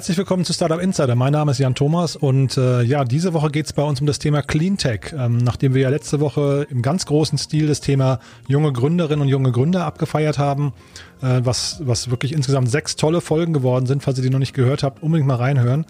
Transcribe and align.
Herzlich 0.00 0.16
willkommen 0.16 0.46
zu 0.46 0.54
Startup 0.54 0.80
Insider. 0.80 1.14
Mein 1.14 1.34
Name 1.34 1.50
ist 1.50 1.58
Jan 1.58 1.74
Thomas 1.74 2.16
und 2.16 2.56
äh, 2.56 2.80
ja, 2.80 3.04
diese 3.04 3.34
Woche 3.34 3.50
geht 3.50 3.66
es 3.66 3.74
bei 3.74 3.82
uns 3.82 4.00
um 4.00 4.06
das 4.06 4.18
Thema 4.18 4.40
Cleantech. 4.40 5.12
Ähm, 5.14 5.36
nachdem 5.36 5.74
wir 5.74 5.82
ja 5.82 5.90
letzte 5.90 6.20
Woche 6.20 6.66
im 6.70 6.80
ganz 6.80 7.04
großen 7.04 7.36
Stil 7.36 7.66
das 7.66 7.82
Thema 7.82 8.18
junge 8.48 8.72
Gründerinnen 8.72 9.20
und 9.20 9.28
junge 9.28 9.52
Gründer 9.52 9.84
abgefeiert 9.84 10.38
haben, 10.38 10.72
äh, 11.20 11.42
was, 11.44 11.82
was 11.84 12.10
wirklich 12.10 12.32
insgesamt 12.32 12.70
sechs 12.70 12.96
tolle 12.96 13.20
Folgen 13.20 13.52
geworden 13.52 13.84
sind. 13.84 14.02
Falls 14.02 14.16
ihr 14.16 14.22
die 14.22 14.30
noch 14.30 14.38
nicht 14.38 14.54
gehört 14.54 14.82
habt, 14.82 15.02
unbedingt 15.02 15.28
mal 15.28 15.34
reinhören. 15.34 15.84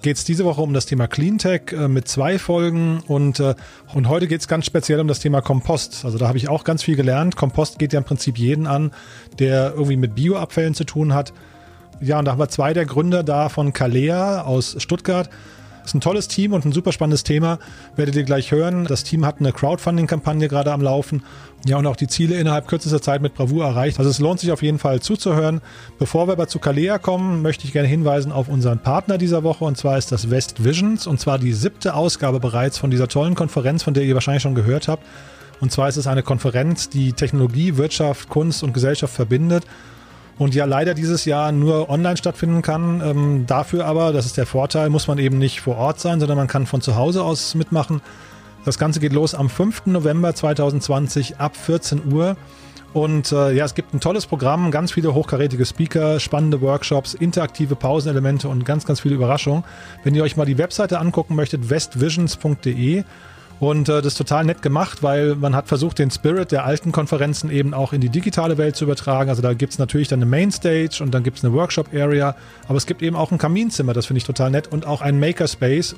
Geht 0.00 0.16
es 0.16 0.24
diese 0.24 0.46
Woche 0.46 0.62
um 0.62 0.72
das 0.72 0.86
Thema 0.86 1.06
Cleantech 1.06 1.72
äh, 1.72 1.88
mit 1.88 2.08
zwei 2.08 2.38
Folgen 2.38 3.02
und, 3.06 3.38
äh, 3.38 3.54
und 3.92 4.08
heute 4.08 4.28
geht 4.28 4.40
es 4.40 4.48
ganz 4.48 4.64
speziell 4.64 4.98
um 4.98 5.08
das 5.08 5.18
Thema 5.18 5.42
Kompost. 5.42 6.06
Also 6.06 6.16
da 6.16 6.26
habe 6.26 6.38
ich 6.38 6.48
auch 6.48 6.64
ganz 6.64 6.82
viel 6.82 6.96
gelernt. 6.96 7.36
Kompost 7.36 7.78
geht 7.78 7.92
ja 7.92 7.98
im 7.98 8.06
Prinzip 8.06 8.38
jeden 8.38 8.66
an, 8.66 8.92
der 9.38 9.72
irgendwie 9.72 9.98
mit 9.98 10.14
Bioabfällen 10.14 10.72
zu 10.72 10.84
tun 10.84 11.12
hat. 11.12 11.34
Ja, 12.02 12.18
und 12.18 12.24
da 12.24 12.32
haben 12.32 12.40
wir 12.40 12.48
zwei 12.48 12.72
der 12.72 12.84
Gründer 12.84 13.22
da 13.22 13.48
von 13.48 13.72
Kalea 13.72 14.42
aus 14.42 14.74
Stuttgart. 14.78 15.30
Ist 15.84 15.94
ein 15.94 16.00
tolles 16.00 16.26
Team 16.26 16.52
und 16.52 16.64
ein 16.64 16.72
super 16.72 16.90
spannendes 16.90 17.22
Thema. 17.22 17.60
Werdet 17.94 18.16
ihr 18.16 18.24
gleich 18.24 18.50
hören. 18.50 18.86
Das 18.86 19.04
Team 19.04 19.24
hat 19.24 19.38
eine 19.38 19.52
Crowdfunding-Kampagne 19.52 20.48
gerade 20.48 20.72
am 20.72 20.80
Laufen. 20.80 21.22
Ja, 21.64 21.76
und 21.76 21.86
auch 21.86 21.94
die 21.94 22.08
Ziele 22.08 22.36
innerhalb 22.40 22.66
kürzester 22.66 23.00
Zeit 23.00 23.22
mit 23.22 23.34
Bravour 23.34 23.64
erreicht. 23.64 24.00
Also 24.00 24.10
es 24.10 24.18
lohnt 24.18 24.40
sich 24.40 24.50
auf 24.50 24.62
jeden 24.62 24.80
Fall 24.80 24.98
zuzuhören. 25.00 25.60
Bevor 26.00 26.26
wir 26.26 26.32
aber 26.32 26.48
zu 26.48 26.58
Kalea 26.58 26.98
kommen, 26.98 27.40
möchte 27.40 27.66
ich 27.66 27.72
gerne 27.72 27.86
hinweisen 27.86 28.32
auf 28.32 28.48
unseren 28.48 28.80
Partner 28.80 29.16
dieser 29.16 29.44
Woche. 29.44 29.64
Und 29.64 29.76
zwar 29.76 29.96
ist 29.96 30.10
das 30.10 30.28
West 30.28 30.64
Visions. 30.64 31.06
Und 31.06 31.20
zwar 31.20 31.38
die 31.38 31.52
siebte 31.52 31.94
Ausgabe 31.94 32.40
bereits 32.40 32.78
von 32.78 32.90
dieser 32.90 33.06
tollen 33.06 33.36
Konferenz, 33.36 33.84
von 33.84 33.94
der 33.94 34.02
ihr 34.02 34.14
wahrscheinlich 34.14 34.42
schon 34.42 34.56
gehört 34.56 34.88
habt. 34.88 35.04
Und 35.60 35.70
zwar 35.70 35.88
ist 35.88 35.96
es 35.96 36.08
eine 36.08 36.24
Konferenz, 36.24 36.88
die 36.88 37.12
Technologie, 37.12 37.76
Wirtschaft, 37.76 38.28
Kunst 38.28 38.64
und 38.64 38.72
Gesellschaft 38.72 39.14
verbindet 39.14 39.64
und 40.42 40.54
ja 40.54 40.64
leider 40.64 40.94
dieses 40.94 41.24
Jahr 41.24 41.52
nur 41.52 41.88
online 41.88 42.16
stattfinden 42.16 42.62
kann. 42.62 43.00
Ähm, 43.04 43.46
dafür 43.46 43.86
aber, 43.86 44.12
das 44.12 44.26
ist 44.26 44.36
der 44.36 44.46
Vorteil, 44.46 44.90
muss 44.90 45.08
man 45.08 45.18
eben 45.18 45.38
nicht 45.38 45.60
vor 45.60 45.76
Ort 45.76 46.00
sein, 46.00 46.20
sondern 46.20 46.36
man 46.36 46.48
kann 46.48 46.66
von 46.66 46.80
zu 46.80 46.96
Hause 46.96 47.22
aus 47.22 47.54
mitmachen. 47.54 48.02
Das 48.64 48.78
Ganze 48.78 49.00
geht 49.00 49.12
los 49.12 49.34
am 49.34 49.48
5. 49.48 49.86
November 49.86 50.34
2020 50.34 51.38
ab 51.38 51.56
14 51.56 52.12
Uhr. 52.12 52.36
Und 52.92 53.32
äh, 53.32 53.52
ja, 53.52 53.64
es 53.64 53.74
gibt 53.74 53.94
ein 53.94 54.00
tolles 54.00 54.26
Programm, 54.26 54.70
ganz 54.70 54.92
viele 54.92 55.14
hochkarätige 55.14 55.64
Speaker, 55.64 56.20
spannende 56.20 56.60
Workshops, 56.60 57.14
interaktive 57.14 57.74
Pausenelemente 57.74 58.48
und 58.48 58.66
ganz, 58.66 58.84
ganz 58.84 59.00
viele 59.00 59.14
Überraschungen. 59.14 59.64
Wenn 60.04 60.14
ihr 60.14 60.22
euch 60.22 60.36
mal 60.36 60.44
die 60.44 60.58
Webseite 60.58 60.98
angucken 60.98 61.34
möchtet, 61.34 61.70
westvisions.de, 61.70 63.04
und 63.62 63.88
äh, 63.88 64.02
das 64.02 64.14
ist 64.14 64.18
total 64.18 64.44
nett 64.44 64.60
gemacht, 64.60 65.04
weil 65.04 65.36
man 65.36 65.54
hat 65.54 65.68
versucht, 65.68 66.00
den 66.00 66.10
Spirit 66.10 66.50
der 66.50 66.64
alten 66.64 66.90
Konferenzen 66.90 67.48
eben 67.48 67.74
auch 67.74 67.92
in 67.92 68.00
die 68.00 68.08
digitale 68.08 68.58
Welt 68.58 68.74
zu 68.74 68.82
übertragen. 68.82 69.30
Also 69.30 69.40
da 69.40 69.54
gibt 69.54 69.72
es 69.72 69.78
natürlich 69.78 70.08
dann 70.08 70.18
eine 70.18 70.26
Mainstage 70.26 70.98
und 71.00 71.14
dann 71.14 71.22
gibt 71.22 71.38
es 71.38 71.44
eine 71.44 71.54
Workshop-Area, 71.54 72.34
aber 72.66 72.76
es 72.76 72.86
gibt 72.86 73.02
eben 73.02 73.14
auch 73.14 73.30
ein 73.30 73.38
Kaminzimmer, 73.38 73.92
das 73.92 74.06
finde 74.06 74.18
ich 74.18 74.24
total 74.24 74.50
nett, 74.50 74.66
und 74.66 74.84
auch 74.84 75.00
ein 75.00 75.20
Makerspace. 75.20 75.94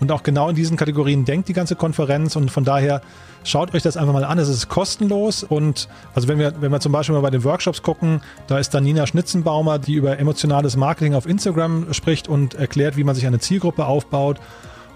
Und 0.00 0.12
auch 0.12 0.22
genau 0.22 0.50
in 0.50 0.56
diesen 0.56 0.76
Kategorien 0.76 1.24
denkt 1.24 1.48
die 1.48 1.54
ganze 1.54 1.74
Konferenz 1.74 2.36
und 2.36 2.50
von 2.50 2.64
daher 2.64 3.00
schaut 3.44 3.72
euch 3.72 3.82
das 3.82 3.96
einfach 3.96 4.12
mal 4.12 4.24
an. 4.24 4.38
Es 4.38 4.50
ist 4.50 4.68
kostenlos 4.68 5.42
und 5.42 5.88
also 6.14 6.28
wenn 6.28 6.38
wir, 6.38 6.52
wenn 6.60 6.70
wir 6.70 6.80
zum 6.80 6.92
Beispiel 6.92 7.14
mal 7.14 7.22
bei 7.22 7.30
den 7.30 7.44
Workshops 7.44 7.80
gucken, 7.80 8.20
da 8.46 8.58
ist 8.58 8.74
dann 8.74 8.84
Nina 8.84 9.06
Schnitzenbaumer, 9.06 9.78
die 9.78 9.94
über 9.94 10.18
emotionales 10.18 10.76
Marketing 10.76 11.14
auf 11.14 11.24
Instagram 11.24 11.94
spricht 11.94 12.28
und 12.28 12.52
erklärt, 12.52 12.98
wie 12.98 13.04
man 13.04 13.14
sich 13.14 13.26
eine 13.26 13.38
Zielgruppe 13.38 13.86
aufbaut. 13.86 14.38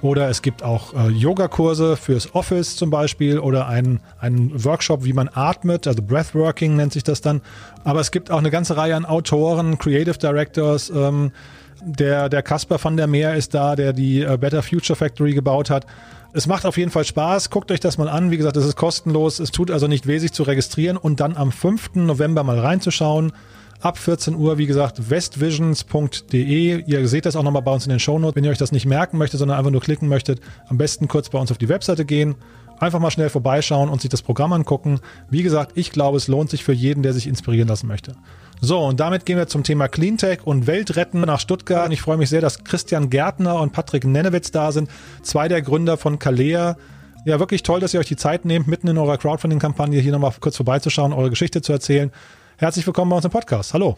Oder 0.01 0.29
es 0.29 0.43
gibt 0.43 0.63
auch 0.63 0.95
äh, 0.95 1.09
Yogakurse 1.09 1.97
fürs 1.97 2.35
Office 2.35 2.77
zum 2.77 2.91
Beispiel 2.91 3.39
oder 3.39 3.67
einen, 3.67 4.01
einen 4.21 4.65
Workshop, 4.65 5.05
wie 5.05 5.13
man 5.13 5.29
atmet, 5.33 5.87
also 5.87 6.03
Breathworking 6.03 6.77
nennt 6.77 6.93
sich 6.93 7.03
das 7.03 7.21
dann. 7.21 7.41
Aber 7.85 8.01
es 8.01 8.11
gibt 8.11 8.31
auch 8.31 8.39
eine 8.39 8.51
ganze 8.51 8.77
Reihe 8.77 8.95
an 8.95 9.05
Autoren, 9.05 9.79
Creative 9.79 10.19
Directors. 10.19 10.91
Ähm, 10.91 11.33
der, 11.81 12.29
der 12.29 12.43
Kasper 12.43 12.83
van 12.83 12.97
der 12.97 13.07
Meer 13.07 13.35
ist 13.35 13.55
da, 13.55 13.77
der 13.77 13.93
die 13.93 14.23
äh, 14.23 14.37
Better 14.37 14.63
Future 14.63 14.97
Factory 14.97 15.35
gebaut 15.35 15.71
hat. 15.71 15.87
Es 16.33 16.47
macht 16.47 16.67
auf 16.67 16.77
jeden 16.77 16.91
Fall 16.91 17.05
Spaß. 17.05 17.51
Guckt 17.51 17.73
euch 17.73 17.81
das 17.81 17.99
mal 17.99 18.09
an. 18.09 18.31
Wie 18.31 18.37
gesagt, 18.37 18.57
es 18.57 18.67
ist 18.67 18.77
kostenlos. 18.77 19.41
Es 19.41 19.51
tut 19.51 19.71
also 19.71 19.89
nicht 19.89 20.07
weh, 20.07 20.19
sich 20.19 20.33
zu 20.33 20.43
registrieren 20.43 20.97
und 20.97 21.21
dann 21.21 21.37
am 21.37 21.51
5. 21.51 21.95
November 21.95 22.45
mal 22.45 22.59
reinzuschauen 22.59 23.33
ab 23.81 23.99
14 23.99 24.35
Uhr, 24.35 24.59
wie 24.59 24.67
gesagt, 24.67 25.11
westvisions.de. 25.11 26.83
Ihr 26.85 27.09
seht 27.09 27.27
das 27.27 27.37
auch 27.37 27.43
nochmal 27.43 27.63
bei 27.63 27.73
uns 27.73 27.85
in 27.85 27.91
den 27.91 28.01
Shownotes. 28.01 28.37
Wenn 28.37 28.45
ihr 28.45 28.51
euch 28.51 28.59
das 28.59 28.73
nicht 28.73 28.87
merken 28.87 29.19
möchtet, 29.19 29.39
sondern 29.39 29.59
einfach 29.59 29.71
nur 29.71 29.81
klicken 29.81 30.09
möchtet, 30.09 30.41
am 30.69 30.79
besten 30.79 31.09
kurz 31.09 31.29
bei 31.29 31.39
uns 31.39 31.51
auf 31.51 31.59
die 31.59 31.69
Webseite 31.69 32.05
gehen. 32.05 32.35
Einfach 32.81 33.01
mal 33.01 33.11
schnell 33.11 33.29
vorbeischauen 33.29 33.89
und 33.89 34.01
sich 34.01 34.11
das 34.11 34.23
Programm 34.23 34.53
angucken. 34.53 35.01
Wie 35.31 35.43
gesagt, 35.43 35.73
ich 35.75 35.91
glaube, 35.91 36.17
es 36.17 36.29
lohnt 36.29 36.51
sich 36.51 36.63
für 36.63 36.73
jeden, 36.73 37.03
der 37.03 37.13
sich 37.13 37.27
inspirieren 37.27 37.69
lassen 37.69 37.89
möchte. 37.89 38.13
So, 38.61 38.79
und 38.81 39.01
damit 39.01 39.27
gehen 39.27 39.37
wir 39.37 39.49
zum 39.49 39.65
Thema 39.65 39.89
Cleantech 39.89 40.41
und 40.45 40.67
Weltretten 40.67 41.21
nach 41.21 41.41
Stuttgart. 41.41 41.93
Ich 41.93 42.03
freue 42.03 42.17
mich 42.17 42.29
sehr, 42.29 42.41
dass 42.41 42.65
Christian 42.65 43.11
Gärtner 43.11 43.61
und 43.61 43.73
Patrick 43.73 44.05
Nennewitz 44.05 44.51
da 44.51 44.71
sind. 44.73 44.89
Zwei 45.23 45.49
der 45.49 45.63
Gründer 45.63 45.97
von 45.97 46.19
Kalea. 46.19 46.77
Ja, 47.25 47.41
wirklich 47.41 47.63
toll, 47.63 47.81
dass 47.81 47.95
ihr 47.95 48.01
euch 48.01 48.07
die 48.07 48.17
Zeit 48.17 48.45
nehmt, 48.45 48.69
mitten 48.69 48.89
in 48.89 48.99
eurer 48.99 49.19
Crowdfunding-Kampagne 49.19 50.01
hier 50.01 50.13
nochmal 50.13 50.33
kurz 50.41 50.57
vorbeizuschauen, 50.57 51.13
eure 51.13 51.31
Geschichte 51.31 51.63
zu 51.63 51.73
erzählen. 51.73 52.13
Herzlich 52.61 52.85
willkommen 52.85 53.09
bei 53.09 53.15
uns 53.15 53.25
im 53.25 53.31
Podcast. 53.31 53.73
Hallo. 53.73 53.97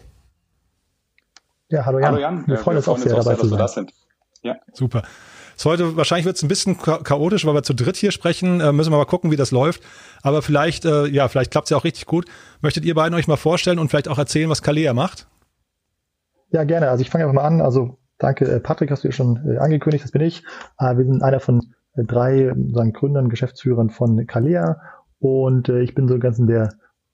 Ja, 1.69 1.83
hallo 1.83 1.97
Jan. 1.97 2.09
Hallo 2.09 2.21
Jan. 2.21 2.47
Wir, 2.47 2.57
freuen 2.59 2.77
uns 2.77 2.87
auch 2.87 2.99
sehr, 2.99 3.15
dabei 3.15 3.33
zu 3.33 3.47
sein. 3.47 3.57
Dass 3.57 3.73
sind. 3.73 3.91
Ja. 4.43 4.57
Super. 4.71 5.01
So, 5.55 5.71
heute 5.71 5.97
wahrscheinlich 5.97 6.27
wird 6.27 6.35
es 6.35 6.43
ein 6.43 6.47
bisschen 6.47 6.77
chaotisch, 6.77 7.43
weil 7.43 7.55
wir 7.55 7.63
zu 7.63 7.73
dritt 7.73 7.95
hier 7.95 8.11
sprechen. 8.11 8.61
Äh, 8.61 8.71
müssen 8.71 8.91
wir 8.91 8.97
mal 8.97 9.05
gucken, 9.05 9.31
wie 9.31 9.35
das 9.35 9.49
läuft. 9.49 9.81
Aber 10.21 10.43
vielleicht, 10.43 10.85
äh, 10.85 11.07
ja, 11.07 11.27
vielleicht 11.27 11.49
klappt 11.49 11.65
es 11.65 11.69
ja 11.71 11.77
auch 11.77 11.83
richtig 11.85 12.05
gut. 12.05 12.27
Möchtet 12.61 12.85
ihr 12.85 12.93
beiden 12.93 13.17
euch 13.17 13.27
mal 13.27 13.35
vorstellen 13.35 13.79
und 13.79 13.89
vielleicht 13.89 14.07
auch 14.07 14.19
erzählen, 14.19 14.47
was 14.47 14.61
Kalea 14.61 14.93
macht? 14.93 15.27
Ja, 16.51 16.63
gerne. 16.63 16.91
Also 16.91 17.01
ich 17.01 17.09
fange 17.09 17.23
einfach 17.23 17.33
mal 17.33 17.47
an. 17.47 17.61
Also 17.61 17.97
danke, 18.19 18.45
äh, 18.45 18.59
Patrick, 18.59 18.91
hast 18.91 19.03
du 19.03 19.07
ja 19.07 19.11
schon 19.11 19.37
äh, 19.43 19.57
angekündigt, 19.57 20.03
das 20.03 20.11
bin 20.11 20.21
ich. 20.21 20.43
Äh, 20.77 20.97
wir 20.97 21.05
sind 21.05 21.23
einer 21.23 21.39
von 21.39 21.73
drei 21.95 22.53
sagen, 22.73 22.93
Gründern, 22.93 23.29
Geschäftsführern 23.29 23.89
von 23.89 24.27
Kalea 24.27 24.79
und 25.17 25.67
ich 25.67 25.95
bin 25.95 26.07
so 26.07 26.19
ganz 26.19 26.37
in 26.39 26.47
der 26.47 26.69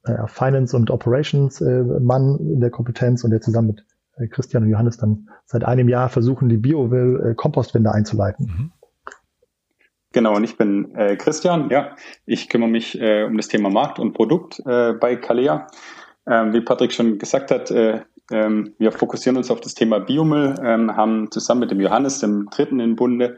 äh, 0.07 0.27
Finance 0.27 0.75
und 0.75 0.91
Operations 0.91 1.61
äh, 1.61 1.83
Mann 1.83 2.37
in 2.39 2.59
der 2.59 2.69
Kompetenz 2.69 3.23
und 3.23 3.31
der 3.31 3.41
zusammen 3.41 3.67
mit 3.67 3.85
äh, 4.17 4.27
Christian 4.27 4.63
und 4.63 4.69
Johannes 4.69 4.97
dann 4.97 5.29
seit 5.45 5.63
einem 5.63 5.89
Jahr 5.89 6.09
versuchen, 6.09 6.49
die 6.49 6.57
Biowell 6.57 7.35
äh, 7.35 7.89
einzuleiten. 7.89 8.45
Mhm. 8.45 8.71
Genau, 10.13 10.35
und 10.35 10.43
ich 10.43 10.57
bin 10.57 10.95
äh, 10.95 11.15
Christian. 11.15 11.69
Ja, 11.69 11.95
ich 12.25 12.49
kümmere 12.49 12.69
mich 12.69 12.99
äh, 12.99 13.23
um 13.23 13.37
das 13.37 13.49
Thema 13.49 13.69
Markt 13.69 13.99
und 13.99 14.13
Produkt 14.13 14.59
äh, 14.65 14.93
bei 14.93 15.15
Kalea. 15.15 15.67
Ähm, 16.25 16.53
wie 16.53 16.61
Patrick 16.61 16.91
schon 16.91 17.19
gesagt 17.19 17.51
hat, 17.51 17.71
äh, 17.71 18.01
ähm, 18.31 18.73
wir 18.77 18.91
fokussieren 18.91 19.37
uns 19.37 19.51
auf 19.51 19.61
das 19.61 19.73
Thema 19.73 19.99
Biomüll, 19.99 20.55
ähm, 20.61 20.95
haben 20.95 21.31
zusammen 21.31 21.61
mit 21.61 21.71
dem 21.71 21.79
Johannes, 21.79 22.19
dem 22.19 22.49
Dritten 22.49 22.79
in 22.79 22.95
Bunde, 22.95 23.37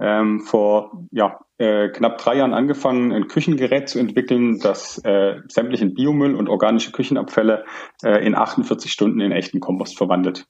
ähm, 0.00 0.40
vor 0.40 1.06
ja, 1.10 1.40
äh, 1.58 1.88
knapp 1.88 2.18
drei 2.18 2.36
Jahren 2.36 2.54
angefangen, 2.54 3.12
ein 3.12 3.28
Küchengerät 3.28 3.88
zu 3.88 3.98
entwickeln, 3.98 4.58
das 4.58 4.98
äh, 5.04 5.36
sämtlichen 5.48 5.94
Biomüll 5.94 6.34
und 6.34 6.48
organische 6.48 6.92
Küchenabfälle 6.92 7.64
äh, 8.02 8.26
in 8.26 8.34
48 8.34 8.90
Stunden 8.90 9.20
in 9.20 9.32
echten 9.32 9.60
Kompost 9.60 9.96
verwandelt. 9.96 10.46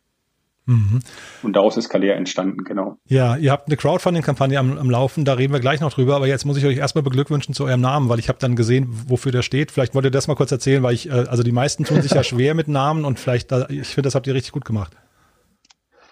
Mhm. 0.66 1.00
Und 1.42 1.56
daraus 1.56 1.76
ist 1.76 1.90
Kalea 1.90 2.14
entstanden, 2.14 2.64
genau. 2.64 2.96
Ja, 3.06 3.36
ihr 3.36 3.52
habt 3.52 3.68
eine 3.68 3.76
Crowdfunding-Kampagne 3.76 4.58
am, 4.58 4.78
am, 4.78 4.88
Laufen, 4.88 5.26
da 5.26 5.34
reden 5.34 5.52
wir 5.52 5.60
gleich 5.60 5.80
noch 5.80 5.92
drüber, 5.92 6.16
aber 6.16 6.26
jetzt 6.26 6.46
muss 6.46 6.56
ich 6.56 6.64
euch 6.64 6.78
erstmal 6.78 7.02
beglückwünschen 7.02 7.52
zu 7.52 7.64
eurem 7.64 7.82
Namen, 7.82 8.08
weil 8.08 8.18
ich 8.18 8.30
habe 8.30 8.38
dann 8.38 8.56
gesehen, 8.56 8.88
wofür 9.08 9.30
der 9.30 9.42
steht. 9.42 9.70
Vielleicht 9.72 9.94
wollt 9.94 10.06
ihr 10.06 10.10
das 10.10 10.26
mal 10.26 10.36
kurz 10.36 10.52
erzählen, 10.52 10.82
weil 10.82 10.94
ich, 10.94 11.10
äh, 11.10 11.26
also 11.28 11.42
die 11.42 11.52
meisten 11.52 11.84
tun 11.84 12.00
sich 12.00 12.12
ja 12.12 12.22
schwer 12.24 12.54
mit 12.54 12.68
Namen 12.68 13.04
und 13.04 13.20
vielleicht, 13.20 13.52
da, 13.52 13.66
ich 13.68 13.88
finde, 13.88 14.06
das 14.06 14.14
habt 14.14 14.26
ihr 14.26 14.34
richtig 14.34 14.52
gut 14.52 14.64
gemacht. 14.64 14.96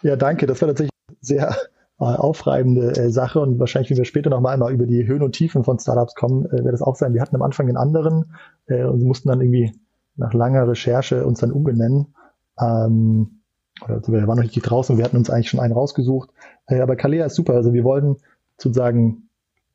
Ja, 0.02 0.16
danke. 0.16 0.46
Das 0.46 0.60
war 0.60 0.68
tatsächlich 0.68 0.92
sehr 1.20 1.56
aufreibende 2.02 2.96
äh, 2.96 3.10
Sache 3.10 3.40
und 3.40 3.58
wahrscheinlich, 3.58 3.90
wenn 3.90 3.98
wir 3.98 4.04
später 4.04 4.30
noch 4.30 4.40
mal 4.40 4.52
einmal 4.52 4.72
über 4.72 4.86
die 4.86 5.06
Höhen 5.06 5.22
und 5.22 5.32
Tiefen 5.32 5.64
von 5.64 5.78
Startups 5.78 6.14
kommen, 6.14 6.46
äh, 6.46 6.64
wird 6.64 6.72
das 6.72 6.82
auch 6.82 6.96
sein. 6.96 7.14
Wir 7.14 7.22
hatten 7.22 7.36
am 7.36 7.42
Anfang 7.42 7.66
den 7.66 7.76
anderen 7.76 8.34
äh, 8.66 8.84
und 8.84 9.02
mussten 9.02 9.28
dann 9.28 9.40
irgendwie 9.40 9.72
nach 10.16 10.32
langer 10.32 10.68
Recherche 10.68 11.26
uns 11.26 11.40
dann 11.40 11.52
umbenennen. 11.52 12.14
Ähm, 12.60 13.42
oder 13.84 13.94
also 13.94 14.12
wir 14.12 14.26
waren 14.26 14.36
noch 14.36 14.44
nicht 14.44 14.60
draußen, 14.60 14.96
wir 14.98 15.04
hatten 15.04 15.16
uns 15.16 15.30
eigentlich 15.30 15.48
schon 15.48 15.60
einen 15.60 15.72
rausgesucht. 15.72 16.30
Äh, 16.66 16.80
aber 16.80 16.96
Kalea 16.96 17.26
ist 17.26 17.34
super. 17.34 17.54
Also 17.54 17.72
wir 17.72 17.84
wollten 17.84 18.16
sozusagen, 18.58 19.28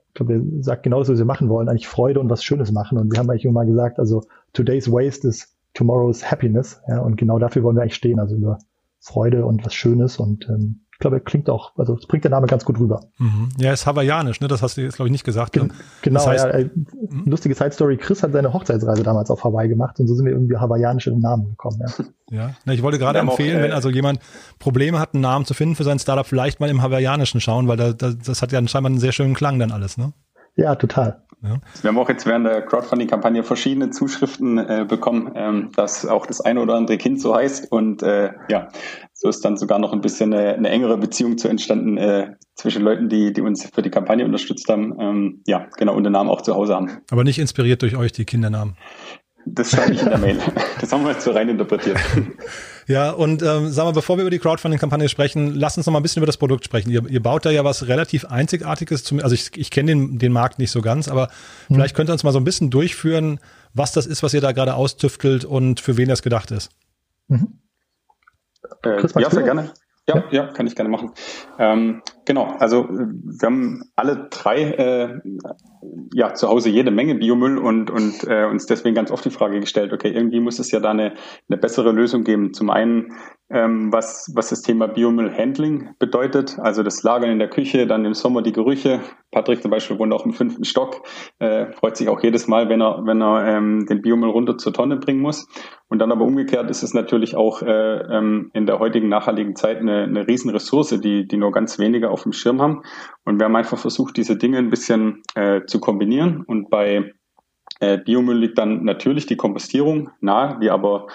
ich 0.10 0.14
glaube, 0.14 0.36
wir 0.36 0.64
sagt 0.64 0.84
genau 0.84 1.00
das, 1.00 1.10
was 1.10 1.18
wir 1.18 1.26
machen 1.26 1.50
wollen, 1.50 1.70
eigentlich 1.70 1.88
Freude 1.88 2.20
und 2.20 2.30
was 2.30 2.44
Schönes 2.44 2.72
machen. 2.72 2.98
Und 2.98 3.12
wir 3.12 3.20
haben 3.20 3.30
eigentlich 3.30 3.46
immer 3.46 3.54
mal 3.54 3.66
gesagt, 3.66 4.00
also 4.00 4.24
today's 4.54 4.92
waste 4.92 5.28
is 5.28 5.56
tomorrow's 5.74 6.30
happiness. 6.30 6.82
Ja, 6.88 7.02
und 7.02 7.18
genau 7.18 7.40
dafür 7.40 7.64
wollen 7.64 7.76
wir 7.76 7.84
eigentlich 7.84 7.96
stehen, 7.96 8.20
also 8.20 8.36
über 8.36 8.60
Freude 9.00 9.46
und 9.46 9.66
was 9.66 9.74
Schönes 9.74 10.18
und 10.18 10.48
ähm, 10.50 10.82
ich 10.98 11.00
glaube, 11.00 11.18
er 11.18 11.20
klingt 11.20 11.48
auch, 11.48 11.74
also 11.78 11.94
es 11.94 12.08
bringt 12.08 12.24
der 12.24 12.32
Name 12.32 12.48
ganz 12.48 12.66
gut 12.66 12.80
rüber. 12.80 13.02
Mhm. 13.20 13.50
Ja, 13.60 13.72
ist 13.72 13.86
hawaiianisch, 13.86 14.42
ne? 14.42 14.48
Das 14.48 14.64
hast 14.64 14.78
du 14.78 14.82
jetzt, 14.82 14.96
glaube 14.96 15.10
ich, 15.10 15.12
nicht 15.12 15.24
gesagt. 15.24 15.54
Gen 15.54 15.68
ne? 15.68 15.74
Genau, 16.02 16.22
das 16.22 16.28
heißt, 16.28 16.46
ja, 16.46 16.52
äh, 16.54 16.70
mhm. 16.74 17.26
lustige 17.28 17.54
Side 17.54 17.72
Story. 17.74 17.98
Chris 17.98 18.24
hat 18.24 18.32
seine 18.32 18.52
Hochzeitsreise 18.52 19.04
damals 19.04 19.30
auf 19.30 19.44
Hawaii 19.44 19.70
gemacht 19.70 20.00
und 20.00 20.08
so 20.08 20.16
sind 20.16 20.26
wir 20.26 20.32
irgendwie 20.32 20.58
hawaiianische 20.58 21.12
Namen 21.12 21.50
gekommen. 21.50 21.84
Ja, 22.32 22.36
ja. 22.36 22.50
Na, 22.66 22.74
ich 22.74 22.82
wollte 22.82 22.98
gerade 22.98 23.20
empfehlen, 23.20 23.58
auch, 23.58 23.60
äh, 23.60 23.64
wenn 23.66 23.74
also 23.74 23.92
jemand 23.92 24.22
Probleme 24.58 25.00
hat, 25.00 25.14
einen 25.14 25.22
Namen 25.22 25.46
zu 25.46 25.54
finden 25.54 25.76
für 25.76 25.84
sein 25.84 26.00
Startup, 26.00 26.26
vielleicht 26.26 26.60
mal 26.60 26.70
im 26.72 26.82
hawaiianischen 26.82 27.42
schauen, 27.42 27.68
weil 27.68 27.78
da, 27.78 27.94
da, 27.94 28.14
das 28.14 28.42
hat 28.42 28.52
ja 28.52 28.68
scheinbar 28.68 28.90
einen 28.90 29.00
sehr 29.00 29.12
schönen 29.12 29.36
Klang 29.36 29.60
dann 29.60 29.72
alles, 29.72 30.00
ne? 30.00 30.14
Ja, 30.56 30.74
total. 30.74 31.27
Ja. 31.44 31.60
Wir 31.82 31.90
haben 31.90 32.00
auch 32.00 32.10
jetzt 32.10 32.26
während 32.26 32.48
der 32.48 32.64
Crowdfunding-Kampagne 32.64 33.44
verschiedene 33.44 33.92
Zuschriften 33.92 34.58
äh, 34.58 34.86
bekommen, 34.88 35.32
ähm, 35.36 35.72
dass 35.76 36.06
auch 36.06 36.26
das 36.26 36.42
eine 36.42 36.62
oder 36.62 36.76
andere 36.76 36.98
Kind 36.98 37.22
so 37.22 37.36
heißt. 37.36 37.72
Und 37.72 38.02
äh, 38.02 38.32
ja, 38.50 38.70
so 39.14 39.30
ist 39.30 39.46
dann 39.46 39.56
sogar 39.56 39.78
noch 39.78 39.94
ein 39.94 40.02
bisschen 40.02 40.34
eine, 40.34 40.56
eine 40.56 40.70
engere 40.70 40.98
Beziehung 40.98 41.38
zu 41.38 41.48
entstanden 41.48 41.98
äh, 41.98 42.36
zwischen 42.56 42.82
Leuten, 42.82 43.08
die, 43.08 43.34
die 43.34 43.42
uns 43.42 43.70
für 43.70 43.84
die 43.84 43.92
Kampagne 43.92 44.26
unterstützt 44.26 44.68
haben. 44.68 44.96
Ähm, 45.00 45.44
ja, 45.46 45.68
genau, 45.78 45.96
und 45.96 46.04
den 46.04 46.14
Namen 46.14 46.30
auch 46.30 46.42
zu 46.42 46.56
Hause 46.56 46.76
haben. 46.76 46.90
Aber 47.12 47.24
nicht 47.24 47.38
inspiriert 47.38 47.84
durch 47.84 47.96
euch, 47.96 48.12
die 48.12 48.26
Kindernamen. 48.26 48.76
Das 49.46 49.70
stand 49.70 49.90
nicht 49.90 50.02
in 50.02 50.10
der 50.10 50.18
Mail. 50.18 50.40
Das 50.82 50.92
haben 50.92 51.04
wir 51.04 51.12
jetzt 51.12 51.24
so 51.24 51.32
rein 51.32 51.50
interpretiert. 51.50 52.00
Ja, 52.88 53.12
und 53.12 53.42
ähm, 53.44 53.70
sag 53.70 53.84
mal, 53.84 53.92
bevor 53.92 54.18
wir 54.18 54.22
über 54.22 54.32
die 54.32 54.40
Crowdfunding-Kampagne 54.40 55.10
sprechen, 55.10 55.54
lass 55.54 55.76
uns 55.76 55.86
noch 55.86 55.92
mal 55.92 56.00
ein 56.00 56.04
bisschen 56.04 56.22
über 56.22 56.26
das 56.26 56.38
Produkt 56.38 56.64
sprechen. 56.64 56.90
Ihr, 56.90 57.06
ihr 57.10 57.22
baut 57.22 57.46
da 57.46 57.52
ja 57.52 57.66
was 57.66 57.88
relativ 57.88 58.24
Einzigartiges. 58.26 59.04
Zum, 59.04 59.20
also 59.20 59.36
ich, 59.36 59.58
ich 59.58 59.72
kenne 59.72 59.92
den, 59.92 60.20
den 60.20 60.32
Markt 60.32 60.58
nicht 60.58 60.72
so 60.72 60.82
ganz, 60.82 61.10
aber 61.10 61.28
hm. 61.68 61.76
vielleicht 61.76 61.96
könnt 61.96 62.10
ihr 62.10 62.14
uns 62.14 62.24
mal 62.24 62.32
so 62.32 62.40
ein 62.40 62.46
bisschen 62.46 62.70
durchführen, 62.70 63.42
was 63.74 63.92
das 63.92 64.06
ist, 64.06 64.24
was 64.24 64.34
ihr 64.34 64.40
da 64.40 64.54
gerade 64.54 64.76
austüftelt 64.76 65.44
und 65.44 65.82
für 65.82 65.98
wen 65.98 66.08
das 66.08 66.22
gedacht 66.22 66.50
ist. 66.52 66.70
Mhm. 67.28 67.60
Äh, 68.84 69.06
ja, 69.20 69.30
sehr 69.30 69.44
gerne. 69.44 69.74
Ja, 70.08 70.24
ja, 70.32 70.48
kann 70.48 70.66
ich 70.66 70.76
gerne 70.76 70.90
machen. 70.90 71.12
Ähm, 71.60 72.02
genau, 72.28 72.56
also 72.60 72.88
wir 72.90 73.46
haben 73.48 73.84
alle 73.96 74.28
drei 74.30 74.62
äh, 74.74 75.20
ja 76.14 76.34
zu 76.34 76.48
Hause 76.50 76.70
jede 76.70 76.92
Menge 76.92 77.16
Biomüll 77.16 77.58
und, 77.58 77.90
und 77.90 78.24
äh, 78.28 78.46
uns 78.46 78.68
deswegen 78.68 78.94
ganz 78.94 79.10
oft 79.10 79.26
die 79.26 79.32
Frage 79.32 79.60
gestellt, 79.60 79.94
okay, 79.94 80.12
irgendwie 80.12 80.42
muss 80.42 80.60
es 80.60 80.70
ja 80.70 80.80
da 80.80 80.92
eine, 80.92 81.14
eine 81.50 81.58
bessere 81.58 81.92
Lösung 81.92 82.24
geben. 82.24 82.54
Zum 82.54 82.70
einen 82.70 83.14
ähm, 83.50 83.94
was, 83.94 84.32
was 84.36 84.50
das 84.50 84.62
Thema 84.62 84.88
Biomüllhandling 84.88 85.96
bedeutet. 86.00 86.60
Also 86.60 86.84
das 86.84 87.04
Lagern 87.04 87.32
in 87.32 87.40
der 87.40 87.50
Küche, 87.50 87.88
dann 87.88 88.04
im 88.04 88.14
Sommer 88.14 88.42
die 88.42 88.52
Gerüche. 88.52 89.00
Patrick 89.32 89.62
zum 89.62 89.72
Beispiel 89.72 89.98
wohnt 90.00 90.14
auch 90.14 90.26
im 90.26 90.34
fünften 90.34 90.66
Stock, 90.66 91.04
äh, 91.40 91.68
freut 91.72 91.96
sich 91.96 92.10
auch 92.10 92.22
jedes 92.22 92.48
Mal, 92.48 92.70
wenn 92.70 92.82
er, 92.82 93.06
wenn 93.06 93.22
er 93.22 93.46
ähm, 93.46 93.86
den 93.86 94.02
Biomüll 94.02 94.30
runter 94.30 94.58
zur 94.58 94.74
Tonne 94.74 94.98
bringen 94.98 95.22
muss. 95.22 95.48
Und 95.88 96.00
dann 96.00 96.12
aber 96.12 96.26
umgekehrt 96.26 96.70
ist 96.70 96.84
es 96.84 96.94
natürlich 96.94 97.36
auch 97.36 97.62
äh, 97.62 97.98
ähm, 98.18 98.52
in 98.54 98.66
der 98.66 98.80
heutigen 98.80 99.08
nachhaltigen 99.08 99.56
Zeit 99.56 99.78
eine, 99.78 100.04
eine 100.04 100.28
Riesenressource, 100.28 101.00
die, 101.00 101.28
die 101.28 101.38
nur 101.38 101.52
ganz 101.52 101.80
wenige 101.80 102.10
auf 102.18 102.24
dem 102.24 102.34
Schirm 102.34 102.62
haben. 102.62 102.82
Und 103.24 103.40
wir 103.40 103.46
haben 103.46 103.56
einfach 103.56 103.78
versucht, 103.78 104.18
diese 104.18 104.36
Dinge 104.36 104.58
ein 104.58 104.70
bisschen 104.70 105.22
äh, 105.36 105.62
zu 105.66 105.80
kombinieren. 105.80 106.44
Und 106.44 106.70
bei 106.70 107.14
äh, 107.80 107.98
Biomüll 107.98 108.38
liegt 108.38 108.58
dann 108.58 108.84
natürlich 108.84 109.26
die 109.26 109.38
Kompostierung 109.38 110.10
nahe, 110.20 110.60
die 110.60 110.70
aber 110.70 111.08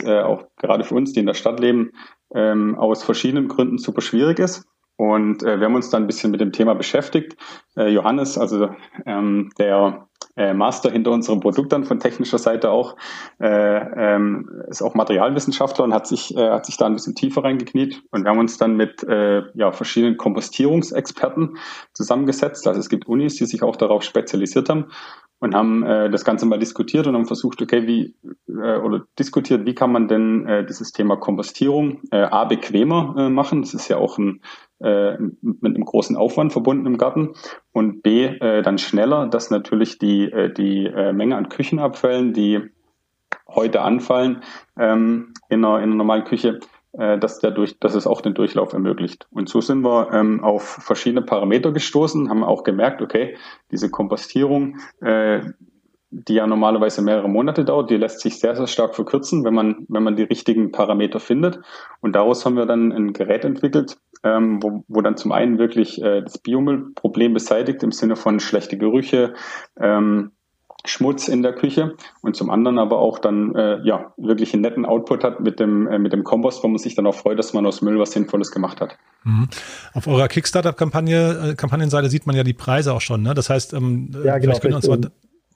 äh, 0.00 0.20
auch 0.20 0.44
gerade 0.56 0.84
für 0.84 0.94
uns, 0.94 1.12
die 1.12 1.20
in 1.20 1.26
der 1.26 1.34
Stadt 1.34 1.60
leben, 1.60 1.92
ähm, 2.34 2.76
aus 2.76 3.04
verschiedenen 3.04 3.48
Gründen 3.48 3.78
super 3.78 4.00
schwierig 4.00 4.38
ist. 4.38 4.66
Und 4.96 5.42
äh, 5.42 5.60
wir 5.60 5.66
haben 5.66 5.74
uns 5.74 5.90
dann 5.90 6.04
ein 6.04 6.06
bisschen 6.06 6.30
mit 6.30 6.40
dem 6.40 6.52
Thema 6.52 6.74
beschäftigt. 6.74 7.36
Äh, 7.76 7.88
Johannes, 7.88 8.38
also 8.38 8.70
ähm, 9.04 9.50
der 9.58 10.08
äh, 10.36 10.54
Master 10.54 10.90
hinter 10.90 11.10
unserem 11.10 11.40
Produkt 11.40 11.72
dann 11.72 11.84
von 11.84 11.98
technischer 11.98 12.38
Seite 12.38 12.70
auch, 12.70 12.96
äh, 13.40 13.46
ähm, 13.46 14.62
ist 14.68 14.82
auch 14.82 14.94
Materialwissenschaftler 14.94 15.84
und 15.84 15.94
hat 15.94 16.06
sich, 16.06 16.36
äh, 16.36 16.50
hat 16.50 16.66
sich 16.66 16.76
da 16.76 16.86
ein 16.86 16.94
bisschen 16.94 17.14
tiefer 17.14 17.44
reingekniet. 17.44 18.02
Und 18.10 18.24
wir 18.24 18.30
haben 18.30 18.38
uns 18.38 18.58
dann 18.58 18.76
mit 18.76 19.02
äh, 19.04 19.42
ja, 19.54 19.72
verschiedenen 19.72 20.16
Kompostierungsexperten 20.16 21.56
zusammengesetzt. 21.92 22.66
Also 22.68 22.80
es 22.80 22.88
gibt 22.88 23.08
Unis, 23.08 23.36
die 23.36 23.46
sich 23.46 23.62
auch 23.62 23.76
darauf 23.76 24.02
spezialisiert 24.02 24.68
haben 24.68 24.86
und 25.38 25.54
haben 25.54 25.82
äh, 25.82 26.10
das 26.10 26.24
Ganze 26.24 26.46
mal 26.46 26.58
diskutiert 26.58 27.06
und 27.06 27.14
haben 27.14 27.26
versucht, 27.26 27.60
okay, 27.60 27.86
wie 27.86 28.14
äh, 28.48 28.78
oder 28.78 29.04
diskutiert, 29.18 29.66
wie 29.66 29.74
kann 29.74 29.92
man 29.92 30.08
denn 30.08 30.46
äh, 30.46 30.64
dieses 30.64 30.92
Thema 30.92 31.16
Kompostierung 31.16 32.00
äh, 32.10 32.22
a 32.22 32.44
bequemer 32.44 33.14
äh, 33.18 33.28
machen. 33.28 33.62
Das 33.62 33.74
ist 33.74 33.88
ja 33.88 33.98
auch 33.98 34.18
ein 34.18 34.40
äh, 34.80 35.16
mit 35.18 35.74
einem 35.74 35.84
großen 35.84 36.16
Aufwand 36.16 36.52
verbunden 36.52 36.86
im 36.86 36.98
Garten 36.98 37.34
und 37.72 38.02
b 38.02 38.24
äh, 38.24 38.62
dann 38.62 38.78
schneller, 38.78 39.26
dass 39.26 39.50
natürlich 39.50 39.98
die 39.98 40.30
äh, 40.30 40.52
die 40.52 40.86
äh, 40.86 41.12
Menge 41.12 41.36
an 41.36 41.48
Küchenabfällen, 41.48 42.32
die 42.32 42.70
heute 43.48 43.82
anfallen 43.82 44.42
ähm, 44.78 45.32
in, 45.48 45.64
einer, 45.64 45.78
in 45.78 45.84
einer 45.84 45.94
normalen 45.94 46.24
Küche, 46.24 46.60
äh, 46.92 47.18
dass, 47.18 47.38
der 47.38 47.50
durch, 47.50 47.78
dass 47.78 47.94
es 47.94 48.06
auch 48.06 48.20
den 48.20 48.34
Durchlauf 48.34 48.72
ermöglicht. 48.72 49.26
Und 49.30 49.48
so 49.48 49.60
sind 49.60 49.82
wir 49.82 50.12
ähm, 50.12 50.42
auf 50.42 50.62
verschiedene 50.62 51.22
Parameter 51.22 51.72
gestoßen, 51.72 52.28
haben 52.28 52.44
auch 52.44 52.64
gemerkt, 52.64 53.02
okay, 53.02 53.36
diese 53.70 53.90
Kompostierung, 53.90 54.78
äh, 55.00 55.40
die 56.10 56.34
ja 56.34 56.46
normalerweise 56.46 57.02
mehrere 57.02 57.28
Monate 57.28 57.64
dauert, 57.64 57.90
die 57.90 57.96
lässt 57.96 58.20
sich 58.20 58.38
sehr, 58.38 58.54
sehr 58.56 58.68
stark 58.68 58.94
verkürzen, 58.94 59.44
wenn 59.44 59.54
man, 59.54 59.84
wenn 59.88 60.04
man 60.04 60.16
die 60.16 60.22
richtigen 60.22 60.70
Parameter 60.70 61.20
findet. 61.20 61.60
Und 62.00 62.14
daraus 62.14 62.46
haben 62.46 62.56
wir 62.56 62.66
dann 62.66 62.92
ein 62.92 63.12
Gerät 63.12 63.44
entwickelt, 63.44 63.98
ähm, 64.22 64.62
wo, 64.62 64.84
wo 64.88 65.00
dann 65.00 65.16
zum 65.16 65.32
einen 65.32 65.58
wirklich 65.58 66.02
äh, 66.02 66.22
das 66.22 66.38
Biomüllproblem 66.38 67.34
beseitigt 67.34 67.82
im 67.82 67.92
Sinne 67.92 68.16
von 68.16 68.40
schlechte 68.40 68.76
Gerüche, 68.76 69.34
ähm, 69.80 70.32
Schmutz 70.84 71.26
in 71.28 71.42
der 71.42 71.52
Küche 71.52 71.94
und 72.22 72.36
zum 72.36 72.50
anderen 72.50 72.78
aber 72.78 72.98
auch 72.98 73.18
dann 73.18 73.54
äh, 73.54 73.80
ja 73.82 74.12
wirklich 74.16 74.52
einen 74.52 74.62
netten 74.62 74.86
Output 74.86 75.24
hat 75.24 75.40
mit 75.40 75.58
dem 75.58 75.88
äh, 75.88 75.98
mit 75.98 76.12
dem 76.12 76.22
Kompost, 76.22 76.62
wo 76.62 76.68
man 76.68 76.78
sich 76.78 76.94
dann 76.94 77.06
auch 77.06 77.14
freut, 77.14 77.38
dass 77.38 77.52
man 77.54 77.66
aus 77.66 77.82
Müll 77.82 77.98
was 77.98 78.12
Sinnvolles 78.12 78.52
gemacht 78.52 78.80
hat. 78.80 78.96
Mhm. 79.24 79.48
Auf 79.94 80.06
eurer 80.06 80.28
Kickstarter-Kampagne 80.28 81.50
äh, 81.50 81.54
Kampagnenseite 81.54 82.08
sieht 82.08 82.26
man 82.26 82.36
ja 82.36 82.44
die 82.44 82.52
Preise 82.52 82.92
auch 82.92 83.00
schon. 83.00 83.22
Ne? 83.22 83.34
Das 83.34 83.50
heißt, 83.50 83.72
ähm, 83.74 84.12
ja, 84.24 84.38
genau, 84.38 84.58
können 84.58 84.74
uns 84.74 84.86
mal 84.86 85.00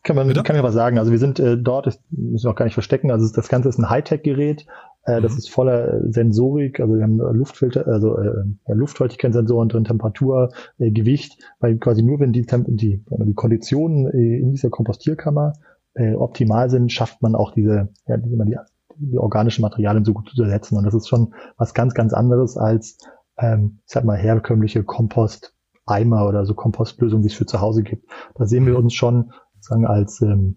kann 0.02 0.16
man 0.16 0.28
Bitte? 0.28 0.42
kann 0.42 0.56
ich 0.56 0.60
aber 0.60 0.72
sagen. 0.72 0.98
Also 0.98 1.10
wir 1.10 1.18
sind 1.18 1.38
äh, 1.38 1.58
dort, 1.58 1.86
das 1.86 2.00
müssen 2.10 2.46
wir 2.46 2.50
auch 2.52 2.56
gar 2.56 2.64
nicht 2.64 2.74
verstecken. 2.74 3.10
Also 3.10 3.30
das 3.32 3.48
Ganze 3.48 3.68
ist 3.68 3.78
ein 3.78 3.90
Hightech-Gerät. 3.90 4.66
Äh, 5.04 5.20
das 5.20 5.32
mhm. 5.32 5.38
ist 5.38 5.50
voller 5.50 5.94
äh, 5.94 6.12
Sensorik. 6.12 6.80
Also 6.80 6.96
wir 6.96 7.02
haben 7.02 7.20
äh, 7.20 7.32
Luftfilter, 7.32 7.86
also 7.86 8.18
äh, 8.18 8.44
Luftfeuchtigkeitssensoren 8.66 9.68
drin, 9.68 9.84
Temperatur, 9.84 10.50
äh, 10.78 10.90
Gewicht, 10.90 11.38
weil 11.60 11.78
quasi 11.78 12.02
nur 12.02 12.20
wenn 12.20 12.32
die 12.32 12.44
Temp 12.44 12.66
die, 12.68 13.04
die 13.08 13.34
Konditionen 13.34 14.06
äh, 14.06 14.38
in 14.38 14.52
dieser 14.52 14.70
Kompostierkammer 14.70 15.54
äh, 15.94 16.14
optimal 16.14 16.70
sind, 16.70 16.92
schafft 16.92 17.22
man 17.22 17.34
auch 17.34 17.52
diese, 17.52 17.88
ja, 18.06 18.16
die, 18.16 18.30
die, 18.30 18.56
die 18.96 19.18
organischen 19.18 19.62
Materialien 19.62 20.04
so 20.04 20.12
gut 20.12 20.30
zu 20.34 20.42
ersetzen. 20.42 20.76
Und 20.76 20.84
das 20.84 20.94
ist 20.94 21.08
schon 21.08 21.34
was 21.56 21.74
ganz, 21.74 21.94
ganz 21.94 22.12
anderes 22.12 22.56
als, 22.56 22.98
ähm, 23.38 23.80
ich 23.86 23.92
sag 23.92 24.04
mal, 24.04 24.18
herkömmliche 24.18 24.84
Kompost-Eimer 24.84 26.26
oder 26.28 26.44
so 26.44 26.54
Kompostlösungen, 26.54 27.22
die 27.22 27.28
es 27.28 27.34
für 27.34 27.46
zu 27.46 27.60
Hause 27.60 27.82
gibt. 27.82 28.06
Da 28.34 28.46
sehen 28.46 28.66
wir 28.66 28.78
uns 28.78 28.92
schon 28.94 29.32
sagen 29.60 29.86
als 29.86 30.20
ähm, 30.20 30.56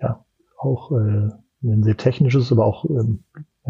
ja 0.00 0.24
auch 0.58 0.92
äh, 0.92 1.30
ein 1.62 1.82
sehr 1.82 1.96
technisches, 1.96 2.52
aber 2.52 2.66
auch 2.66 2.84
ähm, 2.84 3.24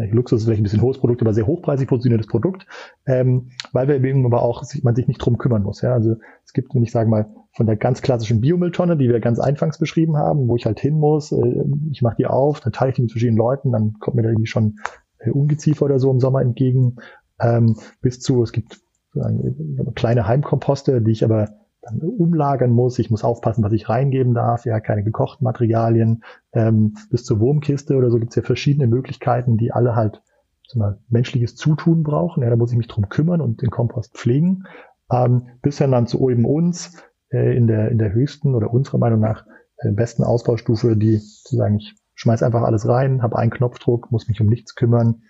Luxus 0.07 0.41
ist 0.41 0.45
vielleicht 0.45 0.61
ein 0.61 0.63
bisschen 0.63 0.81
hohes 0.81 0.97
Produkt, 0.97 1.21
aber 1.21 1.33
sehr 1.33 1.47
hochpreisig 1.47 1.87
positioniertes 1.87 2.27
Produkt, 2.27 2.65
ähm, 3.05 3.49
weil 3.73 3.87
wir 3.87 4.03
eben 4.03 4.25
aber 4.25 4.41
auch 4.41 4.63
man 4.83 4.95
sich 4.95 5.07
nicht 5.07 5.17
drum 5.17 5.37
kümmern 5.37 5.63
muss. 5.63 5.81
Ja? 5.81 5.93
Also 5.93 6.15
es 6.45 6.53
gibt, 6.53 6.73
wenn 6.73 6.83
ich 6.83 6.91
sage 6.91 7.09
mal, 7.09 7.27
von 7.53 7.65
der 7.65 7.75
ganz 7.75 8.01
klassischen 8.01 8.41
Biomülltonne, 8.41 8.95
die 8.95 9.09
wir 9.09 9.19
ganz 9.19 9.39
anfangs 9.39 9.77
beschrieben 9.77 10.17
haben, 10.17 10.47
wo 10.47 10.55
ich 10.55 10.65
halt 10.65 10.79
hin 10.79 10.99
muss, 10.99 11.31
äh, 11.31 11.63
ich 11.91 12.01
mache 12.01 12.15
die 12.17 12.27
auf, 12.27 12.59
dann 12.59 12.73
teile 12.73 12.89
ich 12.89 12.95
die 12.95 13.01
mit 13.01 13.11
verschiedenen 13.11 13.37
Leuten, 13.37 13.71
dann 13.71 13.93
kommt 13.99 14.15
mir 14.15 14.23
da 14.23 14.29
irgendwie 14.29 14.47
schon 14.47 14.79
äh, 15.19 15.31
Ungeziefer 15.31 15.85
oder 15.85 15.99
so 15.99 16.11
im 16.11 16.19
Sommer 16.19 16.41
entgegen, 16.41 16.97
ähm, 17.39 17.75
bis 18.01 18.19
zu, 18.19 18.43
es 18.43 18.51
gibt 18.51 18.79
kleine 19.95 20.27
Heimkomposte, 20.27 21.01
die 21.01 21.11
ich 21.11 21.23
aber 21.23 21.49
umlagern 21.91 22.71
muss. 22.71 22.99
Ich 22.99 23.09
muss 23.09 23.23
aufpassen, 23.23 23.63
was 23.63 23.73
ich 23.73 23.89
reingeben 23.89 24.33
darf. 24.33 24.65
Ja, 24.65 24.79
keine 24.79 25.03
gekochten 25.03 25.43
Materialien. 25.43 26.23
Ähm, 26.53 26.95
bis 27.09 27.25
zur 27.25 27.39
Wurmkiste 27.39 27.95
oder 27.95 28.09
so 28.09 28.19
gibt 28.19 28.31
es 28.31 28.35
ja 28.35 28.41
verschiedene 28.41 28.87
Möglichkeiten, 28.87 29.57
die 29.57 29.71
alle 29.71 29.95
halt 29.95 30.21
mal, 30.75 30.99
menschliches 31.09 31.55
Zutun 31.55 32.03
brauchen. 32.03 32.43
Ja, 32.43 32.49
da 32.49 32.55
muss 32.55 32.71
ich 32.71 32.77
mich 32.77 32.87
drum 32.87 33.09
kümmern 33.09 33.41
und 33.41 33.61
den 33.61 33.69
Kompost 33.69 34.15
pflegen. 34.15 34.65
Ähm, 35.11 35.47
bis 35.61 35.77
dann 35.77 36.07
zu 36.07 36.29
eben 36.29 36.45
uns 36.45 37.01
äh, 37.31 37.55
in 37.55 37.67
der 37.67 37.89
in 37.89 37.97
der 37.97 38.13
höchsten 38.13 38.55
oder 38.55 38.71
unserer 38.71 38.99
Meinung 38.99 39.19
nach 39.19 39.45
äh, 39.77 39.91
besten 39.91 40.23
Ausbaustufe, 40.23 40.95
die 40.95 41.17
sozusagen 41.17 41.77
ich 41.77 41.95
schmeiß 42.15 42.43
einfach 42.43 42.63
alles 42.63 42.87
rein, 42.87 43.23
habe 43.23 43.37
einen 43.37 43.51
Knopfdruck, 43.51 44.11
muss 44.11 44.27
mich 44.27 44.41
um 44.41 44.47
nichts 44.47 44.75
kümmern, 44.75 45.23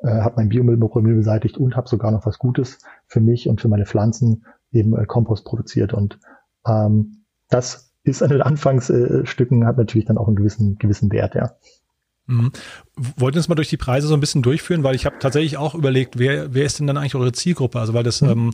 äh, 0.00 0.08
habe 0.08 0.34
mein 0.36 0.48
Biomüllproblem 0.48 1.16
beseitigt 1.16 1.56
und 1.56 1.76
habe 1.76 1.88
sogar 1.88 2.10
noch 2.10 2.26
was 2.26 2.38
Gutes 2.38 2.80
für 3.06 3.20
mich 3.20 3.48
und 3.48 3.60
für 3.60 3.68
meine 3.68 3.86
Pflanzen 3.86 4.44
eben 4.78 4.96
äh, 4.96 5.06
Kompost 5.06 5.44
produziert. 5.44 5.92
Und 5.92 6.18
ähm, 6.66 7.24
das 7.48 7.92
ist 8.04 8.22
an 8.22 8.30
den 8.30 8.42
Anfangsstücken, 8.42 9.66
hat 9.66 9.78
natürlich 9.78 10.06
dann 10.06 10.18
auch 10.18 10.28
einen 10.28 10.36
gewissen, 10.36 10.76
gewissen 10.78 11.10
Wert, 11.10 11.34
ja. 11.34 11.52
Mhm. 12.26 12.50
Wollt 13.16 13.34
ihr 13.34 13.38
uns 13.38 13.48
mal 13.48 13.54
durch 13.54 13.68
die 13.68 13.76
Preise 13.76 14.08
so 14.08 14.14
ein 14.14 14.20
bisschen 14.20 14.42
durchführen, 14.42 14.82
weil 14.82 14.94
ich 14.94 15.06
habe 15.06 15.16
tatsächlich 15.20 15.56
auch 15.56 15.74
überlegt, 15.74 16.18
wer, 16.18 16.54
wer 16.54 16.64
ist 16.64 16.78
denn 16.78 16.86
dann 16.86 16.96
eigentlich 16.96 17.14
eure 17.14 17.32
Zielgruppe? 17.32 17.78
Also 17.78 17.94
weil 17.94 18.02
das, 18.02 18.20
mhm. 18.20 18.28
ähm, 18.28 18.50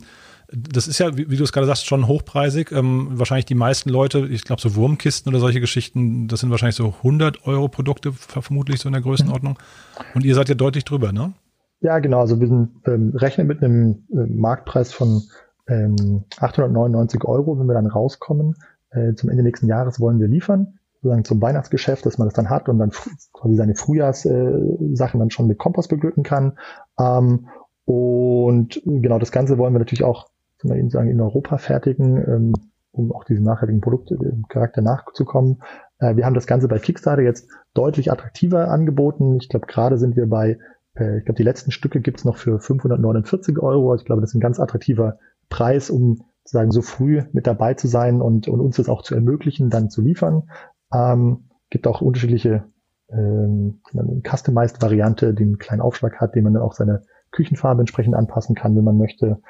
das 0.51 0.87
ist 0.87 0.99
ja, 0.99 1.17
wie, 1.17 1.29
wie 1.29 1.37
du 1.37 1.43
es 1.43 1.51
gerade 1.51 1.65
sagst, 1.65 1.87
schon 1.87 2.07
hochpreisig. 2.07 2.71
Ähm, 2.71 3.09
wahrscheinlich 3.13 3.45
die 3.45 3.55
meisten 3.55 3.89
Leute, 3.89 4.27
ich 4.27 4.43
glaube 4.43 4.61
so 4.61 4.75
Wurmkisten 4.75 5.31
oder 5.31 5.39
solche 5.39 5.59
Geschichten, 5.59 6.27
das 6.27 6.41
sind 6.41 6.51
wahrscheinlich 6.51 6.75
so 6.75 6.93
100 6.97 7.47
Euro 7.47 7.67
Produkte, 7.67 8.11
vermutlich 8.13 8.79
so 8.79 8.89
in 8.89 8.93
der 8.93 9.01
Größenordnung. 9.01 9.53
Mhm. 9.53 10.03
Und 10.15 10.25
ihr 10.25 10.35
seid 10.35 10.49
ja 10.49 10.55
deutlich 10.55 10.85
drüber, 10.85 11.11
ne? 11.11 11.33
Ja, 11.81 11.99
genau. 11.99 12.21
Also 12.21 12.39
wir 12.39 12.47
sind, 12.47 12.69
ähm, 12.85 13.13
rechnen 13.15 13.47
mit 13.47 13.61
einem 13.61 14.03
äh, 14.11 14.25
Marktpreis 14.27 14.93
von 14.93 15.23
ähm, 15.67 16.25
899 16.39 17.23
Euro, 17.25 17.59
wenn 17.59 17.67
wir 17.67 17.73
dann 17.73 17.87
rauskommen. 17.87 18.55
Äh, 18.91 19.13
zum 19.15 19.29
Ende 19.29 19.43
nächsten 19.43 19.67
Jahres 19.67 19.99
wollen 19.99 20.19
wir 20.19 20.27
liefern, 20.27 20.79
sozusagen 20.95 21.25
zum 21.25 21.41
Weihnachtsgeschäft, 21.41 22.05
dass 22.05 22.17
man 22.17 22.27
das 22.27 22.35
dann 22.35 22.49
hat 22.49 22.69
und 22.69 22.79
dann 22.79 22.91
quasi 23.33 23.55
seine 23.55 23.75
Frühjahrssachen 23.75 25.19
äh, 25.19 25.19
dann 25.19 25.29
schon 25.31 25.47
mit 25.47 25.57
Kompost 25.57 25.89
beglücken 25.89 26.23
kann. 26.23 26.57
Ähm, 26.99 27.47
und 27.85 28.81
genau 28.85 29.19
das 29.19 29.31
Ganze 29.31 29.57
wollen 29.57 29.73
wir 29.73 29.79
natürlich 29.79 30.03
auch, 30.03 30.29
mal 30.63 30.77
eben 30.77 30.89
sagen, 30.89 31.09
in 31.09 31.19
Europa 31.19 31.57
fertigen. 31.57 32.17
Ähm, 32.17 32.53
um 32.93 33.11
auch 33.11 33.23
diesem 33.23 33.43
nachhaltigen 33.43 33.81
Produktcharakter 33.81 34.81
nachzukommen. 34.81 35.61
Äh, 35.99 36.15
wir 36.15 36.25
haben 36.25 36.35
das 36.35 36.47
Ganze 36.47 36.67
bei 36.67 36.79
Kickstarter 36.79 37.23
jetzt 37.23 37.49
deutlich 37.73 38.11
attraktiver 38.11 38.69
angeboten. 38.69 39.37
Ich 39.41 39.49
glaube, 39.49 39.65
gerade 39.67 39.97
sind 39.97 40.15
wir 40.15 40.27
bei, 40.29 40.59
äh, 40.95 41.17
ich 41.17 41.25
glaube, 41.25 41.37
die 41.37 41.43
letzten 41.43 41.71
Stücke 41.71 41.99
gibt's 42.01 42.23
noch 42.23 42.37
für 42.37 42.59
549 42.59 43.59
Euro. 43.59 43.95
Ich 43.95 44.05
glaube, 44.05 44.21
das 44.21 44.31
ist 44.31 44.35
ein 44.35 44.41
ganz 44.41 44.59
attraktiver 44.59 45.17
Preis, 45.53 45.91
um 45.91 46.25
sagen 46.43 46.71
so 46.71 46.81
früh 46.81 47.21
mit 47.31 47.45
dabei 47.45 47.75
zu 47.75 47.87
sein 47.87 48.21
und, 48.21 48.47
und 48.47 48.59
uns 48.59 48.77
das 48.77 48.89
auch 48.89 49.03
zu 49.03 49.13
ermöglichen, 49.13 49.69
dann 49.69 49.91
zu 49.91 50.01
liefern. 50.01 50.49
Ähm, 50.91 51.49
gibt 51.69 51.85
auch 51.85 52.01
unterschiedliche 52.01 52.63
ähm, 53.09 53.81
customized 54.27 54.81
Variante, 54.81 55.35
die 55.35 55.43
einen 55.43 55.59
kleinen 55.59 55.81
Aufschlag 55.81 56.19
hat, 56.19 56.33
den 56.33 56.43
man 56.43 56.55
dann 56.55 56.63
auch 56.63 56.73
seine 56.73 57.03
Küchenfarbe 57.31 57.81
entsprechend 57.81 58.15
anpassen 58.15 58.55
kann, 58.55 58.75
wenn 58.75 58.83
man 58.83 58.97
möchte. 58.97 59.41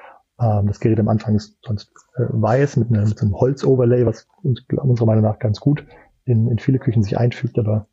Ähm, 0.41 0.67
das 0.67 0.81
Gerät 0.81 1.00
am 1.00 1.07
Anfang 1.07 1.36
ist 1.36 1.57
sonst 1.63 1.93
äh, 2.15 2.25
weiß 2.29 2.75
mit, 2.77 2.89
einer, 2.89 3.07
mit 3.07 3.17
so 3.17 3.25
einem 3.25 3.36
Holz-Overlay, 3.36 4.05
was 4.05 4.27
uns, 4.43 4.65
unserer 4.75 5.05
Meinung 5.05 5.24
nach 5.24 5.39
ganz 5.39 5.62
gut 5.62 5.86
in, 6.25 6.50
in 6.50 6.60
viele 6.60 6.79
Küchen 6.79 7.01
sich 7.03 7.17
einfügt, 7.17 7.57
aber 7.57 7.88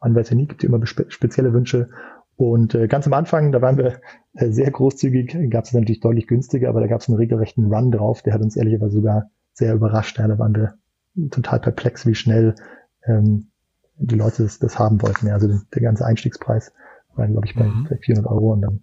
man 0.00 0.14
weiß 0.14 0.30
ja 0.30 0.36
nie, 0.36 0.46
gibt 0.46 0.62
ja 0.62 0.68
immer 0.68 0.86
spe 0.86 1.06
spezielle 1.08 1.52
Wünsche. 1.52 1.90
Und 2.40 2.74
äh, 2.74 2.88
ganz 2.88 3.06
am 3.06 3.12
Anfang, 3.12 3.52
da 3.52 3.60
waren 3.60 3.76
wir 3.76 4.00
äh, 4.32 4.50
sehr 4.50 4.70
großzügig, 4.70 5.50
gab 5.50 5.64
es 5.64 5.74
natürlich 5.74 6.00
deutlich 6.00 6.26
günstiger, 6.26 6.70
aber 6.70 6.80
da 6.80 6.86
gab 6.86 7.02
es 7.02 7.08
einen 7.08 7.18
regelrechten 7.18 7.70
Run 7.70 7.92
drauf, 7.92 8.22
der 8.22 8.32
hat 8.32 8.40
uns 8.40 8.56
ehrlicherweise 8.56 8.94
sogar 8.94 9.30
sehr 9.52 9.74
überrascht. 9.74 10.18
Ja, 10.18 10.26
da 10.26 10.38
waren 10.38 10.54
wir 10.54 10.78
total 11.30 11.60
perplex, 11.60 12.06
wie 12.06 12.14
schnell 12.14 12.54
ähm, 13.04 13.48
die 13.96 14.14
Leute 14.14 14.44
das, 14.44 14.58
das 14.58 14.78
haben 14.78 15.02
wollten. 15.02 15.26
Ja, 15.26 15.34
also 15.34 15.48
der 15.48 15.82
ganze 15.82 16.06
Einstiegspreis 16.06 16.72
war, 17.14 17.28
glaube 17.28 17.46
ich, 17.46 17.54
bei, 17.54 17.64
mhm. 17.64 17.86
400 18.00 18.32
Euro 18.32 18.54
und 18.54 18.62
dann, 18.62 18.80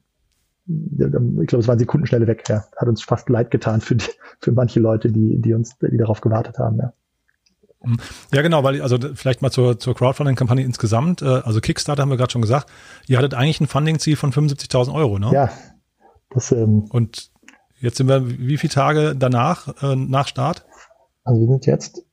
ich 1.41 1.47
glaube, 1.47 1.61
es 1.61 1.67
waren 1.67 1.79
Sekundenschnelle 1.79 2.27
weg. 2.27 2.43
Ja, 2.49 2.63
hat 2.75 2.87
uns 2.87 3.01
fast 3.01 3.27
leid 3.27 3.49
getan 3.49 3.81
für 3.81 3.95
die, 3.95 4.05
für 4.39 4.51
manche 4.51 4.79
Leute, 4.79 5.11
die, 5.11 5.41
die 5.41 5.55
uns, 5.55 5.79
die 5.79 5.97
darauf 5.97 6.21
gewartet 6.21 6.59
haben. 6.59 6.77
Ja. 6.77 6.93
Ja, 8.33 8.41
genau, 8.41 8.63
weil 8.63 8.81
also 8.81 8.97
vielleicht 9.13 9.41
mal 9.41 9.51
zur, 9.51 9.79
zur 9.79 9.95
Crowdfunding-Kampagne 9.95 10.63
insgesamt. 10.63 11.21
Äh, 11.21 11.25
also 11.25 11.61
Kickstarter 11.61 12.01
haben 12.01 12.09
wir 12.09 12.17
gerade 12.17 12.31
schon 12.31 12.41
gesagt. 12.41 12.69
Ihr 13.07 13.17
hattet 13.17 13.33
eigentlich 13.33 13.61
ein 13.61 13.67
Funding-Ziel 13.67 14.15
von 14.15 14.31
75.000 14.31 14.93
Euro, 14.93 15.19
ne? 15.19 15.31
Ja. 15.31 15.49
Das, 16.29 16.51
ähm, 16.51 16.85
Und 16.89 17.31
jetzt 17.79 17.97
sind 17.97 18.07
wir 18.07 18.27
wie 18.27 18.57
viele 18.57 18.73
Tage 18.73 19.15
danach, 19.15 19.81
äh, 19.81 19.95
nach 19.95 20.27
Start? 20.27 20.65
Also 21.23 21.41
wir 21.41 21.47
sind 21.47 21.65
jetzt, 21.65 22.03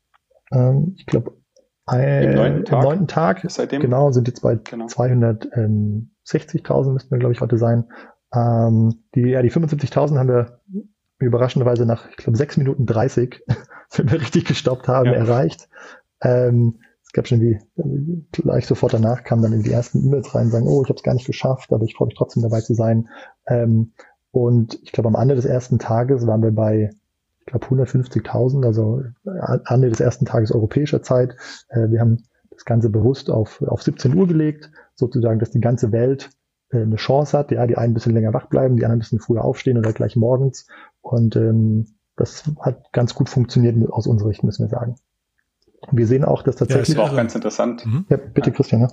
ähm, 0.53 0.95
ich 0.97 1.07
glaube, 1.07 1.33
im 1.91 2.35
neunten 2.35 2.65
Tag. 2.65 2.83
neunten 2.83 3.09
Tag 3.09 3.45
seitdem. 3.49 3.83
Genau, 3.83 4.11
sind 4.11 4.27
jetzt 4.27 4.41
bei 4.41 4.57
genau. 4.57 4.87
260.000 4.87 6.93
müssten 6.93 7.11
wir, 7.11 7.19
glaube 7.19 7.35
ich, 7.35 7.43
heute 7.43 7.59
sein. 7.59 7.85
Ähm, 8.35 9.05
die, 9.15 9.29
ja, 9.29 9.43
die 9.43 9.51
75.000 9.51 10.19
haben 10.19 10.29
wir 10.29 10.61
überraschenderweise 11.19 11.87
nach, 11.87 12.09
ich 12.11 12.17
glaube, 12.17 12.37
6 12.37 12.57
Minuten 12.57 12.87
30, 12.87 13.43
wenn 13.97 14.11
wir 14.11 14.21
richtig 14.21 14.45
gestoppt 14.45 14.89
haben, 14.89 15.07
ja. 15.07 15.13
erreicht. 15.13 15.69
Ähm, 16.21 16.81
es 17.05 17.13
gab 17.13 17.29
schon 17.29 17.41
die, 17.41 17.59
gleich 18.33 18.67
sofort 18.67 18.95
danach 18.95 19.23
kamen 19.23 19.43
dann 19.43 19.53
in 19.53 19.63
die 19.63 19.73
ersten 19.73 20.05
E-Mails 20.05 20.35
rein, 20.35 20.51
sagen, 20.51 20.67
oh, 20.67 20.83
ich 20.83 20.89
habe 20.89 20.97
es 20.97 21.03
gar 21.03 21.15
nicht 21.15 21.27
geschafft, 21.27 21.73
aber 21.73 21.85
ich 21.85 21.95
freue 21.95 22.07
mich 22.07 22.17
trotzdem 22.17 22.43
dabei 22.43 22.61
zu 22.61 22.75
sein. 22.75 23.09
Ähm, 23.47 23.93
und 24.33 24.81
ich 24.83 24.91
glaube, 24.91 25.09
am 25.09 25.15
Ende 25.15 25.37
des 25.37 25.45
ersten 25.45 25.79
Tages 25.79 26.27
waren 26.27 26.43
wir 26.43 26.51
bei 26.51 26.91
ich 27.47 27.53
glaube 27.53 27.67
150.000, 27.67 28.65
also 28.65 29.03
Ende 29.69 29.91
des 29.91 30.01
ersten 30.01 30.25
Tages 30.25 30.51
europäischer 30.51 31.03
Zeit. 31.03 31.37
Äh, 31.69 31.91
wir 31.91 32.01
haben 32.01 32.25
das 32.51 32.65
Ganze 32.65 32.89
bewusst 32.89 33.31
auf, 33.31 33.61
auf 33.63 33.83
17 33.83 34.15
Uhr 34.15 34.27
gelegt, 34.27 34.71
sozusagen, 34.95 35.39
dass 35.39 35.51
die 35.51 35.61
ganze 35.61 35.93
Welt 35.93 36.31
äh, 36.71 36.83
eine 36.83 36.97
Chance 36.97 37.37
hat. 37.37 37.51
Ja, 37.51 37.67
die 37.67 37.77
einen 37.77 37.93
ein 37.93 37.95
bisschen 37.95 38.15
länger 38.15 38.33
wach 38.33 38.47
bleiben, 38.47 38.77
die 38.77 38.85
anderen 38.85 38.99
ein 38.99 39.01
bisschen 39.01 39.21
früher 39.21 39.45
aufstehen 39.45 39.77
oder 39.77 39.93
gleich 39.93 40.17
morgens. 40.17 40.67
Und 41.05 41.37
ähm, 41.37 41.87
das 42.17 42.51
hat 42.61 42.93
ganz 42.93 43.15
gut 43.15 43.29
funktioniert 43.29 43.77
aus 43.91 44.07
unserer 44.07 44.29
Sicht, 44.29 44.43
müssen 44.43 44.65
wir 44.65 44.71
sagen. 44.71 44.97
Wir 45.91 46.07
sehen 46.07 46.25
auch, 46.25 46.43
dass 46.43 46.57
tatsächlich. 46.57 46.89
Ja, 46.89 46.95
das 46.95 47.05
war 47.05 47.13
auch 47.13 47.17
ganz 47.17 47.35
interessant. 47.35 47.85
Mhm. 47.85 48.07
Ja, 48.09 48.17
bitte, 48.17 48.51
Christian. 48.53 48.81
Ja. 48.83 48.89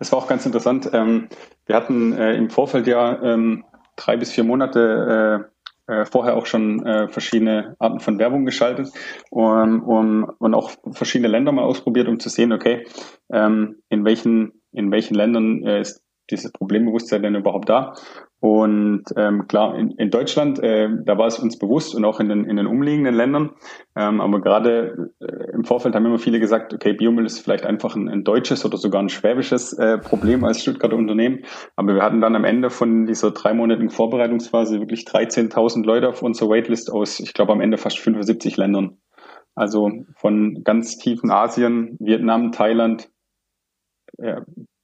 Das 0.00 0.10
war 0.10 0.18
auch 0.18 0.26
ganz 0.26 0.44
interessant. 0.44 0.90
Ähm, 0.92 1.28
wir 1.66 1.76
hatten 1.76 2.12
äh, 2.12 2.34
im 2.34 2.50
Vorfeld 2.50 2.86
ja 2.88 3.22
ähm, 3.22 3.64
drei 3.96 4.16
bis 4.16 4.32
vier 4.32 4.42
Monate 4.44 5.48
äh, 5.86 5.92
äh, 5.92 6.04
vorher 6.04 6.36
auch 6.36 6.46
schon 6.46 6.84
äh, 6.84 7.08
verschiedene 7.08 7.76
Arten 7.78 8.00
von 8.00 8.18
Werbung 8.18 8.44
geschaltet 8.44 8.90
um, 9.30 9.82
um, 9.84 10.32
und 10.38 10.54
auch 10.54 10.72
verschiedene 10.90 11.28
Länder 11.28 11.52
mal 11.52 11.64
ausprobiert, 11.64 12.08
um 12.08 12.18
zu 12.18 12.28
sehen, 12.28 12.52
okay, 12.52 12.86
ähm, 13.30 13.76
in 13.88 14.04
welchen 14.04 14.52
in 14.72 14.90
welchen 14.90 15.14
Ländern 15.14 15.62
äh, 15.64 15.80
ist 15.80 16.02
dieses 16.30 16.52
Problembewusstsein 16.52 17.22
denn 17.22 17.36
überhaupt 17.36 17.68
da? 17.68 17.94
Und 18.40 19.02
ähm, 19.16 19.48
klar, 19.48 19.76
in, 19.76 19.90
in 19.92 20.10
Deutschland, 20.10 20.62
äh, 20.62 20.88
da 21.04 21.18
war 21.18 21.26
es 21.26 21.40
uns 21.40 21.58
bewusst 21.58 21.96
und 21.96 22.04
auch 22.04 22.20
in 22.20 22.28
den, 22.28 22.44
in 22.44 22.56
den 22.56 22.66
umliegenden 22.66 23.14
Ländern. 23.14 23.50
Ähm, 23.96 24.20
aber 24.20 24.40
gerade 24.40 25.10
äh, 25.18 25.50
im 25.52 25.64
Vorfeld 25.64 25.96
haben 25.96 26.06
immer 26.06 26.20
viele 26.20 26.38
gesagt, 26.38 26.72
okay, 26.72 26.92
Biomüll 26.92 27.26
ist 27.26 27.40
vielleicht 27.40 27.66
einfach 27.66 27.96
ein, 27.96 28.08
ein 28.08 28.22
deutsches 28.22 28.64
oder 28.64 28.76
sogar 28.76 29.02
ein 29.02 29.08
schwäbisches 29.08 29.72
äh, 29.72 29.98
Problem 29.98 30.44
als 30.44 30.62
Stuttgarter 30.62 30.96
Unternehmen. 30.96 31.40
Aber 31.74 31.94
wir 31.94 32.02
hatten 32.02 32.20
dann 32.20 32.36
am 32.36 32.44
Ende 32.44 32.70
von 32.70 33.06
dieser 33.06 33.32
dreimonatigen 33.32 33.90
Vorbereitungsphase 33.90 34.78
wirklich 34.78 35.00
13.000 35.00 35.84
Leute 35.84 36.08
auf 36.08 36.22
unserer 36.22 36.50
Waitlist 36.50 36.92
aus, 36.92 37.18
ich 37.18 37.34
glaube, 37.34 37.52
am 37.52 37.60
Ende 37.60 37.76
fast 37.76 37.98
75 37.98 38.56
Ländern. 38.56 38.98
Also 39.56 39.90
von 40.14 40.62
ganz 40.62 40.98
tiefen 40.98 41.32
Asien, 41.32 41.96
Vietnam, 41.98 42.52
Thailand, 42.52 43.10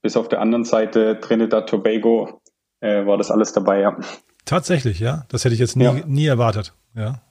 bis 0.01 0.17
auf 0.17 0.27
der 0.27 0.41
anderen 0.41 0.65
Seite 0.65 1.19
Trinidad, 1.21 1.69
Tobago, 1.69 2.41
äh, 2.79 3.05
war 3.05 3.17
das 3.17 3.31
alles 3.31 3.53
dabei, 3.53 3.81
ja. 3.81 3.97
Tatsächlich, 4.45 4.99
ja. 4.99 5.25
Das 5.29 5.43
hätte 5.43 5.53
ich 5.53 5.59
jetzt 5.59 5.75
nie, 5.75 5.83
ja. 5.83 5.93
nie 6.05 6.27
erwartet, 6.27 6.73
ja. 6.95 7.21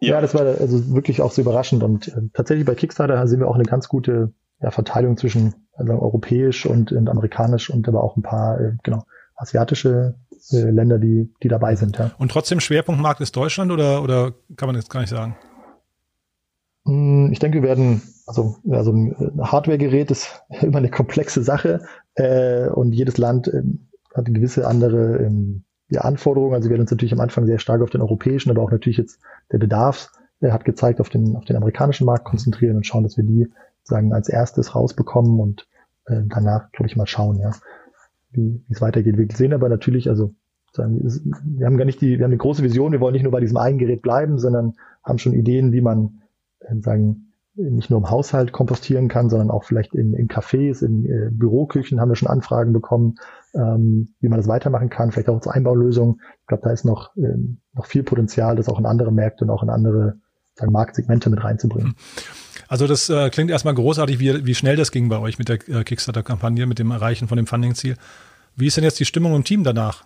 Ja, 0.00 0.20
das 0.20 0.34
war 0.34 0.42
also 0.42 0.92
wirklich 0.92 1.22
auch 1.22 1.30
so 1.30 1.40
überraschend 1.42 1.84
und 1.84 2.08
äh, 2.08 2.22
tatsächlich 2.34 2.66
bei 2.66 2.74
Kickstarter 2.74 3.24
sehen 3.28 3.38
wir 3.38 3.48
auch 3.48 3.54
eine 3.54 3.64
ganz 3.64 3.88
gute 3.88 4.32
ja, 4.60 4.72
Verteilung 4.72 5.16
zwischen 5.16 5.54
also 5.74 5.92
europäisch 5.92 6.66
und, 6.66 6.90
und, 6.90 7.08
amerikanisch 7.08 7.70
und 7.70 7.86
aber 7.88 8.02
auch 8.02 8.16
ein 8.16 8.22
paar 8.22 8.60
äh, 8.60 8.72
genau 8.82 9.04
asiatische 9.36 10.16
äh, 10.50 10.70
Länder, 10.70 10.98
die 10.98 11.32
die 11.42 11.48
dabei 11.48 11.76
sind. 11.76 11.98
Ja. 11.98 12.10
Und 12.18 12.32
trotzdem 12.32 12.58
Schwerpunktmarkt 12.58 13.20
ist 13.20 13.36
Deutschland 13.36 13.70
oder 13.70 14.02
oder 14.02 14.32
kann 14.56 14.66
man 14.66 14.74
jetzt 14.74 14.90
gar 14.90 15.00
nicht 15.00 15.10
sagen? 15.10 15.36
Hm, 16.84 17.30
ich 17.32 17.38
denke, 17.38 17.62
wir 17.62 17.68
werden 17.68 18.02
also, 18.26 18.56
also 18.70 18.92
ein 18.92 19.40
Hardware-Gerät 19.40 20.10
ist 20.10 20.42
immer 20.62 20.78
eine 20.78 20.90
komplexe 20.90 21.42
Sache 21.42 21.86
äh, 22.14 22.66
und 22.68 22.92
jedes 22.92 23.18
Land 23.18 23.48
äh, 23.48 23.62
hat 24.14 24.26
eine 24.26 24.34
gewisse 24.34 24.66
andere 24.66 25.18
ähm, 25.18 25.64
ja, 25.88 26.02
Anforderungen. 26.02 26.54
Also 26.54 26.68
wir 26.68 26.74
werden 26.74 26.82
uns 26.82 26.90
natürlich 26.90 27.12
am 27.12 27.20
Anfang 27.20 27.46
sehr 27.46 27.58
stark 27.58 27.82
auf 27.82 27.90
den 27.90 28.00
europäischen, 28.00 28.50
aber 28.50 28.62
auch 28.62 28.70
natürlich 28.70 28.98
jetzt 28.98 29.20
der 29.50 29.58
Bedarf 29.58 30.10
äh, 30.40 30.50
hat 30.50 30.64
gezeigt, 30.64 31.00
auf 31.00 31.08
den, 31.08 31.36
auf 31.36 31.44
den 31.44 31.56
amerikanischen 31.56 32.06
Markt 32.06 32.24
konzentrieren 32.24 32.76
und 32.76 32.86
schauen, 32.86 33.04
dass 33.04 33.16
wir 33.16 33.24
die 33.24 33.50
sagen 33.84 34.12
als 34.12 34.28
erstes 34.28 34.74
rausbekommen 34.74 35.40
und 35.40 35.66
äh, 36.06 36.22
danach, 36.26 36.70
glaube 36.72 36.88
ich, 36.88 36.96
mal 36.96 37.06
schauen, 37.06 37.38
ja, 37.38 37.52
wie 38.30 38.62
es 38.70 38.80
weitergeht. 38.80 39.18
Wir 39.18 39.28
sehen 39.34 39.52
aber 39.52 39.68
natürlich, 39.68 40.08
also 40.08 40.34
sagen, 40.72 41.00
wir 41.44 41.66
haben 41.66 41.76
gar 41.76 41.84
nicht 41.84 42.00
die, 42.00 42.18
wir 42.18 42.24
haben 42.24 42.30
eine 42.30 42.38
große 42.38 42.62
Vision, 42.62 42.92
wir 42.92 43.00
wollen 43.00 43.12
nicht 43.12 43.24
nur 43.24 43.32
bei 43.32 43.40
diesem 43.40 43.56
einen 43.56 43.78
Gerät 43.78 44.02
bleiben, 44.02 44.38
sondern 44.38 44.74
haben 45.02 45.18
schon 45.18 45.34
Ideen, 45.34 45.72
wie 45.72 45.80
man 45.80 46.22
äh, 46.60 46.74
sagen, 46.80 47.31
nicht 47.54 47.90
nur 47.90 47.98
im 47.98 48.10
Haushalt 48.10 48.52
kompostieren 48.52 49.08
kann, 49.08 49.28
sondern 49.28 49.50
auch 49.50 49.64
vielleicht 49.64 49.94
in, 49.94 50.14
in 50.14 50.28
Cafés, 50.28 50.84
in 50.84 51.04
äh, 51.04 51.30
Büroküchen 51.30 52.00
haben 52.00 52.08
wir 52.08 52.16
schon 52.16 52.28
Anfragen 52.28 52.72
bekommen, 52.72 53.16
ähm, 53.54 54.14
wie 54.20 54.28
man 54.28 54.38
das 54.38 54.48
weitermachen 54.48 54.88
kann, 54.88 55.12
vielleicht 55.12 55.28
auch 55.28 55.40
zur 55.40 55.54
Einbaulösung. 55.54 56.20
Ich 56.40 56.46
glaube, 56.46 56.62
da 56.64 56.70
ist 56.70 56.84
noch, 56.84 57.14
ähm, 57.16 57.58
noch 57.74 57.86
viel 57.86 58.02
Potenzial, 58.02 58.56
das 58.56 58.68
auch 58.68 58.78
in 58.78 58.86
andere 58.86 59.12
Märkte 59.12 59.44
und 59.44 59.50
auch 59.50 59.62
in 59.62 59.70
andere 59.70 60.14
sagen, 60.54 60.72
Marktsegmente 60.72 61.30
mit 61.30 61.44
reinzubringen. 61.44 61.94
Also 62.68 62.86
das 62.86 63.10
äh, 63.10 63.28
klingt 63.28 63.50
erstmal 63.50 63.74
großartig, 63.74 64.18
wie, 64.18 64.46
wie 64.46 64.54
schnell 64.54 64.76
das 64.76 64.90
ging 64.90 65.08
bei 65.08 65.18
euch 65.18 65.38
mit 65.38 65.48
der 65.48 65.56
äh, 65.68 65.84
Kickstarter-Kampagne, 65.84 66.66
mit 66.66 66.78
dem 66.78 66.90
Erreichen 66.90 67.28
von 67.28 67.36
dem 67.36 67.46
Funding-Ziel. 67.46 67.96
Wie 68.56 68.66
ist 68.66 68.76
denn 68.76 68.84
jetzt 68.84 69.00
die 69.00 69.04
Stimmung 69.04 69.34
im 69.34 69.44
Team 69.44 69.64
danach? 69.64 70.04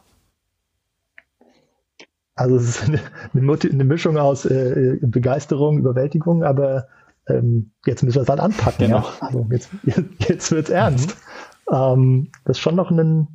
Also 2.35 2.57
es 2.57 2.69
ist 2.69 2.85
eine, 2.85 3.00
eine 3.33 3.85
Mischung 3.85 4.19
aus 4.19 4.45
äh, 4.45 4.99
Begeisterung, 5.00 5.79
Überwältigung, 5.79 6.45
aber 6.45 6.88
ähm, 7.28 7.73
jetzt 7.85 8.02
müssen 8.02 8.16
wir 8.16 8.23
es 8.23 8.28
halt 8.28 8.40
anpacken. 8.40 8.87
Genau. 8.87 9.00
Ja. 9.00 9.12
Also 9.21 9.47
jetzt, 9.50 9.71
jetzt 10.28 10.50
wird's 10.52 10.71
ernst. 10.71 11.16
Mhm. 11.71 11.75
Ähm, 11.75 12.28
das 12.45 12.56
ist 12.56 12.61
schon 12.62 12.76
noch 12.76 12.90
ein, 12.90 13.28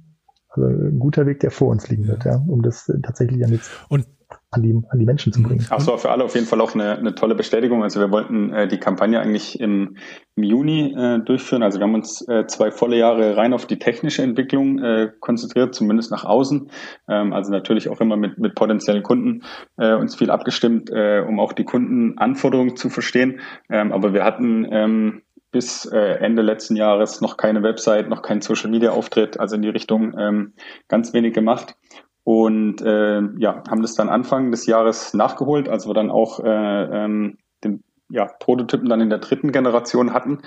also 0.49 0.67
ein 0.67 0.99
guter 0.99 1.25
Weg, 1.25 1.39
der 1.39 1.51
vor 1.51 1.69
uns 1.69 1.89
liegen 1.89 2.07
wird, 2.07 2.25
ja, 2.25 2.41
um 2.47 2.61
das 2.61 2.91
tatsächlich 3.03 3.43
an 3.43 3.51
jetzt. 3.51 3.69
Und 3.89 4.07
an 4.51 4.63
die, 4.63 4.77
an 4.89 4.99
die 4.99 5.05
Menschen 5.05 5.31
zu 5.31 5.41
bringen. 5.41 5.65
Ach 5.69 5.79
so, 5.79 5.95
für 5.97 6.11
alle 6.11 6.25
auf 6.25 6.35
jeden 6.35 6.45
Fall 6.45 6.59
auch 6.59 6.75
eine, 6.75 6.97
eine 6.97 7.15
tolle 7.15 7.35
Bestätigung. 7.35 7.83
Also 7.83 8.01
wir 8.01 8.11
wollten 8.11 8.51
äh, 8.51 8.67
die 8.67 8.79
Kampagne 8.79 9.19
eigentlich 9.19 9.59
im, 9.61 9.95
im 10.35 10.43
Juni 10.43 10.93
äh, 10.93 11.19
durchführen. 11.19 11.63
Also 11.63 11.79
wir 11.79 11.85
haben 11.85 11.95
uns 11.95 12.27
äh, 12.27 12.45
zwei 12.47 12.69
volle 12.69 12.97
Jahre 12.97 13.37
rein 13.37 13.53
auf 13.53 13.65
die 13.65 13.79
technische 13.79 14.23
Entwicklung 14.23 14.79
äh, 14.79 15.11
konzentriert, 15.21 15.73
zumindest 15.73 16.11
nach 16.11 16.25
außen. 16.25 16.69
Ähm, 17.07 17.31
also 17.31 17.51
natürlich 17.51 17.87
auch 17.87 18.01
immer 18.01 18.17
mit, 18.17 18.39
mit 18.39 18.53
potenziellen 18.53 19.03
Kunden 19.03 19.43
äh, 19.77 19.93
uns 19.93 20.15
viel 20.15 20.29
abgestimmt, 20.29 20.89
äh, 20.89 21.23
um 21.25 21.39
auch 21.39 21.53
die 21.53 21.63
Kundenanforderungen 21.63 22.75
zu 22.75 22.89
verstehen. 22.89 23.39
Ähm, 23.69 23.93
aber 23.93 24.13
wir 24.13 24.25
hatten 24.25 24.67
ähm, 24.69 25.21
bis 25.51 25.85
äh, 25.85 25.97
Ende 25.97 26.41
letzten 26.41 26.75
Jahres 26.75 27.21
noch 27.21 27.37
keine 27.37 27.63
Website, 27.63 28.09
noch 28.09 28.21
kein 28.21 28.41
Social 28.41 28.69
Media 28.69 28.91
Auftritt, 28.91 29.39
also 29.39 29.55
in 29.55 29.61
die 29.61 29.69
Richtung 29.69 30.13
ähm, 30.17 30.53
ganz 30.89 31.13
wenig 31.13 31.33
gemacht. 31.33 31.75
Und 32.23 32.81
äh, 32.81 33.21
ja, 33.37 33.63
haben 33.69 33.81
das 33.81 33.95
dann 33.95 34.09
Anfang 34.09 34.51
des 34.51 34.65
Jahres 34.65 35.13
nachgeholt, 35.13 35.67
als 35.67 35.87
wir 35.87 35.93
dann 35.93 36.11
auch 36.11 36.39
äh, 36.39 36.83
ähm, 37.05 37.37
den 37.63 37.83
ja, 38.09 38.25
Prototypen 38.25 38.89
dann 38.89 39.01
in 39.01 39.09
der 39.09 39.19
dritten 39.19 39.51
Generation 39.51 40.13
hatten, 40.13 40.39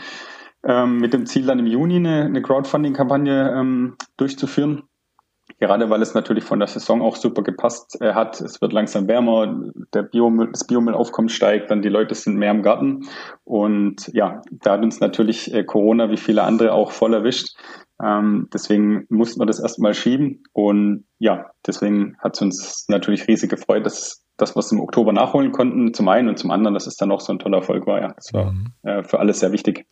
ähm, 0.64 0.98
mit 0.98 1.12
dem 1.12 1.26
Ziel 1.26 1.46
dann 1.46 1.58
im 1.58 1.66
Juni 1.66 1.96
eine, 1.96 2.24
eine 2.24 2.42
Crowdfunding-Kampagne 2.42 3.54
ähm, 3.56 3.96
durchzuführen. 4.16 4.84
Gerade 5.60 5.90
weil 5.90 6.00
es 6.00 6.14
natürlich 6.14 6.42
von 6.42 6.58
der 6.58 6.68
Saison 6.68 7.02
auch 7.02 7.16
super 7.16 7.42
gepasst 7.42 8.00
äh, 8.00 8.14
hat. 8.14 8.40
Es 8.40 8.62
wird 8.62 8.72
langsam 8.72 9.08
wärmer, 9.08 9.54
der 9.92 10.02
Biomüll, 10.02 10.50
das 10.50 10.66
Biomüllaufkommen 10.66 11.28
steigt, 11.28 11.70
dann 11.70 11.82
die 11.82 11.90
Leute 11.90 12.14
sind 12.14 12.36
mehr 12.36 12.50
im 12.50 12.62
Garten. 12.62 13.06
Und 13.44 14.08
ja, 14.14 14.40
da 14.50 14.72
hat 14.72 14.82
uns 14.82 15.00
natürlich 15.00 15.52
äh, 15.52 15.64
Corona 15.64 16.10
wie 16.10 16.16
viele 16.16 16.42
andere 16.44 16.72
auch 16.72 16.92
voll 16.92 17.12
erwischt. 17.12 17.56
Ähm, 18.02 18.48
deswegen 18.52 19.06
mussten 19.08 19.40
wir 19.40 19.46
das 19.46 19.60
erstmal 19.60 19.94
schieben. 19.94 20.42
Und 20.52 21.04
ja, 21.18 21.46
deswegen 21.66 22.16
hat 22.18 22.34
es 22.34 22.42
uns 22.42 22.84
natürlich 22.88 23.28
riesig 23.28 23.50
gefreut, 23.50 23.86
dass 23.86 24.24
das, 24.36 24.56
was 24.56 24.72
wir 24.72 24.78
im 24.78 24.82
Oktober 24.82 25.12
nachholen 25.12 25.52
konnten, 25.52 25.94
zum 25.94 26.08
einen 26.08 26.28
und 26.28 26.38
zum 26.38 26.50
anderen, 26.50 26.74
dass 26.74 26.88
es 26.88 26.96
dann 26.96 27.12
auch 27.12 27.20
so 27.20 27.32
ein 27.32 27.38
toller 27.38 27.58
Erfolg 27.58 27.86
war. 27.86 28.00
Ja, 28.00 28.12
das 28.16 28.32
war 28.32 28.50
mhm. 28.50 28.72
äh, 28.82 29.04
für 29.04 29.20
alles 29.20 29.38
sehr 29.38 29.52
wichtig. 29.52 29.86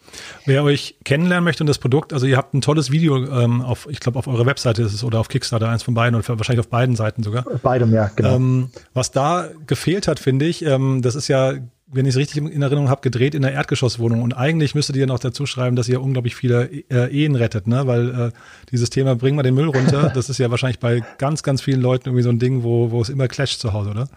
Wer 0.47 0.65
euch 0.65 0.99
kennenlernen 1.05 1.45
möchte 1.45 1.63
und 1.63 1.69
das 1.69 1.79
Produkt, 1.79 2.13
also 2.13 2.27
ihr 2.27 2.37
habt 2.37 2.53
ein 2.53 2.61
tolles 2.61 2.91
Video 2.91 3.17
ähm, 3.25 3.61
auf, 3.61 3.87
ich 3.89 4.01
glaube, 4.01 4.19
auf 4.19 4.27
eurer 4.27 4.47
Webseite 4.47 4.83
ist 4.83 4.95
es 4.95 5.05
oder 5.05 5.21
auf 5.21 5.29
Kickstarter, 5.29 5.69
eins 5.69 5.85
von 5.85 5.95
beiden 5.95 6.19
oder 6.19 6.27
wahrscheinlich 6.39 6.65
auf 6.65 6.71
beiden 6.71 6.97
Seiten 6.97 7.23
sogar. 7.23 7.45
Beidem, 7.63 7.93
ja, 7.93 8.11
genau. 8.17 8.35
Ähm, 8.35 8.71
was 8.95 9.13
da 9.13 9.49
gefehlt 9.67 10.09
hat, 10.09 10.19
finde 10.19 10.47
ich, 10.47 10.65
ähm, 10.65 11.03
das 11.03 11.15
ist 11.15 11.29
ja 11.29 11.55
wenn 11.93 12.07
ich 12.07 12.15
es 12.15 12.17
richtig 12.17 12.39
in 12.39 12.63
Erinnerung 12.63 12.89
habe, 12.89 13.03
gedreht 13.03 13.35
in 13.35 13.43
der 13.43 13.53
Erdgeschosswohnung. 13.53 14.23
Und 14.23 14.33
eigentlich 14.33 14.75
müsstet 14.75 14.97
ihr 14.97 15.07
noch 15.07 15.19
dazu 15.19 15.47
schreiben, 15.47 15.77
dass 15.77 15.89
ihr 15.89 16.03
unglaublich 16.03 16.35
viele 16.35 16.65
äh, 16.91 17.11
Ehen 17.13 17.37
rettet, 17.37 17.67
ne? 17.67 17.87
Weil 17.87 18.11
äh, 18.11 18.31
dieses 18.71 18.91
Thema, 18.91 19.15
bring 19.15 19.37
mal 19.37 19.43
den 19.43 19.55
Müll 19.55 19.69
runter, 19.69 20.11
das 20.15 20.31
ist 20.31 20.39
ja 20.39 20.51
wahrscheinlich 20.51 20.81
bei 20.81 21.03
ganz, 21.19 21.43
ganz 21.43 21.61
vielen 21.61 21.81
Leuten 21.81 22.09
irgendwie 22.09 22.23
so 22.23 22.31
ein 22.31 22.39
Ding, 22.39 22.63
wo, 22.63 22.91
wo 22.91 23.01
es 23.03 23.11
immer 23.11 23.29
clasht 23.29 23.61
zu 23.61 23.73
Hause, 23.73 23.91
oder? 23.91 24.09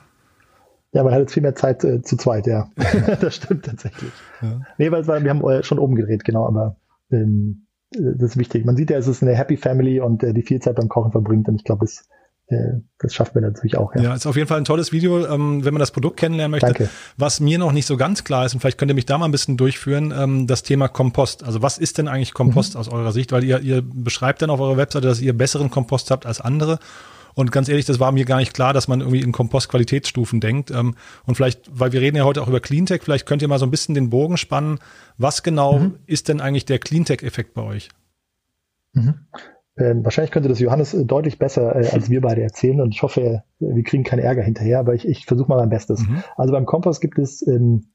Ja, 0.94 1.03
man 1.03 1.13
hat 1.13 1.20
jetzt 1.20 1.34
viel 1.34 1.44
mehr 1.44 1.55
Zeit 1.55 1.84
äh, 1.84 2.01
zu 2.01 2.15
zweit, 2.15 2.48
ja. 2.48 2.70
das 3.22 3.36
stimmt 3.36 3.65
tatsächlich. 3.65 4.12
Ja. 4.41 4.62
Nee, 4.77 4.91
weil 4.91 5.05
wir 5.05 5.29
haben 5.29 5.44
äh, 5.48 5.62
schon 5.62 5.77
umgedreht, 5.77 6.24
genau, 6.24 6.48
aber 6.48 6.77
ähm, 7.12 7.67
äh, 7.94 8.00
das 8.17 8.32
ist 8.32 8.38
wichtig. 8.38 8.65
Man 8.65 8.77
sieht 8.77 8.89
ja, 8.89 8.98
es 8.98 9.08
ist 9.08 9.22
eine 9.22 9.36
Happy 9.36 9.58
Family 9.58 10.00
und 10.00 10.24
äh, 10.24 10.34
die 10.34 10.44
viel 10.44 10.62
Zeit 10.62 10.77
beim 10.77 10.88
Kochen 10.88 11.12
verbringt 11.12 11.50
und 11.50 11.55
ich 11.55 11.65
glaube, 11.65 11.86
das 11.86 12.08
das 12.48 13.14
schafft 13.14 13.34
man 13.34 13.44
natürlich 13.44 13.75
auch. 13.75 13.96
Ja. 13.96 14.02
ja, 14.02 14.14
ist 14.14 14.28
auf 14.28 14.36
jeden 14.36 14.48
Fall 14.48 14.60
ein 14.60 14.66
tolles 14.66 14.92
Video, 14.92 15.25
ähm, 15.25 15.66
wenn 15.66 15.74
man 15.74 15.80
das 15.80 15.90
Produkt 15.90 16.18
kennenlernen 16.18 16.52
möchte. 16.52 16.68
Danke. 16.68 16.90
Was 17.18 17.40
mir 17.40 17.58
noch 17.58 17.72
nicht 17.72 17.88
so 17.88 17.98
ganz 17.98 18.24
klar 18.24 18.46
ist, 18.46 18.54
und 18.54 18.60
vielleicht 18.60 18.78
könnt 18.78 18.92
ihr 18.92 18.96
mich 18.96 19.08
da 19.08 19.18
mal 19.18 19.25
ein 19.25 19.32
bisschen 19.32 19.58
durchführen, 19.58 20.14
ähm, 20.16 20.46
das 20.46 20.62
Thema 20.62 20.88
Kompost. 20.88 21.44
Also 21.44 21.64
was 21.64 21.80
ist 21.80 21.98
denn 21.98 22.08
eigentlich 22.08 22.34
Kompost 22.36 22.75
mhm. 22.75 22.82
aus 22.82 22.88
eurer 22.88 23.12
Sicht? 23.12 23.32
Weil 23.32 23.44
ihr, 23.44 23.62
ihr 23.62 23.82
beschreibt 23.82 24.44
dann 24.44 24.52
auf 24.52 24.60
eurer 24.60 24.78
Webseite, 24.78 25.08
dass 25.08 25.22
ihr 25.22 25.36
besseren 25.36 25.72
Kompost 25.72 26.12
habt 26.12 26.28
als 26.28 26.40
andere. 26.40 26.78
Und 27.34 27.52
ganz 27.52 27.68
ehrlich, 27.68 27.86
das 27.86 28.00
war 28.00 28.12
mir 28.12 28.25
gar 28.25 28.38
nicht 28.38 28.54
klar, 28.54 28.74
dass 28.74 28.88
man 28.88 29.02
irgendwie 29.02 29.22
in 29.22 29.32
Kompostqualitätsstufen 29.32 30.40
denkt. 30.40 30.70
Ähm, 30.70 30.96
und 31.25 31.36
vielleicht, 31.36 31.62
weil 31.72 31.94
wir 31.94 32.02
reden 32.02 32.16
ja 32.16 32.25
heute 32.25 32.44
auch 32.44 32.48
über 32.48 32.60
Cleantech, 32.60 33.02
vielleicht 33.04 33.25
könnt 33.25 33.42
ihr 33.42 33.48
mal 33.48 33.60
so 33.60 33.66
ein 33.66 33.72
bisschen 33.72 33.96
den 33.96 34.12
Bogen 34.12 34.38
spannen. 34.38 34.78
Was 35.18 35.42
genau 35.42 35.80
mhm. 35.80 35.96
ist 36.06 36.28
denn 36.28 36.42
eigentlich 36.42 36.66
der 36.66 36.78
Cleantech-Effekt 36.78 37.56
bei 37.56 37.64
euch? 37.64 37.90
Mhm. 38.94 39.16
Ähm, 39.77 40.05
wahrscheinlich 40.05 40.32
könnte 40.32 40.48
das 40.48 40.60
Johannes 40.60 40.94
äh, 40.94 41.05
deutlich 41.05 41.38
besser 41.38 41.75
äh, 41.75 41.89
als 41.89 42.10
wir 42.10 42.22
beide 42.22 42.41
erzählen 42.41 42.79
und 42.79 42.94
ich 42.94 43.03
hoffe, 43.03 43.22
äh, 43.22 43.39
wir 43.60 43.84
kriegen 43.84 44.03
keinen 44.03 44.20
Ärger 44.20 44.41
hinterher, 44.41 44.79
aber 44.79 44.94
ich, 44.94 45.05
ich 45.05 45.25
versuche 45.25 45.50
mal 45.50 45.58
mein 45.58 45.70
Bestes. 45.70 46.08
Mhm. 46.08 46.24
Also 46.38 46.53
beim 46.53 46.65
Kompost 46.65 47.01
gibt 47.01 47.20
es 47.20 47.46
ähm, 47.46 47.88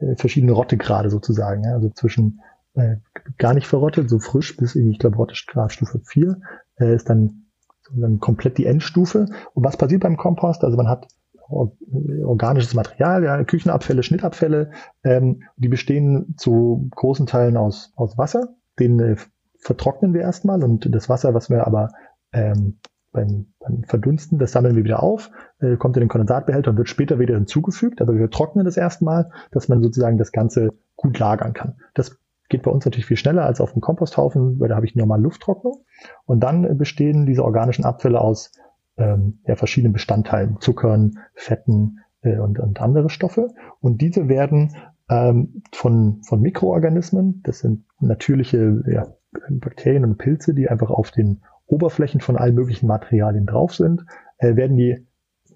äh, 0.00 0.16
verschiedene 0.16 0.52
Rottegrade 0.52 1.08
sozusagen, 1.08 1.64
ja? 1.64 1.72
also 1.72 1.88
zwischen 1.90 2.40
äh, 2.74 2.96
gar 3.38 3.54
nicht 3.54 3.66
verrottet, 3.66 4.10
so 4.10 4.18
frisch 4.18 4.56
bis 4.56 4.74
irgendwie, 4.74 4.92
ich 4.92 4.98
glaube, 4.98 5.16
Rottegradstufe 5.16 6.00
4 6.04 6.40
äh, 6.78 6.94
ist 6.94 7.08
dann, 7.08 7.46
dann 7.94 8.18
komplett 8.20 8.58
die 8.58 8.66
Endstufe. 8.66 9.26
Und 9.54 9.64
was 9.64 9.78
passiert 9.78 10.02
beim 10.02 10.18
Kompost? 10.18 10.62
Also 10.62 10.76
man 10.76 10.88
hat 10.88 11.08
organisches 11.48 12.74
Material, 12.74 13.24
ja, 13.24 13.42
Küchenabfälle, 13.42 14.02
Schnittabfälle, 14.02 14.70
ähm, 15.02 15.44
die 15.56 15.68
bestehen 15.68 16.34
zu 16.36 16.88
großen 16.90 17.26
Teilen 17.26 17.56
aus, 17.56 17.94
aus 17.96 18.18
Wasser, 18.18 18.54
den 18.78 19.00
äh, 19.00 19.16
vertrocknen 19.58 20.14
wir 20.14 20.22
erstmal 20.22 20.62
und 20.62 20.92
das 20.94 21.08
Wasser, 21.08 21.34
was 21.34 21.50
wir 21.50 21.66
aber 21.66 21.90
ähm, 22.32 22.78
beim, 23.12 23.46
beim 23.58 23.84
Verdunsten, 23.84 24.38
das 24.38 24.52
sammeln 24.52 24.76
wir 24.76 24.84
wieder 24.84 25.02
auf, 25.02 25.30
äh, 25.60 25.76
kommt 25.76 25.96
in 25.96 26.00
den 26.00 26.08
Kondensatbehälter 26.08 26.70
und 26.70 26.76
wird 26.76 26.88
später 26.88 27.18
wieder 27.18 27.34
hinzugefügt, 27.34 28.00
aber 28.00 28.14
wir 28.14 28.30
trocknen 28.30 28.64
das 28.64 28.76
erstmal, 28.76 29.30
dass 29.50 29.68
man 29.68 29.82
sozusagen 29.82 30.18
das 30.18 30.32
Ganze 30.32 30.70
gut 30.96 31.18
lagern 31.18 31.52
kann. 31.52 31.76
Das 31.94 32.18
geht 32.48 32.62
bei 32.62 32.70
uns 32.70 32.84
natürlich 32.84 33.06
viel 33.06 33.16
schneller 33.16 33.44
als 33.44 33.60
auf 33.60 33.72
dem 33.72 33.80
Komposthaufen, 33.80 34.58
weil 34.58 34.68
da 34.68 34.76
habe 34.76 34.86
ich 34.86 34.94
normal 34.94 35.20
Lufttrocknung. 35.20 35.84
Und 36.24 36.40
dann 36.40 36.78
bestehen 36.78 37.26
diese 37.26 37.44
organischen 37.44 37.84
Abfälle 37.84 38.20
aus 38.20 38.52
ähm, 38.96 39.40
ja, 39.46 39.56
verschiedenen 39.56 39.92
Bestandteilen, 39.92 40.58
Zuckern, 40.60 41.18
Fetten 41.34 42.00
äh, 42.22 42.38
und, 42.38 42.58
und 42.58 42.80
andere 42.80 43.10
Stoffe. 43.10 43.48
Und 43.80 44.00
diese 44.00 44.28
werden 44.28 44.74
ähm, 45.10 45.62
von, 45.72 46.22
von 46.22 46.40
Mikroorganismen, 46.40 47.42
das 47.44 47.60
sind 47.60 47.84
natürliche 48.00 48.82
ja, 48.86 49.06
Bakterien 49.50 50.04
und 50.04 50.18
Pilze, 50.18 50.54
die 50.54 50.68
einfach 50.68 50.90
auf 50.90 51.10
den 51.10 51.42
Oberflächen 51.66 52.20
von 52.20 52.36
allen 52.36 52.54
möglichen 52.54 52.86
Materialien 52.86 53.46
drauf 53.46 53.74
sind, 53.74 54.04
äh, 54.38 54.56
werden 54.56 54.76
die 54.76 55.06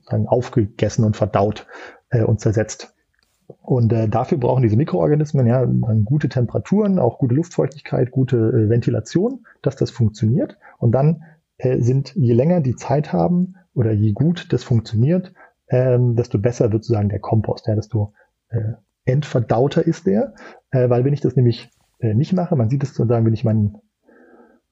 dann 0.08 0.26
aufgegessen 0.26 1.04
und 1.04 1.16
verdaut 1.16 1.66
äh, 2.10 2.22
und 2.22 2.40
zersetzt. 2.40 2.94
Und 3.60 3.92
äh, 3.92 4.08
dafür 4.08 4.38
brauchen 4.38 4.62
diese 4.62 4.76
Mikroorganismen 4.76 5.46
ja 5.46 5.64
gute 6.04 6.28
Temperaturen, 6.28 6.98
auch 6.98 7.18
gute 7.18 7.34
Luftfeuchtigkeit, 7.34 8.10
gute 8.10 8.36
äh, 8.36 8.68
Ventilation, 8.68 9.46
dass 9.62 9.76
das 9.76 9.90
funktioniert. 9.90 10.58
Und 10.78 10.92
dann 10.92 11.24
äh, 11.58 11.80
sind, 11.80 12.14
je 12.14 12.32
länger 12.32 12.60
die 12.60 12.76
Zeit 12.76 13.12
haben 13.12 13.56
oder 13.74 13.92
je 13.92 14.12
gut 14.12 14.52
das 14.52 14.64
funktioniert, 14.64 15.32
ähm, 15.68 16.16
desto 16.16 16.38
besser 16.38 16.72
wird 16.72 16.84
sozusagen 16.84 17.08
der 17.08 17.20
Kompost, 17.20 17.66
ja, 17.66 17.74
desto 17.74 18.12
äh, 18.48 18.72
entverdauter 19.04 19.86
ist 19.86 20.06
der. 20.06 20.34
Äh, 20.70 20.88
weil 20.90 21.04
wenn 21.04 21.14
ich 21.14 21.20
das 21.20 21.36
nämlich 21.36 21.70
äh, 22.02 22.14
nicht 22.14 22.32
mache. 22.32 22.56
Man 22.56 22.68
sieht 22.68 22.82
es 22.82 22.94
sozusagen, 22.94 23.24
wenn 23.24 23.34
ich 23.34 23.44
meinen 23.44 23.78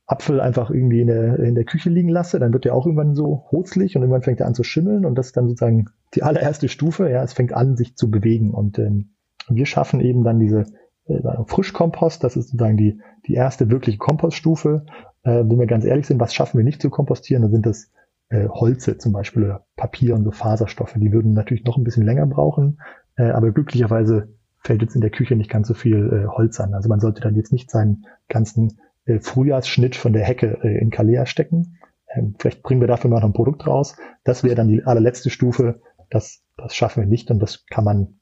Apfel 0.06 0.40
einfach 0.40 0.70
irgendwie 0.70 1.00
in 1.00 1.06
der, 1.06 1.38
in 1.38 1.54
der 1.54 1.64
Küche 1.64 1.88
liegen 1.88 2.08
lasse, 2.08 2.40
dann 2.40 2.52
wird 2.52 2.64
der 2.64 2.74
auch 2.74 2.84
irgendwann 2.84 3.14
so 3.14 3.46
hozlig 3.52 3.94
und 3.94 4.02
irgendwann 4.02 4.22
fängt 4.22 4.40
er 4.40 4.46
an 4.46 4.54
zu 4.54 4.64
schimmeln 4.64 5.04
und 5.04 5.14
das 5.14 5.26
ist 5.26 5.36
dann 5.36 5.46
sozusagen 5.46 5.86
die 6.14 6.24
allererste 6.24 6.68
Stufe. 6.68 7.08
Ja, 7.08 7.22
es 7.22 7.32
fängt 7.32 7.52
an, 7.52 7.76
sich 7.76 7.96
zu 7.96 8.10
bewegen 8.10 8.50
und 8.50 8.78
ähm, 8.80 9.10
wir 9.48 9.66
schaffen 9.66 10.00
eben 10.00 10.24
dann 10.24 10.40
diese 10.40 10.66
äh, 11.06 11.20
Frischkompost. 11.46 12.24
Das 12.24 12.36
ist 12.36 12.48
sozusagen 12.48 12.76
die, 12.76 13.00
die 13.26 13.34
erste 13.34 13.70
wirkliche 13.70 13.98
Kompoststufe. 13.98 14.84
Äh, 15.22 15.44
wenn 15.44 15.60
wir 15.60 15.66
ganz 15.66 15.84
ehrlich 15.84 16.08
sind, 16.08 16.20
was 16.20 16.34
schaffen 16.34 16.58
wir 16.58 16.64
nicht 16.64 16.82
zu 16.82 16.90
kompostieren? 16.90 17.42
Dann 17.42 17.52
sind 17.52 17.66
das 17.66 17.92
äh, 18.30 18.48
Holze 18.48 18.98
zum 18.98 19.12
Beispiel 19.12 19.44
oder 19.44 19.66
Papier 19.76 20.16
und 20.16 20.24
so 20.24 20.32
Faserstoffe. 20.32 20.94
Die 20.96 21.12
würden 21.12 21.34
natürlich 21.34 21.64
noch 21.64 21.76
ein 21.76 21.84
bisschen 21.84 22.04
länger 22.04 22.26
brauchen, 22.26 22.80
äh, 23.16 23.30
aber 23.30 23.52
glücklicherweise 23.52 24.34
fällt 24.62 24.82
jetzt 24.82 24.94
in 24.94 25.00
der 25.00 25.10
Küche 25.10 25.36
nicht 25.36 25.50
ganz 25.50 25.68
so 25.68 25.74
viel 25.74 26.24
äh, 26.24 26.26
Holz 26.26 26.60
an. 26.60 26.74
Also 26.74 26.88
man 26.88 27.00
sollte 27.00 27.20
dann 27.20 27.34
jetzt 27.34 27.52
nicht 27.52 27.70
seinen 27.70 28.06
ganzen 28.28 28.78
äh, 29.06 29.18
Frühjahrsschnitt 29.20 29.96
von 29.96 30.12
der 30.12 30.24
Hecke 30.24 30.58
äh, 30.62 30.78
in 30.78 30.90
Kalea 30.90 31.26
stecken. 31.26 31.78
Ähm, 32.14 32.34
vielleicht 32.38 32.62
bringen 32.62 32.80
wir 32.80 32.88
dafür 32.88 33.10
mal 33.10 33.20
noch 33.20 33.28
ein 33.28 33.32
Produkt 33.32 33.66
raus. 33.66 33.96
Das 34.24 34.44
wäre 34.44 34.54
dann 34.54 34.68
die 34.68 34.84
allerletzte 34.84 35.30
Stufe. 35.30 35.80
Das, 36.10 36.42
das 36.56 36.74
schaffen 36.74 37.02
wir 37.02 37.08
nicht 37.08 37.30
und 37.30 37.40
das 37.40 37.66
kann 37.66 37.84
man 37.84 38.20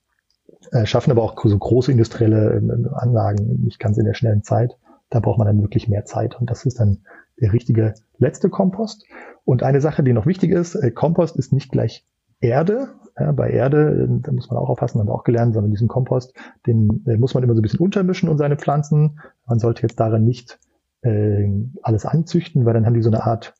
äh, 0.73 0.87
schaffen, 0.87 1.11
aber 1.11 1.23
auch 1.23 1.37
so 1.43 1.59
große 1.59 1.91
industrielle 1.91 2.55
äh, 2.55 2.95
Anlagen 2.95 3.63
nicht 3.65 3.81
ganz 3.81 3.99
in 3.99 4.05
der 4.05 4.15
schnellen 4.15 4.43
Zeit. 4.43 4.77
Da 5.11 5.21
braucht 5.21 5.39
man 5.39 5.47
dann 5.47 5.63
wirklich 5.63 5.89
mehr 5.89 6.05
Zeit 6.05 6.39
und 6.39 6.51
das 6.51 6.67
ist 6.67 6.79
dann 6.81 6.99
der 7.41 7.53
richtige 7.53 7.95
letzte 8.19 8.51
Kompost. 8.51 9.05
Und 9.45 9.63
eine 9.63 9.81
Sache, 9.81 10.03
die 10.03 10.13
noch 10.13 10.27
wichtig 10.27 10.51
ist, 10.51 10.75
äh, 10.75 10.91
Kompost 10.91 11.37
ist 11.37 11.53
nicht 11.53 11.73
gleich 11.73 12.05
Erde. 12.41 12.89
Ja, 13.19 13.33
bei 13.33 13.51
Erde, 13.51 14.07
da 14.23 14.31
muss 14.31 14.49
man 14.49 14.59
auch 14.59 14.69
aufpassen, 14.69 15.01
haben 15.01 15.09
wir 15.09 15.15
auch 15.15 15.25
gelernt, 15.25 15.55
sondern 15.55 15.73
diesen 15.73 15.89
Kompost, 15.89 16.35
den 16.67 17.05
äh, 17.07 17.17
muss 17.17 17.35
man 17.35 17.43
immer 17.43 17.55
so 17.55 17.61
ein 17.61 17.63
bisschen 17.63 17.81
untermischen 17.81 18.29
und 18.29 18.39
seine 18.39 18.57
Pflanzen. 18.57 19.19
Man 19.45 19.59
sollte 19.59 19.83
jetzt 19.83 19.99
darin 19.99 20.25
nicht 20.25 20.61
äh, 21.03 21.49
alles 21.83 22.07
anzüchten, 22.07 22.65
weil 22.65 22.75
dann 22.75 22.87
haben 22.87 22.95
die 22.95 23.03
so 23.03 23.11
eine 23.11 23.25
Art, 23.25 23.55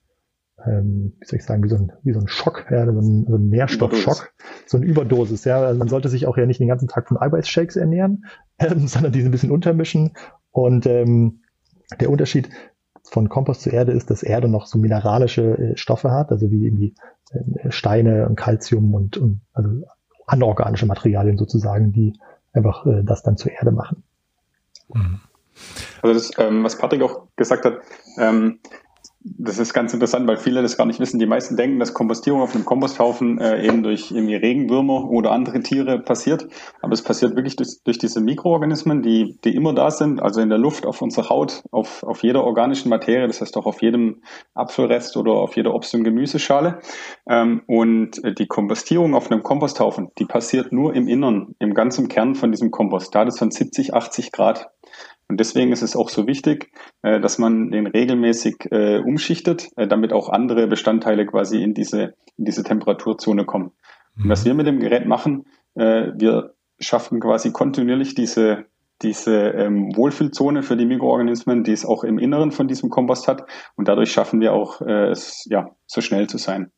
ähm, 0.65 1.15
wie 1.19 1.27
soll 1.27 1.39
ich 1.39 1.45
sagen, 1.45 1.65
wie 1.65 1.69
so 1.69 1.77
ein, 1.77 1.93
wie 2.05 2.13
so 2.13 2.21
ein 2.21 2.29
Schock, 2.29 2.67
ja, 2.71 2.85
so 2.85 3.01
ein, 3.01 3.27
so 3.29 3.37
ein 3.37 3.49
Nährstoffschock, 3.49 4.33
so 4.67 4.77
ein 4.77 4.85
Überdosis. 4.85 5.45
Ja, 5.45 5.61
also 5.61 5.79
man 5.79 5.89
sollte 5.89 6.09
sich 6.09 6.29
auch 6.29 6.37
ja 6.37 6.47
nicht 6.47 6.61
den 6.61 6.69
ganzen 6.69 6.89
Tag 6.89 7.09
von 7.09 7.17
Eiweißshakes 7.17 7.77
ernähren, 7.77 8.27
äh, 8.59 8.75
sondern 8.77 9.13
diese 9.13 9.29
ein 9.29 9.33
bisschen 9.33 9.51
untermischen. 9.51 10.13
Und 10.53 10.87
ähm, 10.87 11.43
der 11.99 12.11
Unterschied 12.11 12.49
von 13.11 13.29
Kompost 13.29 13.63
zu 13.63 13.71
Erde 13.71 13.93
ist, 13.93 14.11
dass 14.11 14.23
Erde 14.23 14.49
noch 14.49 14.67
so 14.67 14.79
mineralische 14.79 15.59
äh, 15.59 15.77
Stoffe 15.77 16.11
hat, 16.11 16.31
also 16.31 16.51
wie 16.51 16.67
irgendwie 16.67 16.95
Steine 17.69 18.27
und 18.27 18.37
Calcium 18.37 18.95
und, 18.95 19.17
und 19.17 19.41
also 19.53 19.85
anorganische 20.27 20.87
Materialien 20.87 21.39
sozusagen, 21.39 21.93
die 21.93 22.19
einfach 22.53 22.87
äh, 22.87 23.03
das 23.05 23.23
dann 23.23 23.37
zur 23.37 23.53
Erde 23.53 23.73
machen. 23.73 24.03
Mhm. 24.93 25.21
Also 26.03 26.15
das, 26.15 26.31
ähm, 26.39 26.63
was 26.63 26.79
Patrick 26.79 27.03
auch 27.03 27.27
gesagt 27.37 27.65
hat, 27.65 27.79
ähm, 28.19 28.61
das 29.37 29.59
ist 29.59 29.75
ganz 29.75 29.93
interessant, 29.93 30.27
weil 30.27 30.37
viele 30.37 30.63
das 30.63 30.77
gar 30.77 30.87
nicht 30.87 31.01
wissen. 31.01 31.19
Die 31.19 31.27
meisten 31.27 31.57
denken, 31.57 31.79
dass 31.79 31.95
Kompostierung 31.95 32.41
auf 32.41 32.55
einem 32.55 32.65
Komposthaufen 32.65 33.39
äh, 33.39 33.65
eben 33.67 33.83
durch 33.83 34.11
irgendwie 34.11 34.37
Regenwürmer 34.37 35.11
oder 35.11 35.33
andere 35.33 35.61
Tiere 35.61 35.99
passiert. 35.99 36.47
Aber 36.81 36.93
es 36.93 37.03
passiert 37.03 37.37
wirklich 37.37 37.57
durch, 37.57 37.83
durch 37.85 37.99
diese 37.99 38.21
Mikroorganismen, 38.21 39.03
die, 39.03 39.39
die 39.45 39.55
immer 39.55 39.75
da 39.75 39.91
sind, 39.91 40.23
also 40.23 40.41
in 40.41 40.49
der 40.49 40.59
Luft, 40.59 40.87
auf 40.87 41.03
unserer 41.03 41.29
Haut, 41.29 41.63
auf, 41.71 42.03
auf 42.03 42.23
jeder 42.23 42.45
organischen 42.45 42.89
Materie, 42.89 43.27
das 43.27 43.41
heißt 43.41 43.57
auch 43.57 43.67
auf 43.67 43.83
jedem 43.83 44.23
Apfelrest 44.55 45.17
oder 45.17 45.33
auf 45.33 45.57
jeder 45.57 45.75
Obst- 45.75 45.95
und 45.95 46.05
Gemüseschale. 46.05 46.81
Ähm, 47.29 47.63
und 47.67 48.23
die 48.39 48.47
Kompostierung 48.47 49.15
auf 49.15 49.31
einem 49.31 49.43
Komposthaufen, 49.43 50.11
die 50.19 50.25
passiert 50.25 50.73
nur 50.73 50.95
im 50.95 51.09
Innern, 51.09 51.55
im 51.59 51.75
ganzen 51.75 52.09
Kern 52.09 52.35
von 52.35 52.51
diesem 52.51 52.71
Kompost. 52.71 53.15
Da 53.15 53.21
hat 53.21 53.29
es 53.29 53.39
von 53.39 53.51
70, 53.51 53.95
80 53.95 54.33
Grad. 54.33 54.71
Und 55.29 55.39
deswegen 55.41 55.73
ist 55.73 55.83
es 55.83 55.95
auch 55.95 56.09
so 56.09 56.27
wichtig, 56.27 56.73
äh, 57.03 57.21
dass 57.21 57.39
man 57.39 57.71
den 57.71 57.87
regelmäßig 57.87 58.69
äh, 58.71 58.99
umschichtet, 58.99 59.69
äh, 59.77 59.87
damit 59.87 60.13
auch 60.13 60.31
andere 60.31 60.67
Bestandteile 60.67 61.27
quasi 61.27 61.63
in 61.63 61.75
diese, 61.75 62.15
in 62.39 62.47
diese 62.47 62.65
Temperaturzone 62.65 63.45
kommen. 63.45 63.73
Mhm. 64.17 64.25
Und 64.25 64.31
was 64.31 64.45
wir 64.47 64.55
mit 64.55 64.67
dem 64.67 64.81
Gerät 64.81 65.07
machen, 65.07 65.47
wir 65.75 66.55
schaffen 66.81 67.21
quasi 67.21 67.53
kontinuierlich 67.53 68.17
diese, 68.17 68.65
diese 69.01 69.37
ähm, 69.51 69.95
Wohlfühlzone 69.95 70.65
für 70.65 70.77
die 70.77 70.87
Mikroorganismen, 70.87 71.63
die 71.63 71.71
es 71.71 71.87
auch 71.87 72.03
im 72.03 72.19
Inneren 72.19 72.51
von 72.51 72.67
diesem 72.67 72.91
Kompost 72.91 73.29
hat. 73.29 73.45
Und 73.77 73.87
dadurch 73.87 74.11
schaffen 74.11 74.41
wir 74.41 74.55
auch, 74.55 74.81
es 74.81 75.47
ja, 75.49 75.71
so 75.87 76.01
schnell 76.01 76.27
zu 76.27 76.37
sein. 76.37 76.73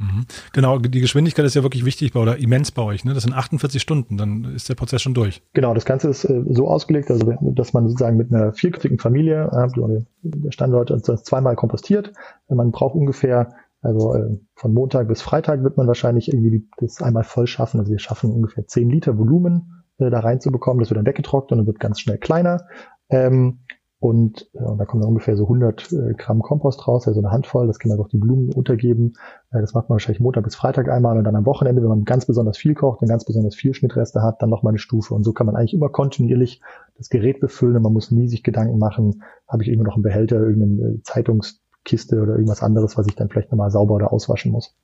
Mhm. 0.00 0.24
Genau, 0.54 0.78
die 0.78 1.00
Geschwindigkeit 1.00 1.44
ist 1.44 1.54
ja 1.54 1.62
wirklich 1.62 1.84
wichtig 1.84 2.16
oder 2.16 2.38
immens 2.38 2.70
bei 2.70 2.82
euch. 2.82 3.04
Ne? 3.04 3.12
Das 3.12 3.24
sind 3.24 3.34
48 3.34 3.82
Stunden, 3.82 4.16
dann 4.16 4.44
ist 4.44 4.68
der 4.70 4.74
Prozess 4.74 5.02
schon 5.02 5.12
durch. 5.12 5.42
Genau, 5.52 5.74
das 5.74 5.84
Ganze 5.84 6.08
ist 6.08 6.24
äh, 6.24 6.42
so 6.48 6.68
ausgelegt, 6.68 7.10
also 7.10 7.30
dass 7.42 7.74
man 7.74 7.86
sozusagen 7.86 8.16
mit 8.16 8.32
einer 8.32 8.54
vierköpfigen 8.54 8.98
Familie, 8.98 9.50
äh, 9.52 10.02
der 10.22 10.52
Standort 10.52 10.90
das 10.90 11.22
zweimal 11.22 11.54
kompostiert. 11.54 12.14
Man 12.48 12.70
braucht 12.70 12.94
ungefähr, 12.94 13.52
also 13.82 14.14
äh, 14.14 14.38
von 14.54 14.72
Montag 14.72 15.06
bis 15.08 15.20
Freitag 15.20 15.62
wird 15.62 15.76
man 15.76 15.86
wahrscheinlich 15.86 16.32
irgendwie 16.32 16.66
das 16.78 17.02
einmal 17.02 17.24
voll 17.24 17.46
schaffen. 17.46 17.78
Also 17.78 17.92
wir 17.92 17.98
schaffen 17.98 18.32
ungefähr 18.32 18.66
10 18.66 18.88
Liter 18.88 19.18
Volumen 19.18 19.84
äh, 19.98 20.08
da 20.08 20.20
reinzubekommen. 20.20 20.80
Das 20.80 20.88
wird 20.88 20.96
dann 20.96 21.06
weggetrocknet 21.06 21.60
und 21.60 21.66
wird 21.66 21.78
ganz 21.78 22.00
schnell 22.00 22.16
kleiner. 22.16 22.66
Ähm, 23.10 23.60
und, 24.00 24.48
äh, 24.54 24.62
und 24.62 24.78
da 24.78 24.86
kommen 24.86 25.02
dann 25.02 25.10
ungefähr 25.10 25.36
so 25.36 25.44
100 25.44 25.92
äh, 25.92 26.14
Gramm 26.14 26.40
Kompost 26.40 26.88
raus, 26.88 27.06
also 27.06 27.20
eine 27.20 27.30
Handvoll. 27.30 27.66
Das 27.66 27.78
kann 27.78 27.90
man 27.90 28.00
auch 28.00 28.08
die 28.08 28.16
Blumen 28.16 28.50
untergeben. 28.50 29.12
Äh, 29.52 29.60
das 29.60 29.74
macht 29.74 29.90
man 29.90 29.96
wahrscheinlich 29.96 30.20
Montag 30.20 30.44
bis 30.44 30.56
Freitag 30.56 30.88
einmal 30.88 31.18
und 31.18 31.24
dann 31.24 31.36
am 31.36 31.44
Wochenende, 31.44 31.82
wenn 31.82 31.90
man 31.90 32.04
ganz 32.06 32.24
besonders 32.24 32.56
viel 32.56 32.74
kocht 32.74 33.02
und 33.02 33.08
ganz 33.08 33.26
besonders 33.26 33.54
viel 33.54 33.74
Schnittreste 33.74 34.22
hat, 34.22 34.40
dann 34.40 34.48
nochmal 34.48 34.70
eine 34.70 34.78
Stufe. 34.78 35.14
Und 35.14 35.22
so 35.22 35.34
kann 35.34 35.44
man 35.44 35.54
eigentlich 35.54 35.74
immer 35.74 35.90
kontinuierlich 35.90 36.62
das 36.96 37.10
Gerät 37.10 37.40
befüllen 37.40 37.76
und 37.76 37.82
man 37.82 37.92
muss 37.92 38.10
nie 38.10 38.26
sich 38.26 38.42
Gedanken 38.42 38.78
machen, 38.78 39.22
habe 39.46 39.62
ich 39.62 39.68
immer 39.68 39.84
noch 39.84 39.94
einen 39.94 40.02
Behälter, 40.02 40.36
irgendeine 40.36 40.94
äh, 40.94 41.02
Zeitungskiste 41.02 42.22
oder 42.22 42.32
irgendwas 42.32 42.62
anderes, 42.62 42.96
was 42.96 43.06
ich 43.06 43.16
dann 43.16 43.28
vielleicht 43.28 43.52
nochmal 43.52 43.70
sauber 43.70 43.94
oder 43.96 44.14
auswaschen 44.14 44.50
muss. 44.50 44.74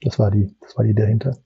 Das 0.00 0.18
war 0.18 0.30
die, 0.30 0.56
das 0.62 0.74
war 0.78 0.84
die 0.84 0.94
dahinter. 0.94 1.36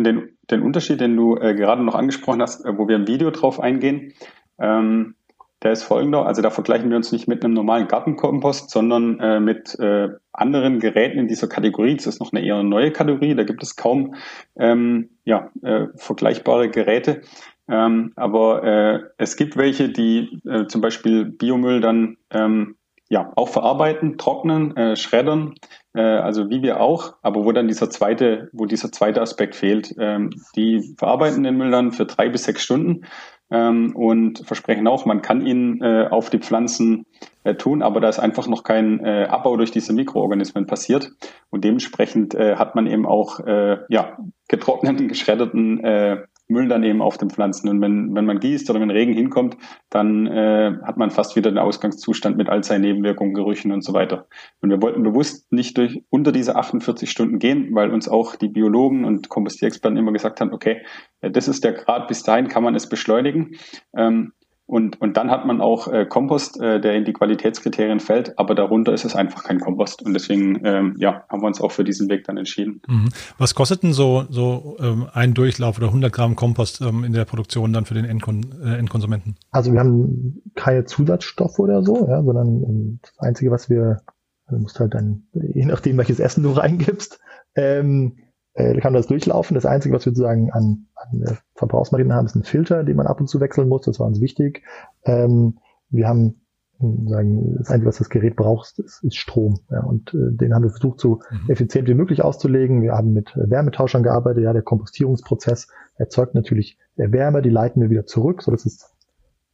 Den, 0.00 0.30
den 0.50 0.62
Unterschied, 0.62 1.02
den 1.02 1.16
du 1.16 1.36
äh, 1.36 1.54
gerade 1.54 1.82
noch 1.82 1.96
angesprochen 1.96 2.40
hast, 2.40 2.64
äh, 2.64 2.78
wo 2.78 2.88
wir 2.88 2.96
im 2.96 3.06
Video 3.06 3.30
drauf 3.30 3.60
eingehen, 3.60 4.14
ähm, 4.58 5.16
der 5.62 5.72
ist 5.72 5.82
folgender. 5.82 6.26
Also 6.26 6.42
da 6.42 6.50
vergleichen 6.50 6.90
wir 6.90 6.96
uns 6.96 7.10
nicht 7.10 7.26
mit 7.26 7.44
einem 7.44 7.54
normalen 7.54 7.88
Gartenkompost, 7.88 8.70
sondern 8.70 9.18
äh, 9.18 9.40
mit 9.40 9.78
äh, 9.78 10.08
anderen 10.32 10.78
Geräten 10.78 11.18
in 11.18 11.28
dieser 11.28 11.48
Kategorie. 11.48 11.96
Das 11.96 12.06
ist 12.06 12.20
noch 12.20 12.32
eine 12.32 12.44
eher 12.44 12.62
neue 12.62 12.92
Kategorie. 12.92 13.34
Da 13.34 13.42
gibt 13.42 13.62
es 13.62 13.76
kaum 13.76 14.14
ähm, 14.56 15.10
ja, 15.24 15.50
äh, 15.62 15.86
vergleichbare 15.96 16.70
Geräte. 16.70 17.22
Ähm, 17.68 18.12
aber 18.16 18.64
äh, 18.64 19.00
es 19.18 19.36
gibt 19.36 19.56
welche, 19.56 19.88
die 19.88 20.40
äh, 20.48 20.66
zum 20.66 20.80
Beispiel 20.80 21.24
Biomüll 21.24 21.80
dann 21.80 22.16
ähm, 22.30 22.76
ja 23.08 23.32
auch 23.36 23.48
verarbeiten, 23.48 24.18
trocknen, 24.18 24.76
äh, 24.76 24.96
schreddern, 24.96 25.54
äh, 25.94 26.00
also 26.00 26.50
wie 26.50 26.62
wir 26.62 26.80
auch, 26.80 27.14
aber 27.22 27.44
wo 27.44 27.52
dann 27.52 27.68
dieser 27.68 27.90
zweite, 27.90 28.48
wo 28.52 28.66
dieser 28.66 28.92
zweite 28.92 29.20
Aspekt 29.20 29.54
fehlt. 29.54 29.94
Ähm, 29.98 30.30
die 30.56 30.94
verarbeiten 30.98 31.42
den 31.42 31.56
Müll 31.56 31.70
dann 31.70 31.92
für 31.92 32.06
drei 32.06 32.28
bis 32.28 32.44
sechs 32.44 32.62
Stunden 32.62 33.04
ähm, 33.50 33.94
und 33.96 34.40
versprechen 34.46 34.86
auch, 34.86 35.06
man 35.06 35.22
kann 35.22 35.46
ihn 35.46 35.80
äh, 35.82 36.08
auf 36.10 36.30
die 36.30 36.38
Pflanzen 36.38 37.06
äh, 37.44 37.54
tun, 37.54 37.82
aber 37.82 38.00
da 38.00 38.08
ist 38.08 38.18
einfach 38.18 38.46
noch 38.46 38.62
kein 38.62 39.00
äh, 39.04 39.24
Abbau 39.24 39.56
durch 39.56 39.70
diese 39.70 39.92
Mikroorganismen 39.92 40.66
passiert. 40.66 41.12
Und 41.50 41.64
dementsprechend 41.64 42.34
äh, 42.34 42.56
hat 42.56 42.74
man 42.74 42.86
eben 42.86 43.06
auch 43.06 43.40
äh, 43.40 43.78
ja, 43.88 44.18
getrockneten, 44.48 45.08
geschredderten 45.08 45.82
äh, 45.82 46.22
Müll 46.48 46.68
dann 46.68 46.82
eben 46.82 47.02
auf 47.02 47.18
den 47.18 47.30
Pflanzen. 47.30 47.68
Und 47.68 47.80
wenn, 47.80 48.14
wenn 48.14 48.24
man 48.24 48.40
gießt 48.40 48.68
oder 48.70 48.80
wenn 48.80 48.90
Regen 48.90 49.12
hinkommt, 49.12 49.56
dann 49.90 50.26
äh, 50.26 50.72
hat 50.82 50.96
man 50.96 51.10
fast 51.10 51.36
wieder 51.36 51.50
den 51.50 51.58
Ausgangszustand 51.58 52.36
mit 52.36 52.48
all 52.48 52.64
seinen 52.64 52.82
Nebenwirkungen, 52.82 53.34
Gerüchen 53.34 53.70
und 53.70 53.84
so 53.84 53.92
weiter. 53.92 54.26
Und 54.60 54.70
wir 54.70 54.82
wollten 54.82 55.02
bewusst 55.02 55.52
nicht 55.52 55.76
durch 55.76 56.02
unter 56.10 56.32
diese 56.32 56.56
48 56.56 57.10
Stunden 57.10 57.38
gehen, 57.38 57.74
weil 57.74 57.90
uns 57.90 58.08
auch 58.08 58.36
die 58.36 58.48
Biologen 58.48 59.04
und 59.04 59.28
Kompostierexperten 59.28 59.98
immer 59.98 60.12
gesagt 60.12 60.40
haben, 60.40 60.52
okay, 60.52 60.82
äh, 61.20 61.30
das 61.30 61.48
ist 61.48 61.64
der 61.64 61.72
Grad, 61.72 62.08
bis 62.08 62.22
dahin 62.22 62.48
kann 62.48 62.62
man 62.62 62.74
es 62.74 62.88
beschleunigen. 62.88 63.56
Ähm, 63.94 64.32
und, 64.68 65.00
und 65.00 65.16
dann 65.16 65.30
hat 65.30 65.46
man 65.46 65.62
auch 65.62 65.88
äh, 65.88 66.04
Kompost, 66.04 66.60
äh, 66.60 66.78
der 66.78 66.94
in 66.94 67.06
die 67.06 67.14
Qualitätskriterien 67.14 68.00
fällt, 68.00 68.38
aber 68.38 68.54
darunter 68.54 68.92
ist 68.92 69.06
es 69.06 69.16
einfach 69.16 69.42
kein 69.42 69.60
Kompost. 69.60 70.02
Und 70.02 70.12
deswegen 70.12 70.60
ähm, 70.62 70.94
ja, 70.98 71.24
haben 71.30 71.40
wir 71.40 71.46
uns 71.46 71.62
auch 71.62 71.72
für 71.72 71.84
diesen 71.84 72.10
Weg 72.10 72.24
dann 72.24 72.36
entschieden. 72.36 72.82
Mhm. 72.86 73.08
Was 73.38 73.54
kostet 73.54 73.82
denn 73.82 73.94
so, 73.94 74.26
so 74.28 74.76
ähm, 74.78 75.06
ein 75.14 75.32
Durchlauf 75.32 75.78
oder 75.78 75.86
100 75.86 76.12
Gramm 76.12 76.36
Kompost 76.36 76.82
ähm, 76.82 77.02
in 77.02 77.14
der 77.14 77.24
Produktion 77.24 77.72
dann 77.72 77.86
für 77.86 77.94
den 77.94 78.04
Endkon 78.04 78.44
äh, 78.62 78.76
Endkonsumenten? 78.76 79.36
Also 79.52 79.72
wir 79.72 79.80
haben 79.80 80.42
keine 80.54 80.84
Zusatzstoffe 80.84 81.58
oder 81.58 81.82
so, 81.82 82.06
ja, 82.06 82.22
sondern 82.22 82.62
ähm, 82.62 82.98
das 83.00 83.18
Einzige, 83.20 83.50
was 83.50 83.70
wir, 83.70 84.02
also 84.44 84.60
musst 84.60 84.78
halt 84.80 84.92
dann, 84.92 85.22
je 85.32 85.64
nachdem, 85.64 85.96
welches 85.96 86.20
Essen 86.20 86.42
du 86.42 86.50
reingibst, 86.50 87.18
ähm, 87.54 88.18
äh, 88.58 88.78
kann 88.80 88.92
das 88.92 89.06
durchlaufen. 89.06 89.54
Das 89.54 89.66
Einzige, 89.66 89.94
was 89.94 90.04
wir 90.04 90.10
sozusagen 90.10 90.50
an, 90.50 90.86
an 90.96 91.22
äh, 91.22 91.34
Verbrauchsmaschinen 91.54 92.12
haben, 92.12 92.26
ist 92.26 92.34
ein 92.34 92.42
Filter, 92.42 92.82
den 92.82 92.96
man 92.96 93.06
ab 93.06 93.20
und 93.20 93.28
zu 93.28 93.40
wechseln 93.40 93.68
muss. 93.68 93.82
Das 93.82 94.00
war 94.00 94.06
uns 94.06 94.20
wichtig. 94.20 94.64
Ähm, 95.04 95.58
wir 95.90 96.08
haben 96.08 96.40
sagen, 96.80 97.56
das 97.58 97.70
Einzige, 97.70 97.88
was 97.88 97.98
das 97.98 98.08
Gerät 98.08 98.36
braucht, 98.36 98.78
ist, 98.78 99.02
ist 99.02 99.16
Strom. 99.16 99.60
Ja, 99.70 99.82
und 99.84 100.12
äh, 100.14 100.36
den 100.36 100.54
haben 100.54 100.62
wir 100.62 100.70
versucht, 100.70 101.00
so 101.00 101.20
mhm. 101.30 101.50
effizient 101.50 101.88
wie 101.88 101.94
möglich 101.94 102.22
auszulegen. 102.22 102.82
Wir 102.82 102.92
haben 102.92 103.12
mit 103.12 103.32
Wärmetauschern 103.36 104.02
gearbeitet. 104.02 104.42
Ja, 104.42 104.52
der 104.52 104.62
Kompostierungsprozess 104.62 105.68
erzeugt 105.96 106.34
natürlich 106.34 106.78
Wärme, 106.96 107.42
die 107.42 107.50
leiten 107.50 107.80
wir 107.80 107.90
wieder 107.90 108.06
zurück, 108.06 108.42
so 108.42 108.50
dass 108.50 108.66
es 108.66 108.92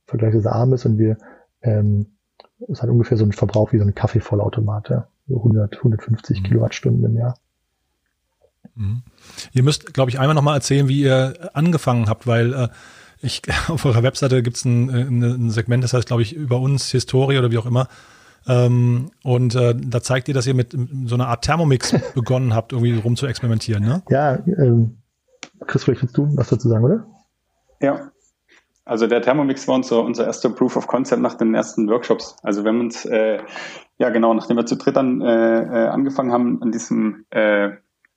vergleichsweise 0.07 0.53
arm 0.53 0.73
ist 0.73 0.87
und 0.87 0.99
wir 0.99 1.19
ähm, 1.63 2.07
es 2.69 2.83
hat 2.83 2.89
ungefähr 2.89 3.17
so 3.17 3.25
einen 3.25 3.33
Verbrauch 3.33 3.73
wie 3.73 3.79
so 3.79 3.85
ein 3.85 3.95
Kaffeevollautomat, 3.95 4.89
ja, 4.91 5.09
so 5.27 5.37
100, 5.37 5.77
150 5.77 6.41
mhm. 6.41 6.45
Kilowattstunden 6.45 7.05
im 7.05 7.17
Jahr. 7.17 7.35
Mhm. 8.77 9.03
Ihr 9.53 9.63
müsst, 9.63 9.95
glaube 9.95 10.11
ich, 10.11 10.19
einmal 10.19 10.35
nochmal 10.35 10.57
erzählen, 10.57 10.89
wie 10.89 11.03
ihr 11.03 11.51
angefangen 11.55 12.09
habt, 12.09 12.27
weil 12.27 12.53
äh, 12.53 12.69
ich 13.21 13.43
auf 13.69 13.85
eurer 13.85 14.03
Webseite 14.03 14.43
gibt 14.43 14.57
es 14.57 14.65
ein, 14.65 14.89
ein, 14.91 15.51
Segment, 15.51 15.83
das 15.85 15.95
heißt, 15.95 16.07
glaube 16.07 16.23
ich, 16.23 16.35
über 16.35 16.61
uns, 16.61 16.91
Historie 16.91 17.39
oder 17.39 17.51
wie 17.51 17.59
auch 17.59 17.67
immer. 17.67 17.89
Ähm, 18.47 19.11
und 19.23 19.55
äh, 19.55 19.75
da 19.75 20.03
zeigt 20.03 20.29
ihr, 20.29 20.35
dass 20.35 20.47
ihr 20.47 20.55
mit 20.55 20.77
so 21.07 21.15
einer 21.15 21.29
Art 21.29 21.45
Thermomix 21.45 21.95
begonnen 22.15 22.55
habt, 22.55 22.73
irgendwie 22.73 22.99
rum 22.99 23.17
zu 23.17 23.27
experimentieren, 23.27 23.85
ne? 23.85 24.03
Ja, 24.11 24.35
ähm, 24.47 24.99
Chris, 25.67 25.85
vielleicht 25.85 26.03
willst 26.03 26.17
du 26.19 26.29
was 26.37 26.51
dazu 26.51 26.69
sagen, 26.69 26.85
oder? 26.85 27.07
Ja. 27.81 28.11
Also 28.85 29.07
der 29.07 29.23
Thermomix 29.23 29.67
war 29.67 29.77
unser, 29.77 30.05
unser 30.05 30.27
erster 30.27 30.51
Proof 30.51 30.77
of 30.77 30.87
Concept 30.87 31.23
nach 31.23 31.35
den 31.35 31.55
ersten 31.55 31.89
Workshops. 31.89 32.37
Also 32.43 32.65
wir 32.65 32.69
haben 32.69 32.81
uns, 32.81 33.07
äh, 33.07 33.39
ja 33.97 34.11
genau, 34.11 34.35
nachdem 34.35 34.59
wir 34.59 34.67
zu 34.67 34.77
dritt 34.77 34.97
dann 34.97 35.23
äh, 35.23 35.63
äh 35.63 35.89
angefangen 35.89 36.33
haben, 36.33 36.61
an 36.63 36.71
diesem 36.71 37.25
äh, 37.31 37.71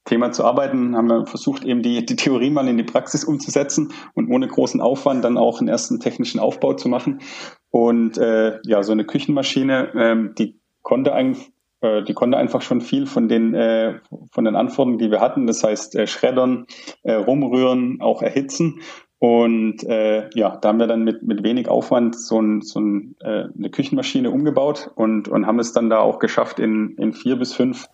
Thema 0.07 0.31
zu 0.31 0.43
arbeiten, 0.43 0.95
haben 0.97 1.07
wir 1.07 1.25
versucht, 1.25 1.63
eben 1.63 1.83
die, 1.83 2.05
die 2.05 2.15
Theorie 2.15 2.49
mal 2.49 2.67
in 2.67 2.77
die 2.77 2.83
Praxis 2.83 3.23
umzusetzen 3.23 3.93
und 4.13 4.31
ohne 4.31 4.47
großen 4.47 4.81
Aufwand 4.81 5.23
dann 5.23 5.37
auch 5.37 5.59
einen 5.59 5.67
ersten 5.67 5.99
technischen 5.99 6.39
Aufbau 6.39 6.73
zu 6.73 6.89
machen. 6.89 7.21
Und 7.69 8.17
äh, 8.17 8.59
ja, 8.63 8.81
so 8.83 8.93
eine 8.93 9.05
Küchenmaschine, 9.05 9.91
ähm, 9.95 10.33
die 10.37 10.59
konnte 10.81 11.13
eigentlich 11.13 11.51
äh, 11.81 12.03
die 12.03 12.13
konnte 12.13 12.37
einfach 12.37 12.61
schon 12.61 12.81
viel 12.81 13.05
von 13.05 13.27
den 13.27 13.53
äh, 13.53 13.99
von 14.31 14.45
den 14.45 14.55
Anforderungen, 14.55 14.97
die 14.97 15.11
wir 15.11 15.21
hatten. 15.21 15.45
Das 15.45 15.63
heißt, 15.63 15.95
äh, 15.95 16.07
schreddern, 16.07 16.65
äh, 17.03 17.13
rumrühren, 17.13 18.01
auch 18.01 18.21
erhitzen. 18.21 18.81
Und 19.19 19.83
äh, 19.83 20.29
ja, 20.35 20.57
da 20.57 20.69
haben 20.69 20.79
wir 20.79 20.85
dann 20.85 21.03
mit, 21.03 21.23
mit 21.23 21.43
wenig 21.43 21.69
Aufwand 21.69 22.15
so, 22.15 22.39
ein, 22.39 22.61
so 22.61 22.79
ein, 22.79 23.15
äh, 23.21 23.45
eine 23.57 23.71
Küchenmaschine 23.71 24.29
umgebaut 24.29 24.91
und, 24.93 25.27
und 25.27 25.47
haben 25.47 25.57
es 25.57 25.73
dann 25.73 25.89
da 25.89 25.99
auch 25.99 26.19
geschafft, 26.19 26.59
in, 26.59 26.95
in 26.97 27.13
vier 27.13 27.35
bis 27.35 27.53
fünf 27.53 27.87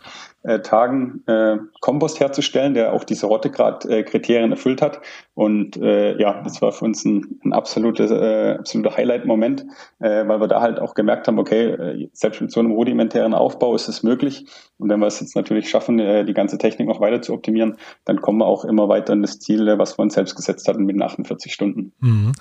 Tagen 0.44 1.24
äh, 1.26 1.58
Kompost 1.80 2.20
herzustellen, 2.20 2.74
der 2.74 2.94
auch 2.94 3.04
diese 3.04 3.28
Rottegrad-Kriterien 3.28 4.52
äh, 4.52 4.54
erfüllt 4.54 4.82
hat. 4.82 5.00
Und 5.36 5.78
äh, 5.78 6.20
ja, 6.20 6.42
das 6.44 6.62
war 6.62 6.72
für 6.72 6.86
uns 6.86 7.06
ein, 7.06 7.40
ein 7.44 7.54
absolutes, 7.54 8.12
äh, 8.12 8.58
absoluter 8.60 8.96
Highlight-Moment, 8.98 9.66
äh, 10.00 10.28
weil 10.28 10.42
wir 10.42 10.48
da 10.48 10.62
halt 10.62 10.80
auch 10.80 10.94
gemerkt 10.96 11.28
haben, 11.28 11.40
okay, 11.40 11.72
äh, 11.72 12.10
selbst 12.14 12.42
mit 12.42 12.52
so 12.52 12.60
einem 12.60 12.72
rudimentären 12.72 13.34
Aufbau 13.34 13.74
ist 13.74 13.88
es 13.88 14.04
möglich. 14.04 14.46
Und 14.78 14.90
wenn 14.90 15.00
wir 15.00 15.08
es 15.08 15.20
jetzt 15.22 15.36
natürlich 15.36 15.70
schaffen, 15.70 16.00
äh, 16.00 16.26
die 16.26 16.34
ganze 16.34 16.58
Technik 16.58 16.88
noch 16.88 17.00
weiter 17.00 17.22
zu 17.22 17.34
optimieren, 17.34 17.78
dann 18.06 18.22
kommen 18.22 18.40
wir 18.40 18.46
auch 18.46 18.66
immer 18.66 18.90
weiter 18.90 19.14
in 19.14 19.22
das 19.22 19.40
Ziel, 19.40 19.68
äh, 19.68 19.78
was 19.78 19.98
wir 19.98 20.04
uns 20.04 20.14
selbst 20.14 20.36
gesetzt 20.36 20.68
hatten 20.68 20.86
mit 20.86 21.02
48 21.02 21.54
Stunden. 21.54 21.94
Mhm. 22.00 22.34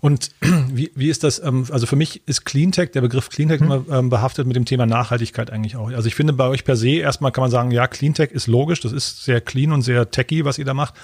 Und 0.00 0.30
wie, 0.72 0.90
wie 0.94 1.10
ist 1.10 1.24
das, 1.24 1.42
ähm, 1.42 1.66
also 1.70 1.86
für 1.86 1.96
mich 1.96 2.26
ist 2.26 2.44
Cleantech, 2.44 2.90
der 2.92 3.02
Begriff 3.02 3.28
Cleantech 3.28 3.60
mhm. 3.60 3.66
immer 3.66 3.98
ähm, 3.98 4.10
behaftet 4.10 4.46
mit 4.46 4.56
dem 4.56 4.64
Thema 4.64 4.86
Nachhaltigkeit 4.86 5.50
eigentlich 5.50 5.76
auch. 5.76 5.90
Also 5.90 6.08
ich 6.08 6.14
finde 6.14 6.32
bei 6.32 6.48
euch 6.48 6.64
per 6.64 6.76
se 6.76 6.90
erstmal 6.90 7.32
kann 7.40 7.44
man 7.44 7.50
sagen, 7.50 7.70
ja, 7.70 7.86
Cleantech 7.86 8.32
ist 8.32 8.48
logisch, 8.48 8.80
das 8.80 8.92
ist 8.92 9.24
sehr 9.24 9.40
clean 9.40 9.72
und 9.72 9.80
sehr 9.80 10.10
techy, 10.10 10.44
was 10.44 10.58
ihr 10.58 10.66
da 10.66 10.74
macht. 10.74 10.94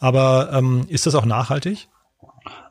Aber 0.00 0.50
ähm, 0.54 0.86
ist 0.88 1.04
das 1.04 1.14
auch 1.14 1.26
nachhaltig? 1.26 1.88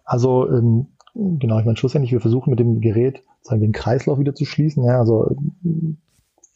Also 0.03 0.49
ähm, 0.49 0.87
genau, 1.13 1.59
ich 1.59 1.65
meine, 1.65 1.77
schlussendlich, 1.77 2.11
wir 2.11 2.19
versuchen 2.19 2.49
mit 2.49 2.59
dem 2.59 2.81
Gerät 2.81 3.21
sagen 3.41 3.61
wir, 3.61 3.67
den 3.67 3.73
Kreislauf 3.73 4.17
wieder 4.17 4.33
zu 4.33 4.45
schließen. 4.45 4.83
Ja, 4.83 4.97
also 4.99 5.35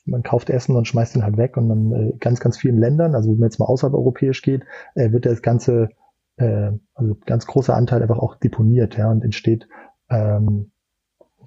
man 0.05 0.23
kauft 0.23 0.49
Essen 0.49 0.75
und 0.75 0.87
schmeißt 0.87 1.13
den 1.13 1.23
halt 1.23 1.37
weg 1.37 1.55
und 1.55 1.69
dann 1.69 1.91
äh, 1.91 2.13
ganz, 2.19 2.39
ganz 2.39 2.57
vielen 2.57 2.79
Ländern, 2.79 3.13
also 3.13 3.29
wenn 3.29 3.37
man 3.37 3.49
jetzt 3.49 3.59
mal 3.59 3.67
außerhalb 3.67 3.93
europäisch 3.93 4.41
geht, 4.41 4.63
äh, 4.95 5.11
wird 5.11 5.27
das 5.27 5.43
Ganze 5.43 5.89
äh, 6.37 6.71
also 6.95 7.15
ganz 7.27 7.45
großer 7.45 7.75
Anteil 7.75 8.01
einfach 8.01 8.17
auch 8.17 8.35
deponiert, 8.37 8.97
ja, 8.97 9.11
und 9.11 9.23
entsteht, 9.23 9.67
ähm, 10.09 10.71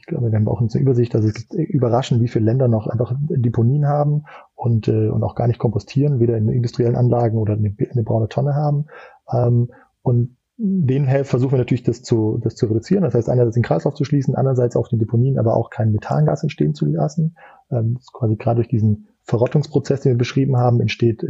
ich 0.02 0.06
glaube, 0.06 0.32
wir 0.32 0.36
haben 0.36 0.48
auch 0.48 0.60
eine 0.60 0.80
Übersicht, 0.80 1.14
also 1.14 1.28
es 1.28 1.34
gibt 1.34 1.54
überraschend, 1.54 2.20
wie 2.22 2.28
viele 2.28 2.44
Länder 2.44 2.66
noch 2.66 2.88
einfach 2.88 3.14
Deponien 3.20 3.86
haben 3.86 4.24
und, 4.62 4.86
äh, 4.86 5.08
und 5.08 5.24
auch 5.24 5.34
gar 5.34 5.48
nicht 5.48 5.58
kompostieren, 5.58 6.20
weder 6.20 6.36
in 6.36 6.48
industriellen 6.48 6.94
Anlagen 6.94 7.36
oder 7.36 7.54
eine, 7.54 7.74
eine 7.90 8.02
braune 8.04 8.28
Tonne 8.28 8.54
haben. 8.54 8.86
Ähm, 9.32 9.72
und 10.02 10.36
denen 10.56 11.24
versuchen 11.24 11.52
wir 11.52 11.58
natürlich, 11.58 11.82
das 11.82 12.02
zu, 12.02 12.38
das 12.40 12.54
zu 12.54 12.66
reduzieren. 12.66 13.02
Das 13.02 13.14
heißt, 13.14 13.28
einerseits 13.28 13.54
den 13.54 13.64
Kreislauf 13.64 13.94
zu 13.94 14.04
schließen, 14.04 14.36
andererseits 14.36 14.76
auf 14.76 14.88
den 14.88 15.00
Deponien 15.00 15.40
aber 15.40 15.56
auch 15.56 15.70
kein 15.70 15.90
Methangas 15.90 16.44
entstehen 16.44 16.74
zu 16.74 16.86
lassen. 16.86 17.36
Ähm, 17.72 17.98
quasi 18.12 18.36
gerade 18.36 18.56
durch 18.56 18.68
diesen 18.68 19.08
Verrottungsprozess, 19.24 20.02
den 20.02 20.12
wir 20.12 20.18
beschrieben 20.18 20.56
haben, 20.56 20.80
entsteht 20.80 21.24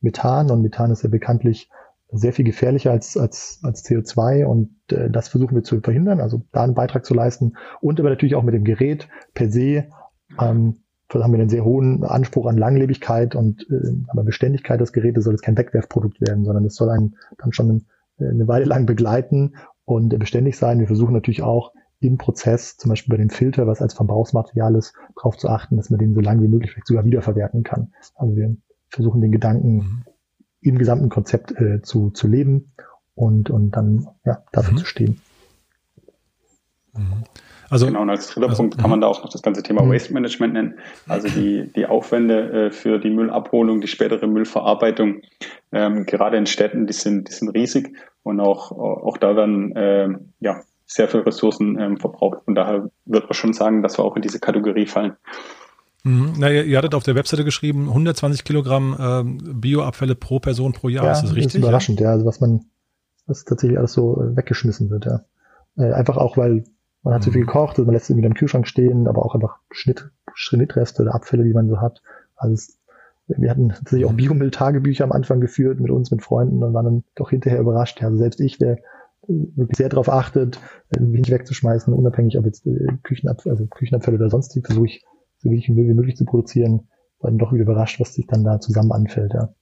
Methan 0.00 0.50
und 0.50 0.62
Methan 0.62 0.90
ist 0.90 1.04
ja 1.04 1.08
bekanntlich 1.08 1.70
sehr 2.10 2.32
viel 2.32 2.44
gefährlicher 2.44 2.90
als, 2.90 3.16
als, 3.16 3.60
als 3.62 3.84
CO2 3.84 4.44
und 4.44 4.70
äh, 4.90 5.08
das 5.08 5.28
versuchen 5.28 5.54
wir 5.54 5.62
zu 5.62 5.80
verhindern, 5.80 6.20
also 6.20 6.42
da 6.50 6.64
einen 6.64 6.74
Beitrag 6.74 7.04
zu 7.04 7.14
leisten 7.14 7.54
und 7.80 8.00
aber 8.00 8.10
natürlich 8.10 8.34
auch 8.34 8.42
mit 8.42 8.54
dem 8.54 8.64
Gerät 8.64 9.08
per 9.34 9.48
se 9.48 9.86
ähm, 10.40 10.81
haben 11.14 11.32
wir 11.32 11.40
einen 11.40 11.48
sehr 11.48 11.64
hohen 11.64 12.04
Anspruch 12.04 12.46
an 12.46 12.56
Langlebigkeit 12.56 13.34
und 13.34 13.66
äh, 13.70 13.92
aber 14.08 14.24
Beständigkeit 14.24 14.80
des 14.80 14.92
Gerätes 14.92 15.24
soll 15.24 15.34
es 15.34 15.42
kein 15.42 15.56
Wegwerfprodukt 15.56 16.20
werden, 16.20 16.44
sondern 16.44 16.64
es 16.64 16.74
soll 16.74 16.90
einen 16.90 17.16
dann 17.38 17.52
schon 17.52 17.84
äh, 18.18 18.28
eine 18.28 18.48
Weile 18.48 18.64
lang 18.64 18.86
begleiten 18.86 19.54
und 19.84 20.16
beständig 20.18 20.56
sein. 20.56 20.78
Wir 20.78 20.86
versuchen 20.86 21.14
natürlich 21.14 21.42
auch 21.42 21.72
im 22.00 22.18
Prozess, 22.18 22.76
zum 22.76 22.88
Beispiel 22.88 23.12
bei 23.12 23.22
dem 23.22 23.30
Filter, 23.30 23.66
was 23.66 23.82
als 23.82 23.94
Verbrauchsmaterial 23.94 24.74
ist, 24.74 24.94
darauf 25.16 25.36
zu 25.36 25.48
achten, 25.48 25.76
dass 25.76 25.90
man 25.90 25.98
den 25.98 26.14
so 26.14 26.20
lange 26.20 26.42
wie 26.42 26.48
möglich 26.48 26.72
vielleicht 26.72 26.88
sogar 26.88 27.04
wiederverwerten 27.04 27.62
kann. 27.62 27.92
Also 28.14 28.36
wir 28.36 28.56
versuchen 28.88 29.20
den 29.20 29.32
Gedanken 29.32 29.74
mhm 29.74 30.02
im 30.62 30.78
gesamten 30.78 31.08
Konzept 31.08 31.52
äh, 31.60 31.82
zu, 31.82 32.10
zu 32.10 32.28
leben 32.28 32.72
und, 33.14 33.50
und 33.50 33.72
dann 33.72 34.08
ja, 34.24 34.44
dafür 34.52 34.72
mhm. 34.72 34.78
zu 34.78 34.84
stehen. 34.86 35.20
Mhm. 36.94 37.24
Also, 37.72 37.86
genau, 37.86 38.02
und 38.02 38.10
als 38.10 38.28
dritter 38.28 38.50
also, 38.50 38.62
Punkt 38.62 38.76
kann 38.76 38.90
man 38.90 39.00
da 39.00 39.06
auch 39.06 39.22
noch 39.22 39.30
das 39.30 39.40
ganze 39.40 39.62
Thema 39.62 39.82
mhm. 39.82 39.92
Waste 39.92 40.12
Management 40.12 40.52
nennen. 40.52 40.74
Also 41.08 41.28
die, 41.28 41.72
die 41.74 41.86
Aufwände 41.86 42.66
äh, 42.66 42.70
für 42.70 42.98
die 42.98 43.08
Müllabholung, 43.08 43.80
die 43.80 43.88
spätere 43.88 44.26
Müllverarbeitung, 44.26 45.22
ähm, 45.72 46.04
gerade 46.04 46.36
in 46.36 46.44
Städten, 46.44 46.86
die 46.86 46.92
sind, 46.92 47.28
die 47.28 47.32
sind 47.32 47.48
riesig 47.48 47.96
und 48.22 48.40
auch, 48.40 48.72
auch 48.72 49.16
da 49.16 49.36
werden 49.36 49.74
äh, 49.74 50.08
ja, 50.40 50.60
sehr 50.84 51.08
viele 51.08 51.24
Ressourcen 51.24 51.78
ähm, 51.80 51.96
verbraucht. 51.96 52.40
Und 52.44 52.56
daher 52.56 52.90
wird 53.06 53.24
man 53.24 53.32
schon 53.32 53.54
sagen, 53.54 53.82
dass 53.82 53.98
wir 53.98 54.04
auch 54.04 54.16
in 54.16 54.22
diese 54.22 54.38
Kategorie 54.38 54.84
fallen. 54.84 55.16
Mhm. 56.04 56.34
Na, 56.36 56.50
ihr, 56.50 56.64
ihr 56.64 56.76
hattet 56.76 56.94
auf 56.94 57.04
der 57.04 57.14
Webseite 57.14 57.42
geschrieben, 57.42 57.88
120 57.88 58.44
Kilogramm 58.44 58.96
ähm, 59.00 59.60
Bioabfälle 59.60 60.14
pro 60.14 60.40
Person 60.40 60.74
pro 60.74 60.90
Jahr. 60.90 61.06
Ja, 61.06 61.12
ist 61.12 61.22
das 61.22 61.30
richtig? 61.30 61.44
Das 61.44 61.54
ist 61.54 61.60
überraschend, 61.60 62.00
ja. 62.00 62.10
Also 62.10 62.26
was 62.26 62.38
man, 62.40 62.66
was 63.26 63.44
tatsächlich 63.44 63.78
alles 63.78 63.94
so 63.94 64.20
äh, 64.20 64.36
weggeschmissen 64.36 64.90
wird, 64.90 65.06
ja. 65.06 65.20
Äh, 65.78 65.92
einfach 65.92 66.18
auch, 66.18 66.36
weil 66.36 66.64
man 67.02 67.14
hat 67.14 67.22
mhm. 67.22 67.24
zu 67.24 67.30
viel 67.32 67.40
gekocht, 67.42 67.78
man 67.78 67.90
lässt 67.90 68.04
es 68.04 68.10
irgendwie 68.10 68.26
im 68.26 68.34
Kühlschrank 68.34 68.66
stehen, 68.66 69.08
aber 69.08 69.24
auch 69.24 69.34
einfach 69.34 69.58
Schnitt, 69.70 70.10
Schnittreste 70.34 71.02
oder 71.02 71.14
Abfälle, 71.14 71.44
die 71.44 71.52
man 71.52 71.68
so 71.68 71.80
hat. 71.80 72.02
Also 72.36 72.54
es, 72.54 72.78
wir 73.26 73.50
hatten 73.50 73.70
tatsächlich 73.70 74.06
auch 74.06 74.12
mhm. 74.12 74.16
Biomüll-Tagebücher 74.16 75.04
am 75.04 75.12
Anfang 75.12 75.40
geführt 75.40 75.80
mit 75.80 75.90
uns, 75.90 76.10
mit 76.10 76.22
Freunden 76.22 76.62
und 76.62 76.74
waren 76.74 76.84
dann 76.84 77.04
doch 77.14 77.30
hinterher 77.30 77.60
überrascht. 77.60 78.00
Ja, 78.00 78.06
also 78.06 78.18
selbst 78.18 78.40
ich, 78.40 78.58
der 78.58 78.78
wirklich 79.28 79.76
sehr 79.76 79.88
darauf 79.88 80.08
achtet, 80.08 80.58
äh, 80.90 81.00
wenig 81.00 81.30
wegzuschmeißen, 81.30 81.92
unabhängig 81.94 82.38
ob 82.38 82.46
jetzt 82.46 82.66
äh, 82.66 82.86
Küchenabfälle, 83.02 83.54
also 83.54 83.66
Küchenabfälle 83.66 84.16
oder 84.16 84.30
sonstig, 84.30 84.66
versuche 84.66 84.86
ich 84.86 85.04
so 85.38 85.50
wenig 85.50 85.68
wie 85.68 85.94
möglich 85.94 86.16
zu 86.16 86.24
produzieren, 86.24 86.88
war 87.20 87.30
dann 87.30 87.38
doch 87.38 87.52
wieder 87.52 87.62
überrascht, 87.62 88.00
was 88.00 88.14
sich 88.14 88.26
dann 88.26 88.44
da 88.44 88.60
zusammen 88.60 88.92
anfällt, 88.92 89.32
ja. 89.34 89.54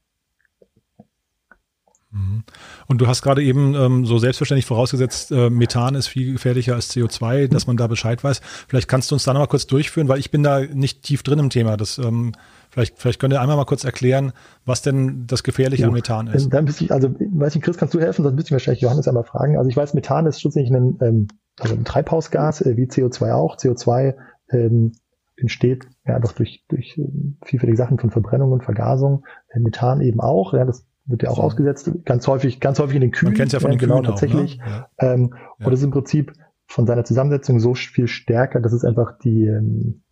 Mhm. 2.13 2.43
Und 2.89 3.01
du 3.01 3.07
hast 3.07 3.23
gerade 3.23 3.43
eben 3.43 3.75
ähm, 3.75 4.05
so 4.05 4.19
selbstverständlich 4.19 4.67
vorausgesetzt, 4.67 5.31
äh, 5.31 5.49
Methan 5.49 5.95
ist 5.95 6.09
viel 6.09 6.33
gefährlicher 6.33 6.75
als 6.75 6.91
CO2, 6.91 7.47
dass 7.47 7.69
man 7.69 7.77
da 7.77 7.87
Bescheid 7.87 8.23
weiß. 8.25 8.41
Vielleicht 8.69 8.89
kannst 8.89 9.11
du 9.11 9.15
uns 9.15 9.25
da 9.25 9.33
nochmal 9.33 9.49
kurz 9.49 9.67
durchführen, 9.67 10.09
weil 10.09 10.19
ich 10.19 10.31
bin 10.33 10.43
da 10.43 10.61
nicht 10.61 11.03
tief 11.03 11.23
drin 11.23 11.39
im 11.39 11.51
Thema. 11.51 11.77
Das, 11.77 11.99
ähm, 11.99 12.33
vielleicht, 12.71 12.99
vielleicht 12.99 13.21
könnt 13.21 13.33
ihr 13.33 13.41
einmal 13.41 13.57
mal 13.57 13.65
kurz 13.65 13.85
erklären, 13.85 14.33
was 14.65 14.83
denn 14.83 15.27
das 15.29 15.45
Gefährliche 15.45 15.87
an 15.87 15.93
Methan 15.93 16.27
ist. 16.27 16.53
Dann 16.53 16.65
müsste 16.65 16.85
ich, 16.85 16.93
also 16.93 17.11
weiß 17.11 17.55
ich, 17.55 17.63
Chris, 17.63 17.77
kannst 17.77 17.95
du 17.95 18.01
helfen? 18.01 18.25
Sonst 18.25 18.35
müsste 18.35 18.49
ich 18.49 18.53
wahrscheinlich 18.53 18.83
Johannes 18.83 19.07
einmal 19.07 19.25
fragen. 19.25 19.57
Also 19.57 19.71
ich 19.71 19.77
weiß, 19.77 19.95
Methan 19.95 20.27
ist 20.27 20.41
schlussendlich 20.41 20.75
ein, 20.75 20.99
ähm, 21.01 21.29
also 21.61 21.75
ein 21.75 21.85
Treibhausgas, 21.85 22.63
äh, 22.63 22.77
wie 22.77 22.87
CO2 22.87 23.33
auch. 23.33 23.57
CO2 23.57 24.17
ähm, 24.51 24.93
entsteht 25.37 25.87
ja 26.07 26.17
einfach 26.17 26.33
durch, 26.33 26.65
durch 26.69 26.99
äh, 26.99 27.07
vielfältige 27.45 27.77
Sachen 27.77 28.01
von 28.01 28.11
Verbrennung 28.11 28.51
und 28.51 28.65
Vergasung. 28.65 29.25
Methan 29.55 30.01
eben 30.01 30.21
auch, 30.21 30.55
ja, 30.55 30.65
das 30.65 30.87
wird 31.11 31.23
ja 31.23 31.31
auch 31.31 31.37
so. 31.37 31.43
ausgesetzt, 31.43 31.91
ganz 32.05 32.27
häufig, 32.27 32.61
ganz 32.61 32.79
häufig 32.79 32.97
in 32.97 33.03
den 33.03 33.11
Kühen. 33.11 33.33
Man 33.33 33.37
kennt 33.37 33.53
ja 33.53 33.61
von 33.61 33.71
den 33.71 33.79
genau, 33.79 33.97
Kühen 33.97 34.05
tatsächlich. 34.05 34.61
Auch, 34.61 34.67
ne? 34.67 34.87
ja. 35.01 35.13
Ähm, 35.13 35.35
ja. 35.59 35.67
Und 35.67 35.73
das 35.73 35.81
ist 35.81 35.85
im 35.85 35.91
Prinzip 35.91 36.33
von 36.67 36.87
seiner 36.87 37.05
Zusammensetzung 37.05 37.61
so 37.61 37.75
viel 37.75 38.07
stärker, 38.07 38.61
dass 38.61 38.73
es 38.73 38.85
einfach 38.85 39.19
die 39.19 39.47
ähm, 39.47 40.03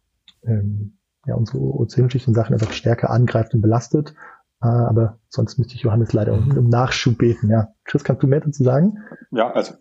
ähm, 0.44 0.98
ja, 1.26 1.34
unsere 1.34 1.58
Ozonschicht 1.58 2.26
und 2.26 2.34
Sachen 2.34 2.54
einfach 2.54 2.72
stärker 2.72 3.10
angreift 3.10 3.54
und 3.54 3.60
belastet. 3.60 4.14
Äh, 4.60 4.66
aber 4.66 5.18
sonst 5.28 5.58
müsste 5.58 5.74
ich 5.74 5.82
Johannes 5.82 6.12
leider 6.12 6.32
um, 6.32 6.56
um 6.56 6.68
Nachschub 6.68 7.18
beten. 7.18 7.48
Ja. 7.48 7.68
Chris, 7.84 8.02
kannst 8.02 8.22
du 8.22 8.26
mehr 8.26 8.40
dazu 8.40 8.64
sagen? 8.64 8.98
Ja, 9.30 9.52
also 9.52 9.74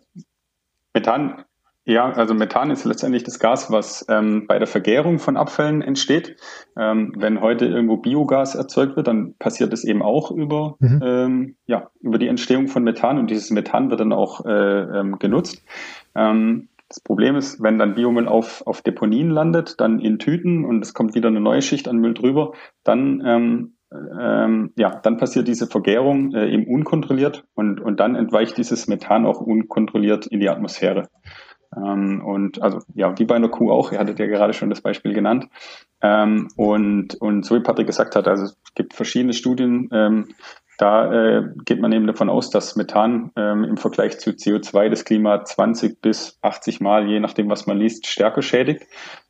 Methan 0.94 1.44
ja, 1.88 2.12
also 2.12 2.34
Methan 2.34 2.70
ist 2.70 2.84
letztendlich 2.84 3.24
das 3.24 3.38
Gas, 3.38 3.72
was 3.72 4.04
ähm, 4.10 4.46
bei 4.46 4.58
der 4.58 4.66
Vergärung 4.66 5.18
von 5.18 5.38
Abfällen 5.38 5.80
entsteht. 5.80 6.36
Ähm, 6.76 7.14
wenn 7.16 7.40
heute 7.40 7.64
irgendwo 7.64 7.96
Biogas 7.96 8.54
erzeugt 8.54 8.96
wird, 8.96 9.08
dann 9.08 9.34
passiert 9.38 9.72
es 9.72 9.84
eben 9.84 10.02
auch 10.02 10.30
über, 10.30 10.76
mhm. 10.80 11.00
ähm, 11.02 11.56
ja, 11.64 11.88
über 12.02 12.18
die 12.18 12.28
Entstehung 12.28 12.68
von 12.68 12.84
Methan 12.84 13.18
und 13.18 13.30
dieses 13.30 13.50
Methan 13.50 13.88
wird 13.88 14.00
dann 14.00 14.12
auch 14.12 14.44
äh, 14.44 14.50
ähm, 15.00 15.18
genutzt. 15.18 15.64
Ähm, 16.14 16.68
das 16.90 17.00
Problem 17.00 17.36
ist, 17.36 17.62
wenn 17.62 17.78
dann 17.78 17.94
Biomüll 17.94 18.28
auf, 18.28 18.66
auf 18.66 18.82
Deponien 18.82 19.30
landet, 19.30 19.80
dann 19.80 19.98
in 19.98 20.18
Tüten 20.18 20.66
und 20.66 20.84
es 20.84 20.92
kommt 20.92 21.14
wieder 21.14 21.28
eine 21.28 21.40
neue 21.40 21.62
Schicht 21.62 21.88
an 21.88 21.96
Müll 21.96 22.12
drüber, 22.12 22.52
dann 22.84 23.22
ähm, 23.24 23.72
ähm, 24.20 24.72
ja, 24.76 25.00
dann 25.02 25.16
passiert 25.16 25.48
diese 25.48 25.66
Vergärung 25.66 26.34
äh, 26.34 26.52
eben 26.52 26.66
unkontrolliert 26.66 27.44
und, 27.54 27.80
und 27.80 27.98
dann 27.98 28.14
entweicht 28.14 28.58
dieses 28.58 28.88
Methan 28.88 29.24
auch 29.24 29.40
unkontrolliert 29.40 30.26
in 30.26 30.40
die 30.40 30.50
Atmosphäre. 30.50 31.08
Ähm, 31.76 32.24
und 32.24 32.62
also 32.62 32.80
ja, 32.94 33.18
wie 33.18 33.24
bei 33.24 33.36
einer 33.36 33.48
Kuh 33.48 33.70
auch, 33.70 33.92
ihr 33.92 33.98
hattet 33.98 34.18
ja 34.18 34.26
gerade 34.26 34.54
schon 34.54 34.70
das 34.70 34.80
Beispiel 34.80 35.12
genannt. 35.12 35.48
Ähm, 36.00 36.48
und, 36.56 37.14
und 37.16 37.44
so 37.44 37.56
wie 37.56 37.60
Patrick 37.60 37.86
gesagt 37.86 38.16
hat, 38.16 38.28
also 38.28 38.44
es 38.44 38.56
gibt 38.74 38.94
verschiedene 38.94 39.32
Studien, 39.32 39.88
ähm, 39.92 40.28
da 40.78 41.12
äh, 41.12 41.42
geht 41.64 41.80
man 41.80 41.90
eben 41.90 42.06
davon 42.06 42.30
aus, 42.30 42.50
dass 42.50 42.76
Methan 42.76 43.32
ähm, 43.34 43.64
im 43.64 43.76
Vergleich 43.76 44.20
zu 44.20 44.30
CO2 44.30 44.88
das 44.88 45.04
Klima 45.04 45.44
20 45.44 46.00
bis 46.00 46.38
80 46.40 46.80
Mal, 46.80 47.08
je 47.08 47.18
nachdem, 47.18 47.50
was 47.50 47.66
man 47.66 47.78
liest, 47.78 48.06
stärker 48.06 48.42
schädigt. 48.42 48.86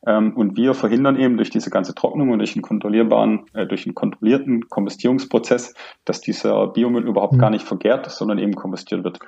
Ähm, 0.07 0.37
und 0.37 0.59
wir 0.59 0.75
verhindern 0.75 1.19
eben 1.19 1.39
durch 1.39 1.49
diese 1.49 1.71
ganze 1.71 1.95
Trocknung 1.95 2.29
und 2.29 2.41
durch 2.41 2.55
einen 2.55 2.63
kontrollierbaren, 2.63 3.47
äh, 3.55 3.67
durch 3.67 3.87
einen 3.87 3.95
kontrollierten 3.95 4.69
Kombustierungsprozess, 4.69 5.73
dass 6.05 6.21
dieser 6.21 6.67
Biomüll 6.67 7.09
überhaupt 7.09 7.33
mhm. 7.33 7.39
gar 7.39 7.51
nicht 7.51 7.65
vergärt, 7.65 8.11
sondern 8.11 8.39
eben 8.39 8.55
kombustiert 8.55 9.03
wird. 9.03 9.19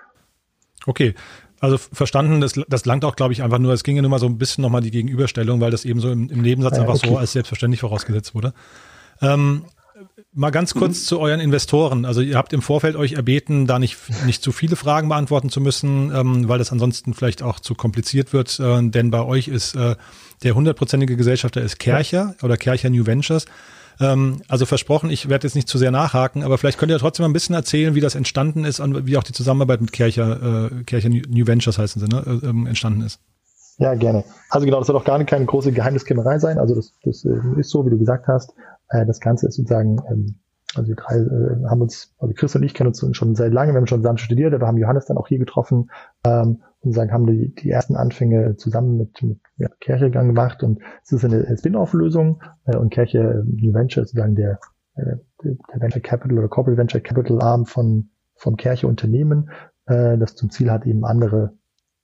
Okay, 0.87 1.15
also 1.61 1.79
verstanden, 1.79 2.41
das, 2.41 2.55
das 2.69 2.87
langt 2.87 3.05
auch, 3.05 3.17
glaube 3.17 3.33
ich, 3.35 3.43
einfach 3.43 3.59
nur, 3.59 3.73
es 3.73 3.85
ging 3.85 3.95
ja 3.95 4.03
nur 4.03 4.11
mal 4.11 4.19
so 4.19 4.27
ein 4.27 4.39
bisschen 4.39 4.63
nochmal 4.63 4.81
die 4.81 4.91
Gegenüberstellung, 4.91 5.61
weil 5.61 5.71
das 5.71 5.85
eben 5.85 6.01
so 6.01 6.11
im, 6.11 6.31
im 6.31 6.41
Nebensatz 6.41 6.77
ja, 6.77 6.83
einfach 6.83 6.97
okay. 6.97 7.09
so 7.09 7.19
als 7.19 7.33
selbstverständlich 7.33 7.81
vorausgesetzt 7.81 8.35
wurde. 8.35 8.55
Ähm, 9.21 9.65
mal 10.33 10.51
ganz 10.51 10.73
kurz 10.73 11.01
mhm. 11.01 11.05
zu 11.05 11.21
euren 11.21 11.41
Investoren. 11.41 12.07
Also 12.07 12.23
ihr 12.23 12.37
habt 12.37 12.55
im 12.55 12.63
Vorfeld 12.63 12.97
euch 12.97 13.13
erbeten, 13.13 13.67
da 13.67 13.79
nicht, 13.79 13.99
nicht 14.25 14.43
zu 14.43 14.53
viele 14.53 14.77
Fragen 14.77 15.11
beantworten 15.11 15.51
zu 15.51 15.61
müssen, 15.61 16.15
ähm, 16.15 16.49
weil 16.49 16.59
das 16.59 16.73
ansonsten 16.73 17.13
vielleicht 17.13 17.43
auch 17.43 17.61
zu 17.61 17.75
kompliziert 17.75 18.33
wird. 18.33 18.59
Äh, 18.59 18.89
denn 18.89 19.11
bei 19.11 19.23
euch 19.23 19.49
ist 19.49 19.75
äh, 19.75 19.97
der 20.43 20.55
hundertprozentige 20.55 21.17
Gesellschafter 21.17 21.61
ist 21.61 21.79
Kercher 21.79 22.35
oder 22.43 22.57
Kercher 22.57 22.89
New 22.89 23.05
Ventures. 23.05 23.45
Ähm, 23.99 24.43
also 24.49 24.67
versprochen, 24.67 25.11
ich 25.11 25.29
werde 25.29 25.47
jetzt 25.47 25.55
nicht 25.55 25.69
zu 25.69 25.79
sehr 25.79 25.91
nachhaken, 25.91 26.43
aber 26.43 26.59
vielleicht 26.59 26.79
könnt 26.79 26.93
ihr 26.93 26.99
trotzdem 26.99 27.25
mal 27.25 27.31
ein 27.31 27.35
bisschen 27.35 27.55
erzählen, 27.55 27.95
wie 27.95 28.01
das 28.01 28.15
entstanden 28.15 28.65
ist 28.65 28.81
und 28.81 29.07
wie 29.07 29.17
auch 29.17 29.23
die 29.23 29.33
Zusammenarbeit 29.33 29.81
mit 29.81 29.93
Kercher, 29.93 30.71
äh, 30.71 30.85
Kercher 30.85 31.09
New 31.09 31.47
Ventures 31.47 31.79
heißen 31.79 32.01
sie, 32.01 32.09
ne, 32.09 32.23
äh, 32.27 32.47
ähm, 32.47 32.67
entstanden 32.67 33.03
ist. 33.03 33.21
Ja, 33.79 33.95
gerne. 33.95 34.25
Also 34.51 34.67
genau, 34.67 34.79
das 34.79 34.89
soll 34.89 34.97
auch 34.97 35.05
gar 35.05 35.23
keine 35.25 35.47
große 35.47 35.73
Geheimniskrämerei 35.73 36.39
sein. 36.39 36.59
Also 36.59 36.75
das, 36.75 36.93
das 37.03 37.25
äh, 37.25 37.59
ist 37.59 37.71
so, 37.71 37.87
wie 37.87 37.91
du 37.91 37.99
gesagt 37.99 38.29
hast. 38.29 38.53
Äh, 38.91 39.07
das 39.07 39.21
Ganze 39.21 39.49
ist 39.49 39.57
sozusagen, 39.57 39.97
ähm, 40.11 40.35
also 40.75 40.89
wir 40.89 40.97
drei 40.97 41.17
äh, 41.17 41.65
haben 41.69 41.81
uns, 41.81 42.13
also 42.19 42.35
Chris 42.35 42.55
und 42.55 42.63
ich 42.63 42.75
kennen 42.75 42.89
uns 42.89 43.05
schon 43.17 43.35
seit 43.35 43.53
langem, 43.53 43.75
wir 43.75 43.79
haben 43.79 43.87
schon 43.87 44.03
zusammen 44.03 44.19
studiert, 44.19 44.53
aber 44.53 44.67
haben 44.67 44.77
Johannes 44.77 45.07
dann 45.07 45.17
auch 45.17 45.29
hier 45.29 45.39
getroffen 45.39 45.91
ähm, 46.25 46.61
und 46.81 46.93
sagen, 46.93 47.11
haben 47.11 47.27
die, 47.27 47.55
die 47.55 47.71
ersten 47.71 47.97
Anfänge 47.97 48.57
zusammen 48.57 48.99
mit, 48.99 49.23
mit 49.23 49.39
ja, 49.61 49.69
Kirchegang 49.81 50.27
gemacht 50.27 50.63
und 50.63 50.81
es 51.03 51.13
ist 51.13 51.25
eine 51.25 51.57
Spin-off-Lösung 51.57 52.43
äh, 52.65 52.77
und 52.77 52.91
Kirche 52.91 53.45
New 53.47 53.75
Venture 53.75 54.03
ist 54.03 54.11
sozusagen 54.11 54.35
der, 54.35 54.59
äh, 54.95 55.17
der 55.45 55.81
Venture 55.81 56.01
Capital 56.01 56.39
oder 56.39 56.49
Corporate 56.49 56.79
Venture 56.79 57.01
Capital 57.01 57.43
Arm 57.43 57.67
von, 57.67 58.11
vom 58.35 58.57
Kirche 58.57 58.87
Unternehmen, 58.87 59.51
äh, 59.87 60.17
das 60.17 60.35
zum 60.35 60.51
Ziel 60.51 60.71
hat, 60.71 60.87
eben 60.87 61.05
andere 61.05 61.59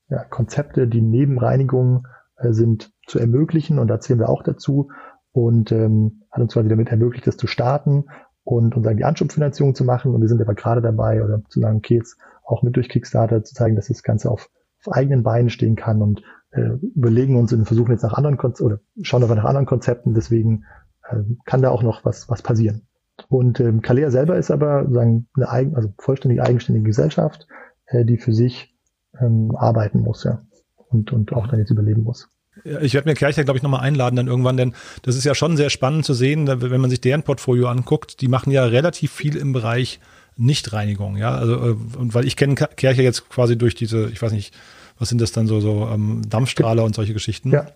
ja, 0.08 0.22
Konzepte, 0.24 0.86
die 0.86 1.00
neben 1.00 1.38
Reinigung 1.38 2.06
äh, 2.36 2.52
sind, 2.52 2.92
zu 3.06 3.18
ermöglichen. 3.18 3.78
Und 3.78 3.88
da 3.88 4.00
zählen 4.00 4.20
wir 4.20 4.28
auch 4.28 4.42
dazu 4.42 4.90
und 5.32 5.72
ähm, 5.72 6.24
hat 6.30 6.42
uns 6.42 6.52
quasi 6.52 6.68
damit 6.68 6.90
ermöglicht, 6.90 7.26
das 7.26 7.38
zu 7.38 7.46
starten 7.46 8.04
und, 8.44 8.76
und 8.76 8.84
sagen, 8.84 8.98
die 8.98 9.04
Anschubfinanzierung 9.04 9.74
zu 9.74 9.84
machen. 9.84 10.14
Und 10.14 10.20
wir 10.20 10.28
sind 10.28 10.42
aber 10.42 10.54
gerade 10.54 10.82
dabei 10.82 11.24
oder 11.24 11.42
zu 11.48 11.60
sagen, 11.60 11.78
okay, 11.78 11.96
jetzt 11.96 12.18
auch 12.44 12.62
mit 12.62 12.76
durch 12.76 12.90
Kickstarter 12.90 13.42
zu 13.42 13.54
zeigen, 13.54 13.76
dass 13.76 13.88
das 13.88 14.02
Ganze 14.02 14.30
auf, 14.30 14.50
auf 14.84 14.92
eigenen 14.92 15.22
Beinen 15.22 15.48
stehen 15.48 15.74
kann 15.74 16.02
und 16.02 16.22
äh, 16.56 16.78
überlegen 16.94 17.36
uns 17.38 17.52
und 17.52 17.66
versuchen 17.66 17.92
jetzt 17.92 18.02
nach 18.02 18.14
anderen 18.14 18.36
Konzepten 18.36 18.64
oder 18.64 18.80
schauen 19.02 19.22
aber 19.22 19.34
nach 19.34 19.44
anderen 19.44 19.66
Konzepten, 19.66 20.14
deswegen 20.14 20.64
äh, 21.08 21.16
kann 21.44 21.62
da 21.62 21.70
auch 21.70 21.82
noch 21.82 22.04
was, 22.04 22.28
was 22.28 22.42
passieren. 22.42 22.82
Und 23.28 23.60
ähm, 23.60 23.82
Kalea 23.82 24.10
selber 24.10 24.36
ist 24.36 24.50
aber 24.50 24.86
sagen, 24.90 25.28
eine 25.34 25.48
eigen, 25.48 25.76
also 25.76 25.92
vollständig 25.98 26.42
eigenständige 26.42 26.86
Gesellschaft, 26.86 27.46
äh, 27.86 28.04
die 28.04 28.18
für 28.18 28.32
sich 28.32 28.74
ähm, 29.20 29.54
arbeiten 29.56 30.00
muss, 30.00 30.24
ja. 30.24 30.42
Und, 30.88 31.12
und 31.12 31.32
auch 31.32 31.48
dann 31.48 31.58
jetzt 31.58 31.70
überleben 31.70 32.04
muss. 32.04 32.28
Ich 32.64 32.94
werde 32.94 33.08
mir 33.08 33.14
Kercher, 33.14 33.44
glaube 33.44 33.58
ich, 33.58 33.62
nochmal 33.62 33.80
einladen 33.80 34.16
dann 34.16 34.28
irgendwann, 34.28 34.56
denn 34.56 34.74
das 35.02 35.16
ist 35.16 35.24
ja 35.24 35.34
schon 35.34 35.56
sehr 35.56 35.68
spannend 35.68 36.04
zu 36.04 36.14
sehen, 36.14 36.46
wenn 36.46 36.80
man 36.80 36.90
sich 36.90 37.00
deren 37.00 37.22
Portfolio 37.22 37.68
anguckt. 37.68 38.20
Die 38.20 38.28
machen 38.28 38.50
ja 38.50 38.64
relativ 38.64 39.12
viel 39.12 39.36
im 39.36 39.52
Bereich 39.52 40.00
Nichtreinigung, 40.36 41.16
ja. 41.16 41.34
Also, 41.34 41.54
äh, 41.54 41.76
und 41.98 42.14
weil 42.14 42.26
ich 42.26 42.36
kenne 42.36 42.54
Kercher 42.54 43.02
jetzt 43.02 43.28
quasi 43.28 43.58
durch 43.58 43.74
diese, 43.74 44.08
ich 44.10 44.22
weiß 44.22 44.32
nicht, 44.32 44.54
was 44.98 45.08
sind 45.08 45.20
das 45.20 45.32
dann 45.32 45.46
so, 45.46 45.60
so 45.60 45.86
ähm, 45.86 46.22
Dampfstrahler 46.28 46.84
und 46.84 46.94
solche 46.94 47.12
Geschichten. 47.12 47.50
Ja. 47.50 47.66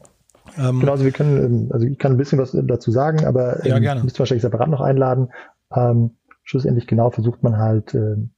Ähm, 0.58 0.80
genau, 0.80 0.92
also 0.92 1.04
wir 1.04 1.12
können, 1.12 1.44
ähm, 1.44 1.68
also 1.72 1.86
ich 1.86 1.98
kann 1.98 2.12
ein 2.12 2.18
bisschen 2.18 2.38
was 2.38 2.52
dazu 2.52 2.90
sagen, 2.90 3.24
aber 3.24 3.64
ähm, 3.64 3.70
ja, 3.70 3.78
gerne. 3.78 4.02
müsst 4.02 4.18
wahrscheinlich 4.18 4.42
separat 4.42 4.68
noch 4.68 4.80
einladen. 4.80 5.28
Ähm, 5.74 6.16
schlussendlich 6.42 6.86
genau 6.86 7.10
versucht 7.10 7.42
man 7.42 7.58
halt, 7.58 7.94
ähm, 7.94 8.30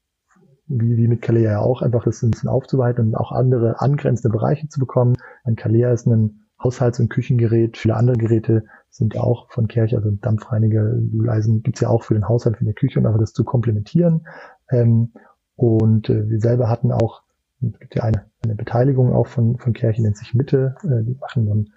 wie, 0.66 0.96
wie 0.96 1.08
mit 1.08 1.22
Kalea 1.22 1.52
ja 1.52 1.60
auch, 1.60 1.82
einfach 1.82 2.04
das 2.04 2.22
ein 2.22 2.30
bisschen 2.30 2.48
aufzuweiten 2.48 3.08
und 3.08 3.14
auch 3.14 3.32
andere 3.32 3.80
angrenzende 3.80 4.36
Bereiche 4.36 4.68
zu 4.68 4.80
bekommen. 4.80 5.16
Ein 5.44 5.56
Kalea 5.56 5.92
ist 5.92 6.06
ein 6.06 6.46
Haushalts- 6.62 7.00
und 7.00 7.08
Küchengerät. 7.08 7.76
Viele 7.76 7.96
andere 7.96 8.16
Geräte 8.16 8.64
sind 8.90 9.16
auch 9.16 9.50
von 9.50 9.68
Kerch, 9.68 9.94
also 9.94 10.10
Dampfreiniger, 10.10 10.94
Leisen 11.12 11.62
gibt's 11.62 11.80
ja 11.80 11.88
auch 11.88 12.04
für 12.04 12.14
den 12.14 12.28
Haushalt, 12.28 12.58
für 12.58 12.64
die 12.64 12.74
Küche, 12.74 13.00
um 13.00 13.06
einfach 13.06 13.20
das 13.20 13.32
zu 13.32 13.44
komplementieren. 13.44 14.26
Ähm, 14.70 15.12
und 15.56 16.08
äh, 16.08 16.28
wir 16.28 16.40
selber 16.40 16.68
hatten 16.68 16.92
auch, 16.92 17.22
es 17.72 17.78
gibt 17.78 17.94
ja 17.94 18.02
eine, 18.02 18.26
eine 18.42 18.54
Beteiligung 18.54 19.12
auch 19.12 19.26
von, 19.26 19.58
von 19.58 19.72
Kerche, 19.72 20.02
nennt 20.02 20.16
sich 20.16 20.34
Mitte, 20.34 20.74
äh, 20.82 21.04
die 21.04 21.16
machen 21.20 21.48
ein, 21.48 21.72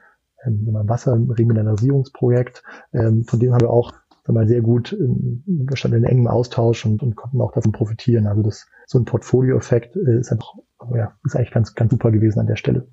ähm, 0.45 0.76
ein 0.76 0.89
Wasserremineralisierungsprojekt. 0.89 2.63
Ähm, 2.93 3.24
von 3.26 3.39
dem 3.39 3.54
haben 3.54 3.62
wir 3.62 3.69
auch 3.69 3.93
mal, 4.28 4.48
sehr 4.48 4.62
gut, 4.62 4.93
ähm, 4.93 5.43
wir 5.45 5.78
standen 5.78 5.98
in 5.98 6.04
engem 6.06 6.28
Austausch 6.28 6.86
und, 6.86 7.04
und 7.04 7.15
konnten 7.15 7.41
auch 7.41 7.52
davon 7.52 7.71
profitieren. 7.71 8.28
Also 8.28 8.41
das 8.41 8.67
so 8.88 9.00
ein 9.00 9.06
Portfolio-Effekt 9.06 9.95
äh, 9.95 10.19
ist 10.19 10.32
einfach, 10.32 10.54
ja, 10.95 11.15
ist 11.24 11.36
eigentlich 11.36 11.52
ganz, 11.52 11.76
ganz 11.76 11.91
super 11.91 12.12
gewesen 12.12 12.39
an 12.39 12.48
der 12.48 12.56
Stelle. 12.56 12.88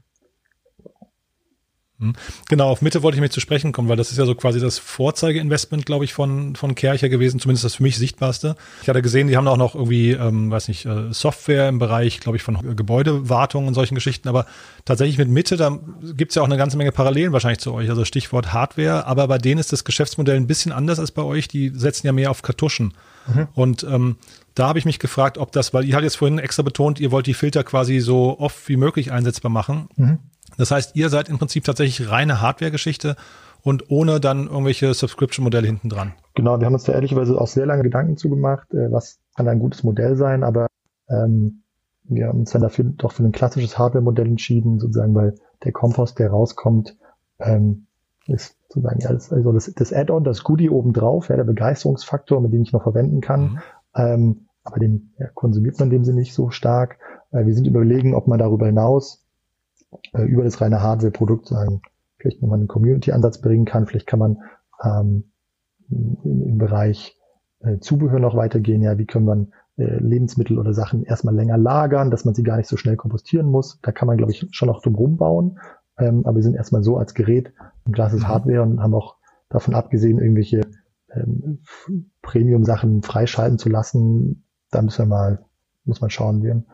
Hm. 2.03 2.13
Genau, 2.49 2.69
auf 2.69 2.83
Mitte 2.83 3.03
wollte 3.03 3.17
ich 3.17 3.21
mich 3.21 3.31
zu 3.31 3.41
sprechen 3.41 3.73
kommen, 3.73 3.89
weil 3.89 3.97
das 3.97 4.11
ist 4.11 4.19
ja 4.19 4.27
so 4.27 4.35
quasi 4.35 4.59
das 4.59 4.79
Vorzeigeinvestment, 4.79 5.87
glaube 5.87 6.05
ich, 6.05 6.13
von, 6.13 6.57
von 6.57 6.75
Kercher 6.75 7.09
gewesen, 7.09 7.39
zumindest 7.39 7.65
das 7.65 7.77
für 7.77 7.83
mich 7.85 7.97
sichtbarste. 7.97 8.57
Ich 8.83 8.89
hatte 8.89 9.03
gesehen, 9.03 9.29
die 9.29 9.37
haben 9.37 9.47
auch 9.47 9.57
noch 9.57 9.75
irgendwie, 9.75 10.11
ähm, 10.11 10.51
weiß 10.51 10.69
nicht, 10.69 10.85
äh, 10.85 11.13
Software 11.13 11.69
im 11.69 11.79
Bereich, 11.79 12.21
glaube 12.21 12.37
ich, 12.37 12.43
von 12.43 12.77
Gebäudewartung 12.77 13.69
und 13.69 13.75
solchen 13.75 13.95
Geschichten, 13.95 14.29
aber 14.29 14.47
tatsächlich 14.85 15.17
mit 15.17 15.29
Mitte, 15.29 15.57
da 15.57 15.79
gibt's 16.17 16.35
ja 16.35 16.43
auch 16.43 16.47
eine 16.47 16.57
ganze 16.57 16.77
Menge 16.77 16.93
Parallelen 16.93 17.33
wahrscheinlich 17.33 17.61
zu 17.61 17.73
euch, 17.73 17.89
also 17.89 18.05
Stichwort 18.05 18.53
Hardware, 18.53 19.07
aber 19.07 19.29
bei 19.29 19.39
denen 19.39 19.61
ist 19.61 19.73
das 19.73 19.85
Geschäftsmodell 19.85 20.37
ein 20.37 20.49
bisschen 20.49 20.73
anders 20.73 20.99
als 20.99 21.13
bei 21.13 21.23
euch, 21.23 21.47
die 21.47 21.71
setzen 21.71 22.07
ja 22.09 22.13
mehr 22.13 22.31
auf 22.31 22.43
Kartuschen. 22.43 22.95
Mhm. 23.33 23.49
Und 23.55 23.85
ähm, 23.85 24.17
da 24.55 24.69
habe 24.69 24.79
ich 24.79 24.85
mich 24.85 24.99
gefragt, 24.99 25.39
ob 25.39 25.53
das, 25.53 25.73
weil 25.73 25.85
ihr 25.85 25.97
hat 25.97 26.03
jetzt 26.03 26.17
vorhin 26.17 26.39
extra 26.39 26.63
betont, 26.63 27.01
ihr 27.01 27.11
wollt 27.11 27.27
die 27.27 27.35
Filter 27.35 27.65
quasi 27.65 28.01
so 28.01 28.39
oft 28.39 28.69
wie 28.69 28.77
möglich 28.77 29.13
einsetzbar 29.13 29.51
machen. 29.51 29.89
Mhm. 29.97 30.19
Das 30.57 30.71
heißt, 30.71 30.97
ihr 30.97 31.09
seid 31.09 31.29
im 31.29 31.39
Prinzip 31.39 31.65
tatsächlich 31.65 32.11
reine 32.11 32.41
Hardware-Geschichte 32.41 33.17
und 33.63 33.91
ohne 33.91 34.21
dann 34.21 34.49
irgendwelche 34.49 34.93
Subscription-Modelle 34.93 35.67
hinten 35.67 35.89
dran. 35.89 36.13
Genau, 36.35 36.59
wir 36.59 36.67
haben 36.67 36.75
uns 36.75 36.85
da 36.85 36.93
ehrlicherweise 36.93 37.41
auch 37.41 37.47
sehr 37.47 37.67
lange 37.67 37.83
Gedanken 37.83 38.17
zugemacht, 38.17 38.73
äh, 38.75 38.91
was 38.91 39.19
kann 39.37 39.49
ein 39.49 39.59
gutes 39.59 39.83
Modell 39.83 40.17
sein, 40.17 40.43
aber 40.43 40.67
ähm, 41.09 41.63
wir 42.05 42.29
haben 42.29 42.41
uns 42.41 42.51
dann 42.51 42.63
dafür 42.63 42.85
doch 42.85 43.13
für 43.13 43.23
ein 43.23 43.33
klassisches 43.33 43.79
Hardware-Modell 43.79 44.27
entschieden, 44.27 44.81
sozusagen, 44.81 45.15
weil 45.15 45.35
der 45.65 45.73
Kompost, 45.73 46.19
der 46.19 46.31
rauskommt, 46.31 46.97
ähm, 47.39 47.87
ist 48.27 48.57
sozusagen 48.69 49.01
ja, 49.01 49.11
also 49.11 49.53
das, 49.53 49.73
das 49.75 49.93
Add-on, 49.93 50.25
das 50.25 50.45
Goodie 50.45 50.71
obendrauf, 50.71 51.29
ja, 51.29 51.37
der 51.37 51.45
Begeisterungsfaktor, 51.45 52.41
mit 52.41 52.53
dem 52.53 52.63
ich 52.63 52.73
noch 52.73 52.83
verwenden 52.83 53.21
kann. 53.21 53.43
Mhm. 53.43 53.59
Ähm, 53.95 54.47
aber 54.65 54.79
den 54.79 55.13
ja, 55.19 55.29
konsumiert 55.35 55.79
man 55.79 55.89
in 55.89 55.99
dem 55.99 56.05
Sinne 56.05 56.21
nicht 56.21 56.35
so 56.35 56.51
stark. 56.51 56.99
Äh, 57.31 57.47
wir 57.47 57.55
sind 57.55 57.67
überlegen, 57.67 58.15
ob 58.15 58.29
man 58.29 58.39
darüber 58.39 58.67
hinaus 58.67 59.22
äh, 60.13 60.23
über 60.23 60.45
das 60.45 60.61
reine 60.61 60.83
Hardware-Produkt 60.83 61.49
sagen, 61.49 61.83
vielleicht 62.19 62.43
nochmal 62.43 62.59
einen 62.59 62.69
Community-Ansatz 62.69 63.41
bringen 63.41 63.65
kann. 63.65 63.87
Vielleicht 63.87 64.07
kann 64.07 64.19
man 64.19 64.39
ähm, 64.83 65.33
im, 65.91 66.59
Bereich 66.59 67.19
äh, 67.61 67.79
Zubehör 67.79 68.19
noch 68.19 68.37
weitergehen. 68.37 68.83
Ja, 68.83 68.99
wie 68.99 69.07
können 69.07 69.27
man 69.27 69.53
äh, 69.77 69.99
Lebensmittel 69.99 70.59
oder 70.59 70.73
Sachen 70.75 71.05
erstmal 71.05 71.35
länger 71.35 71.59
lagern, 71.59 72.11
dass 72.11 72.25
man 72.25 72.35
sie 72.35 72.43
gar 72.43 72.57
nicht 72.57 72.69
so 72.69 72.77
schnell 72.77 72.97
kompostieren 72.97 73.47
muss. 73.47 73.81
Da 73.83 73.93
kann 73.93 74.07
man, 74.07 74.17
glaube 74.17 74.33
ich, 74.33 74.47
schon 74.51 74.69
noch 74.69 74.83
drum 74.83 74.95
rumbauen. 74.95 75.59
Ähm, 75.99 76.25
aber 76.25 76.37
wir 76.37 76.43
sind 76.43 76.55
erstmal 76.55 76.83
so 76.83 76.97
als 76.97 77.15
Gerät 77.15 77.53
ein 77.87 77.93
klassisches 77.93 78.25
mhm. 78.25 78.29
Hardware 78.29 78.63
und 78.63 78.81
haben 78.81 78.95
auch 78.95 79.17
davon 79.49 79.75
abgesehen, 79.75 80.19
irgendwelche 80.19 80.63
ähm, 81.11 81.61
Premium-Sachen 82.23 83.03
freischalten 83.03 83.59
zu 83.59 83.69
lassen. 83.69 84.45
Da 84.71 84.81
müssen 84.81 85.03
wir 85.03 85.07
mal, 85.07 85.45
muss 85.85 86.01
man 86.01 86.11
schauen. 86.11 86.43
Wir 86.43 86.53
haben 86.53 86.67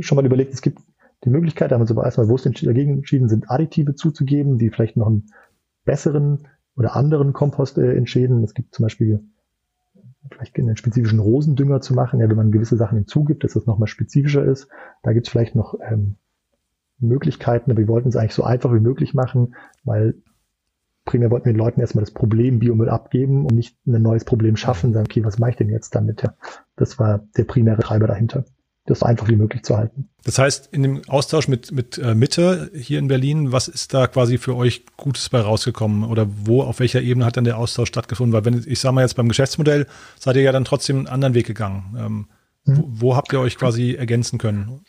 schon 0.00 0.16
mal 0.16 0.26
überlegt, 0.26 0.52
es 0.54 0.62
gibt 0.62 0.80
die 1.24 1.30
Möglichkeit, 1.30 1.70
da 1.70 1.74
haben 1.74 1.80
wir 1.80 1.84
uns 1.84 1.90
aber 1.90 2.04
erstmal 2.04 2.26
bewusst 2.26 2.46
dagegen 2.46 2.92
entschieden, 2.92 3.28
sind 3.28 3.50
Additive 3.50 3.94
zuzugeben, 3.94 4.58
die 4.58 4.70
vielleicht 4.70 4.96
noch 4.96 5.08
einen 5.08 5.26
besseren 5.84 6.46
oder 6.76 6.94
anderen 6.94 7.32
Kompost 7.32 7.76
äh, 7.78 7.94
entschäden. 7.96 8.44
Es 8.44 8.54
gibt 8.54 8.74
zum 8.74 8.84
Beispiel 8.84 9.24
vielleicht 10.30 10.56
einen 10.58 10.76
spezifischen 10.76 11.18
Rosendünger 11.18 11.80
zu 11.80 11.94
machen, 11.94 12.20
ja, 12.20 12.28
wenn 12.28 12.36
man 12.36 12.52
gewisse 12.52 12.76
Sachen 12.76 12.98
hinzugibt, 12.98 13.42
dass 13.42 13.54
das 13.54 13.66
nochmal 13.66 13.88
spezifischer 13.88 14.44
ist. 14.44 14.68
Da 15.02 15.12
gibt 15.12 15.26
es 15.26 15.30
vielleicht 15.32 15.54
noch 15.54 15.78
ähm, 15.80 16.16
Möglichkeiten, 16.98 17.70
aber 17.70 17.80
wir 17.80 17.88
wollten 17.88 18.08
es 18.08 18.16
eigentlich 18.16 18.34
so 18.34 18.44
einfach 18.44 18.72
wie 18.72 18.80
möglich 18.80 19.14
machen, 19.14 19.56
weil 19.84 20.14
primär 21.04 21.30
wollten 21.30 21.46
wir 21.46 21.52
den 21.52 21.58
Leuten 21.58 21.80
erstmal 21.80 22.04
das 22.04 22.12
Problem 22.12 22.58
Biomüll 22.58 22.90
abgeben 22.90 23.46
und 23.46 23.54
nicht 23.54 23.76
ein 23.86 24.02
neues 24.02 24.24
Problem 24.24 24.56
schaffen, 24.56 24.92
sagen, 24.92 25.06
okay, 25.06 25.24
was 25.24 25.38
mache 25.38 25.50
ich 25.50 25.56
denn 25.56 25.70
jetzt 25.70 25.94
damit? 25.94 26.22
Ja, 26.22 26.34
das 26.76 26.98
war 26.98 27.26
der 27.36 27.44
primäre 27.44 27.80
Treiber 27.80 28.06
dahinter 28.06 28.44
das 28.88 29.00
so 29.00 29.06
einfach 29.06 29.28
wie 29.28 29.36
möglich 29.36 29.62
zu 29.62 29.76
halten. 29.76 30.08
Das 30.24 30.38
heißt, 30.38 30.72
in 30.72 30.82
dem 30.82 31.02
Austausch 31.08 31.48
mit, 31.48 31.72
mit 31.72 31.98
äh, 31.98 32.14
Mitte 32.14 32.70
hier 32.74 32.98
in 32.98 33.08
Berlin, 33.08 33.52
was 33.52 33.68
ist 33.68 33.94
da 33.94 34.06
quasi 34.06 34.38
für 34.38 34.56
euch 34.56 34.84
Gutes 34.96 35.28
bei 35.28 35.40
rausgekommen? 35.40 36.04
Oder 36.04 36.26
wo, 36.44 36.62
auf 36.62 36.80
welcher 36.80 37.00
Ebene 37.00 37.24
hat 37.24 37.36
dann 37.36 37.44
der 37.44 37.58
Austausch 37.58 37.88
stattgefunden? 37.88 38.32
Weil 38.32 38.44
wenn, 38.44 38.64
ich 38.66 38.80
sage 38.80 38.94
mal 38.94 39.02
jetzt 39.02 39.14
beim 39.14 39.28
Geschäftsmodell, 39.28 39.86
seid 40.18 40.36
ihr 40.36 40.42
ja 40.42 40.52
dann 40.52 40.64
trotzdem 40.64 40.98
einen 40.98 41.06
anderen 41.06 41.34
Weg 41.34 41.46
gegangen. 41.46 41.96
Ähm, 41.98 42.26
mhm. 42.64 42.76
wo, 42.76 42.84
wo, 42.88 43.16
habt 43.16 43.32
ihr 43.32 43.40
euch 43.40 43.56
quasi 43.56 43.94
ergänzen 43.94 44.38
können? 44.38 44.80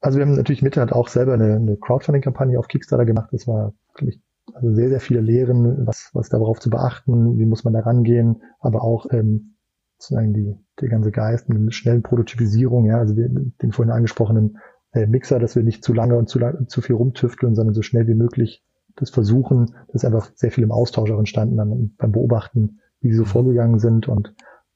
Also 0.00 0.18
wir 0.18 0.26
haben 0.26 0.34
natürlich 0.34 0.62
Mitte 0.62 0.80
hat 0.80 0.92
auch 0.92 1.08
selber 1.08 1.34
eine, 1.34 1.54
eine 1.54 1.76
Crowdfunding-Kampagne 1.76 2.58
auf 2.58 2.68
Kickstarter 2.68 3.06
gemacht. 3.06 3.30
Das 3.32 3.46
war, 3.46 3.72
glaube 3.94 4.12
ich, 4.12 4.20
also 4.52 4.74
sehr, 4.74 4.90
sehr 4.90 5.00
viele 5.00 5.20
Lehren, 5.20 5.86
was, 5.86 6.10
was 6.12 6.28
darauf 6.28 6.60
zu 6.60 6.68
beachten, 6.68 7.38
wie 7.38 7.46
muss 7.46 7.64
man 7.64 7.72
da 7.72 7.80
rangehen, 7.80 8.42
aber 8.60 8.82
auch 8.82 9.06
ähm, 9.10 9.53
sozusagen 9.98 10.32
die, 10.32 10.56
der 10.80 10.88
ganze 10.88 11.10
Geist 11.10 11.48
mit 11.48 11.58
einer 11.58 11.72
schnellen 11.72 12.02
Prototypisierung, 12.02 12.86
ja, 12.86 12.98
also 12.98 13.14
den, 13.14 13.54
den 13.60 13.72
vorhin 13.72 13.92
angesprochenen 13.92 14.58
äh, 14.92 15.06
Mixer, 15.06 15.38
dass 15.38 15.56
wir 15.56 15.62
nicht 15.62 15.84
zu 15.84 15.92
lange 15.92 16.16
und 16.16 16.28
zu, 16.28 16.38
lang, 16.38 16.68
zu 16.68 16.80
viel 16.80 16.96
rumtüfteln, 16.96 17.54
sondern 17.54 17.74
so 17.74 17.82
schnell 17.82 18.06
wie 18.06 18.14
möglich 18.14 18.64
das 18.96 19.10
versuchen. 19.10 19.74
Das 19.88 20.02
ist 20.02 20.04
einfach 20.04 20.30
sehr 20.34 20.50
viel 20.50 20.64
im 20.64 20.72
Austausch 20.72 21.10
auch 21.10 21.18
entstanden 21.18 21.56
dann 21.56 21.94
beim 21.96 22.12
Beobachten, 22.12 22.80
wie 23.00 23.10
sie 23.10 23.16
so 23.16 23.24
mhm. 23.24 23.28
vorgegangen 23.28 23.78
sind 23.78 24.08
und 24.08 24.34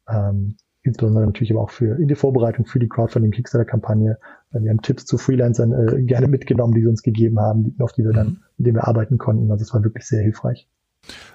ähm, 0.09 0.57
insbesondere 0.83 1.27
natürlich 1.27 1.53
aber 1.53 1.63
auch 1.63 1.71
für 1.71 2.01
in 2.01 2.09
die 2.09 2.15
Vorbereitung 2.15 2.65
für 2.65 2.79
die 2.79 2.89
Crowdfunding 2.89 3.31
Kickstarter 3.31 3.65
Kampagne. 3.65 4.19
Wir 4.51 4.71
haben 4.71 4.81
Tipps 4.81 5.05
zu 5.05 5.19
Freelancern 5.19 5.73
äh, 5.73 6.03
gerne 6.03 6.29
mitgenommen, 6.29 6.73
die 6.75 6.81
sie 6.81 6.87
uns 6.87 7.03
gegeben 7.03 7.39
haben, 7.39 7.77
auf 7.79 7.93
die 7.93 8.05
wir 8.05 8.13
dann, 8.13 8.27
mhm. 8.27 8.41
mit 8.57 8.67
denen 8.67 8.77
wir 8.77 8.89
arbeiten 8.89 9.19
konnten. 9.19 9.51
Also 9.51 9.63
es 9.63 9.75
war 9.75 9.85
wirklich 9.85 10.07
sehr 10.07 10.23
hilfreich. 10.23 10.69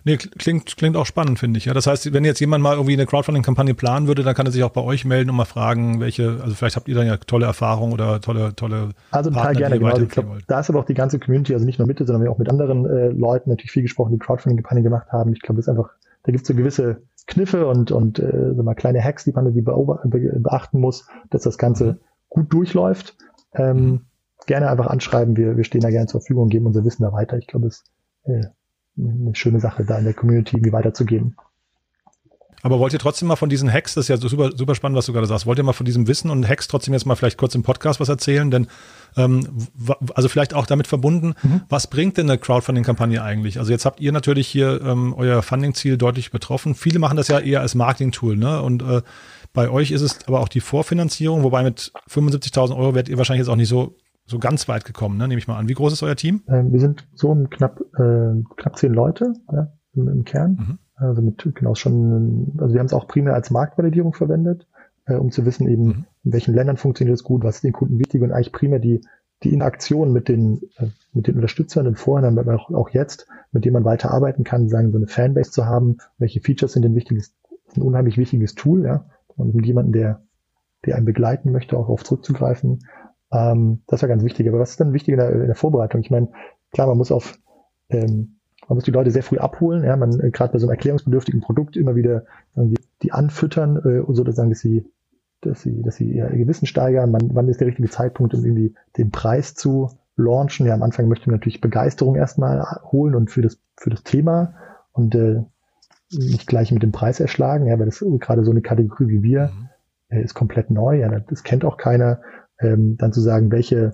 Nee, 0.04 0.18
klingt, 0.18 0.78
klingt 0.78 0.98
auch 0.98 1.06
spannend, 1.06 1.40
finde 1.40 1.58
ich. 1.58 1.66
Ja, 1.66 1.74
das 1.74 1.88
heißt, 1.88 2.14
wenn 2.14 2.26
jetzt 2.26 2.40
jemand 2.40 2.64
mal 2.64 2.74
irgendwie 2.74 2.94
eine 2.94 3.06
Crowdfunding-Kampagne 3.06 3.74
planen 3.74 4.08
würde, 4.08 4.24
dann 4.24 4.36
kann 4.36 4.46
er 4.46 4.52
sich 4.52 4.64
auch 4.64 4.72
bei 4.72 4.82
euch 4.82 5.06
melden 5.06 5.30
und 5.30 5.36
mal 5.36 5.46
fragen, 5.46 6.00
welche, 6.00 6.40
also 6.42 6.56
vielleicht 6.56 6.76
habt 6.76 6.88
ihr 6.88 6.96
dann 6.96 7.08
ja 7.08 7.18
tolle 7.18 7.46
Erfahrungen 7.46 7.94
oder 7.94 8.22
tolle, 8.22 8.56
tolle. 8.56 8.90
Also 9.12 9.30
total 9.30 9.56
gerne, 9.56 9.80
genau. 9.80 9.98
Ich 9.98 10.10
glaub, 10.10 10.38
da 10.48 10.60
ist 10.60 10.70
aber 10.70 10.80
auch 10.80 10.86
die 10.86 10.94
ganze 10.94 11.20
Community, 11.20 11.54
also 11.54 11.66
nicht 11.66 11.80
nur 11.80 11.88
Mitte, 11.88 12.06
sondern 12.06 12.28
auch 12.28 12.38
mit 12.38 12.50
anderen 12.50 12.86
äh, 12.86 13.10
Leuten 13.10 13.50
natürlich 13.50 13.72
viel 13.72 13.84
gesprochen, 13.84 14.14
die 14.14 14.20
Crowdfunding-Kampagne 14.20 14.84
gemacht 14.84 15.12
haben. 15.12 15.34
Ich 15.34 15.42
glaube, 15.42 15.58
das 15.58 15.66
ist 15.66 15.70
einfach, 15.70 15.90
da 16.24 16.32
gibt 16.32 16.44
es 16.44 16.48
so 16.48 16.56
gewisse 16.56 17.02
Kniffe 17.28 17.68
und, 17.68 17.92
und 17.92 18.20
äh, 18.20 18.54
so 18.56 18.64
mal 18.64 18.76
kleine 18.76 19.02
Hacks, 19.02 19.24
die 19.24 19.32
man 19.32 19.46
irgendwie 19.46 19.62
beachten 20.40 20.80
muss, 20.80 21.08
dass 21.30 21.44
das 21.44 21.58
Ganze 21.58 21.86
mhm. 21.86 21.98
gut 22.30 22.54
durchläuft. 22.54 23.16
Ähm, 23.54 24.02
gerne 24.46 24.70
einfach 24.70 24.88
anschreiben, 24.88 25.38
wir, 25.38 25.58
wir 25.58 25.64
stehen 25.64 25.82
da 25.82 25.90
gerne 25.90 26.08
zur 26.08 26.22
Verfügung 26.22 26.44
und 26.44 26.50
geben 26.50 26.66
unser 26.66 26.84
Wissen 26.84 27.04
da 27.04 27.14
weiter. 27.14 27.38
Ich 27.38 27.48
glaube, 27.48 27.68
es 27.68 27.84
äh, 28.24 28.46
eine 28.98 29.36
schöne 29.36 29.60
Sache, 29.60 29.86
da 29.86 29.98
in 29.98 30.06
der 30.06 30.14
Community 30.14 30.56
irgendwie 30.56 30.74
weiterzugeben. 30.74 31.36
Aber 32.66 32.80
wollt 32.80 32.94
ihr 32.94 33.00
trotzdem 33.00 33.28
mal 33.28 33.36
von 33.36 33.50
diesen 33.50 33.72
Hacks, 33.72 33.94
das 33.94 34.06
ist 34.06 34.08
ja 34.08 34.16
super, 34.16 34.52
super 34.56 34.74
spannend, 34.74 34.98
was 34.98 35.06
du 35.06 35.12
gerade 35.12 35.28
sagst, 35.28 35.46
wollt 35.46 35.58
ihr 35.58 35.66
mal 35.66 35.74
von 35.74 35.86
diesem 35.86 36.08
Wissen 36.08 36.32
und 36.32 36.48
Hacks 36.48 36.70
trotzdem 36.70 36.94
jetzt 36.94 37.06
mal 37.06 37.16
vielleicht 37.16 37.38
kurz 37.38 37.56
im 37.56 37.64
Podcast 37.64 38.00
was 38.00 38.08
erzählen? 38.08 38.50
Denn 38.50 38.68
ähm, 39.18 39.46
also 40.16 40.30
vielleicht 40.30 40.54
auch 40.54 40.66
damit 40.66 40.88
verbunden, 40.88 41.36
mhm. 41.44 41.64
was 41.68 41.88
bringt 41.88 42.16
denn 42.16 42.30
eine 42.30 42.40
Crowdfunding-Kampagne 42.40 43.22
eigentlich? 43.22 43.60
Also 43.60 43.74
jetzt 43.74 43.84
habt 43.84 44.00
ihr 44.00 44.14
natürlich 44.14 44.48
hier 44.48 44.82
ähm, 44.82 45.14
euer 45.14 45.42
Funding-Ziel 45.42 45.98
deutlich 45.98 46.32
betroffen. 46.32 46.74
Viele 46.74 47.00
machen 47.00 47.18
das 47.18 47.28
ja 47.28 47.40
eher 47.40 47.60
als 47.60 47.76
Marketing-Tool, 47.76 48.38
ne? 48.38 48.62
Und 48.62 48.82
äh, 48.82 49.02
bei 49.52 49.70
euch 49.70 49.92
ist 49.92 50.02
es 50.02 50.26
aber 50.26 50.40
auch 50.40 50.48
die 50.48 50.62
Vorfinanzierung, 50.62 51.44
wobei 51.44 51.64
mit 51.64 51.92
75.000 52.10 52.78
Euro 52.78 52.96
werdet 52.96 53.10
ihr 53.10 53.18
wahrscheinlich 53.18 53.42
jetzt 53.42 53.50
auch 53.50 53.58
nicht 53.58 53.70
so 53.70 53.98
so 54.26 54.40
ganz 54.40 54.68
weit 54.68 54.86
gekommen, 54.86 55.18
ne? 55.18 55.28
nehme 55.28 55.40
ich 55.40 55.48
mal 55.48 55.58
an. 55.58 55.68
Wie 55.68 55.74
groß 55.74 55.94
ist 55.94 56.04
euer 56.04 56.16
Team? 56.16 56.44
Ähm, 56.48 56.72
wir 56.72 56.80
sind 56.80 57.08
so 57.14 57.30
um 57.30 57.50
knapp, 57.50 57.82
äh, 57.98 58.42
knapp 58.58 58.78
zehn 58.78 58.94
Leute 58.94 59.34
ja, 59.52 59.74
im, 59.94 60.08
im 60.08 60.24
Kern. 60.24 60.52
Mhm. 60.52 60.80
Also 60.96 61.22
mit 61.22 61.44
genau 61.56 61.76
schon, 61.76 62.54
also 62.60 62.74
wir 62.74 62.80
haben 62.80 62.86
es 62.86 62.94
auch 62.94 63.08
primär 63.08 63.34
als 63.34 63.52
Marktvalidierung 63.52 64.14
verwendet, 64.14 64.68
äh, 65.06 65.16
um 65.16 65.32
zu 65.32 65.46
wissen 65.46 65.68
eben, 65.68 65.84
mhm. 65.84 66.06
in 66.24 66.34
welchen 66.34 66.54
Ländern 66.54 66.78
funktioniert 66.78 67.18
es 67.18 67.24
gut, 67.24 67.44
was 67.44 67.56
ist 67.56 67.64
den 67.64 67.74
Kunden 67.74 68.00
wichtig 68.00 68.22
und 68.22 68.32
eigentlich 68.32 68.54
primär 68.54 68.80
die, 68.80 69.02
die 69.44 69.54
Interaktion 69.54 70.14
mit 70.14 70.30
den, 70.30 70.62
äh, 70.78 70.88
mit 71.12 71.28
den 71.28 71.36
Unterstützern 71.36 71.86
im 71.86 71.96
Vorhinein, 71.96 72.38
aber 72.38 72.56
auch, 72.56 72.72
auch 72.72 72.90
jetzt, 72.90 73.28
mit 73.52 73.66
dem 73.66 73.74
man 73.74 73.84
weiter 73.84 74.12
arbeiten 74.12 74.44
kann, 74.44 74.70
sagen, 74.70 74.92
so 74.92 74.98
eine 74.98 75.08
Fanbase 75.08 75.52
zu 75.52 75.66
haben, 75.66 75.98
welche 76.18 76.42
Features 76.42 76.74
sind 76.74 76.84
denn 76.84 76.96
wichtig, 76.96 77.18
ist 77.18 77.36
ein 77.76 77.82
unheimlich 77.82 78.18
wichtiges 78.18 78.56
Tool, 78.56 78.86
ja, 78.86 79.06
und 79.36 79.56
mit 79.56 79.66
jemandem, 79.66 79.94
der, 79.94 80.22
der 80.86 80.96
einen 80.96 81.06
begleiten 81.06 81.52
möchte, 81.52 81.78
auch 81.78 81.90
auf 81.90 82.04
zurückzugreifen. 82.04 82.86
Ähm, 83.34 83.82
das 83.88 84.02
war 84.02 84.10
ganz 84.10 84.24
wichtig. 84.24 84.48
Aber 84.48 84.60
was 84.60 84.72
ist 84.72 84.80
dann 84.80 84.94
wichtig 84.94 85.14
in 85.14 85.20
der, 85.20 85.32
in 85.32 85.48
der 85.48 85.56
Vorbereitung? 85.56 86.02
Ich 86.02 86.12
meine, 86.12 86.30
klar, 86.72 86.88
man 86.88 86.98
muss 86.98 87.12
auf, 87.12 87.38
ähm, 87.90 88.36
man 88.68 88.78
muss 88.78 88.86
die 88.86 88.92
Leute 88.92 89.12
sehr 89.12 89.24
früh 89.24 89.40
abholen. 89.40 89.84
Ja, 89.84 89.98
man 89.98 90.20
äh, 90.20 90.32
gerade 90.32 90.54
bei 90.54 90.60
so 90.60 90.68
einem 90.68 90.76
erklärungsbedürftigen 90.76 91.42
Produkt 91.42 91.76
immer 91.76 91.96
wieder 91.96 92.26
die, 92.56 92.80
die 93.02 93.12
anfüttern, 93.12 93.78
äh, 93.78 94.14
sozusagen, 94.14 94.50
dass 94.50 94.60
sie, 94.60 94.86
dass 95.42 95.62
sie, 95.62 95.82
dass 95.82 95.96
sie 95.96 96.12
ihr 96.12 96.30
Gewissen 96.30 96.68
steigern. 96.68 97.12
Man, 97.12 97.32
wann 97.34 97.50
ist 97.50 97.60
der 97.60 97.68
richtige 97.68 97.90
Zeitpunkt, 97.90 98.34
um 98.34 98.46
irgendwie 98.46 98.76
den 98.98 99.12
Preis 99.12 99.56
zu 99.56 99.90
launchen? 100.16 100.68
Ja, 100.68 100.76
am 100.76 100.84
Anfang 100.84 101.08
möchte 101.08 101.30
man 101.30 101.40
natürlich 101.40 101.62
Begeisterung 101.62 102.16
erstmal 102.16 102.64
holen 102.92 103.16
und 103.16 103.32
für 103.32 103.42
das 103.42 103.60
für 103.76 103.90
das 103.90 104.04
Thema 104.04 104.54
und 104.92 105.16
äh, 105.16 105.42
nicht 106.12 106.46
gleich 106.46 106.72
mit 106.72 106.84
dem 106.84 106.92
Preis 106.92 107.20
erschlagen, 107.20 107.66
ja, 107.66 107.80
weil 107.80 107.88
das 107.88 108.06
gerade 108.20 108.44
so 108.44 108.52
eine 108.52 108.62
Kategorie 108.62 109.08
wie 109.10 109.24
wir 109.24 109.48
mhm. 109.48 109.70
äh, 110.10 110.22
ist 110.22 110.36
komplett 110.36 110.70
neu. 110.70 111.00
Ja, 111.00 111.20
das 111.20 111.42
kennt 111.42 111.66
auch 111.66 111.78
keiner 111.78 112.22
ähm, 112.60 112.98
dann 112.98 113.14
zu 113.14 113.22
sagen, 113.22 113.52
welche 113.52 113.94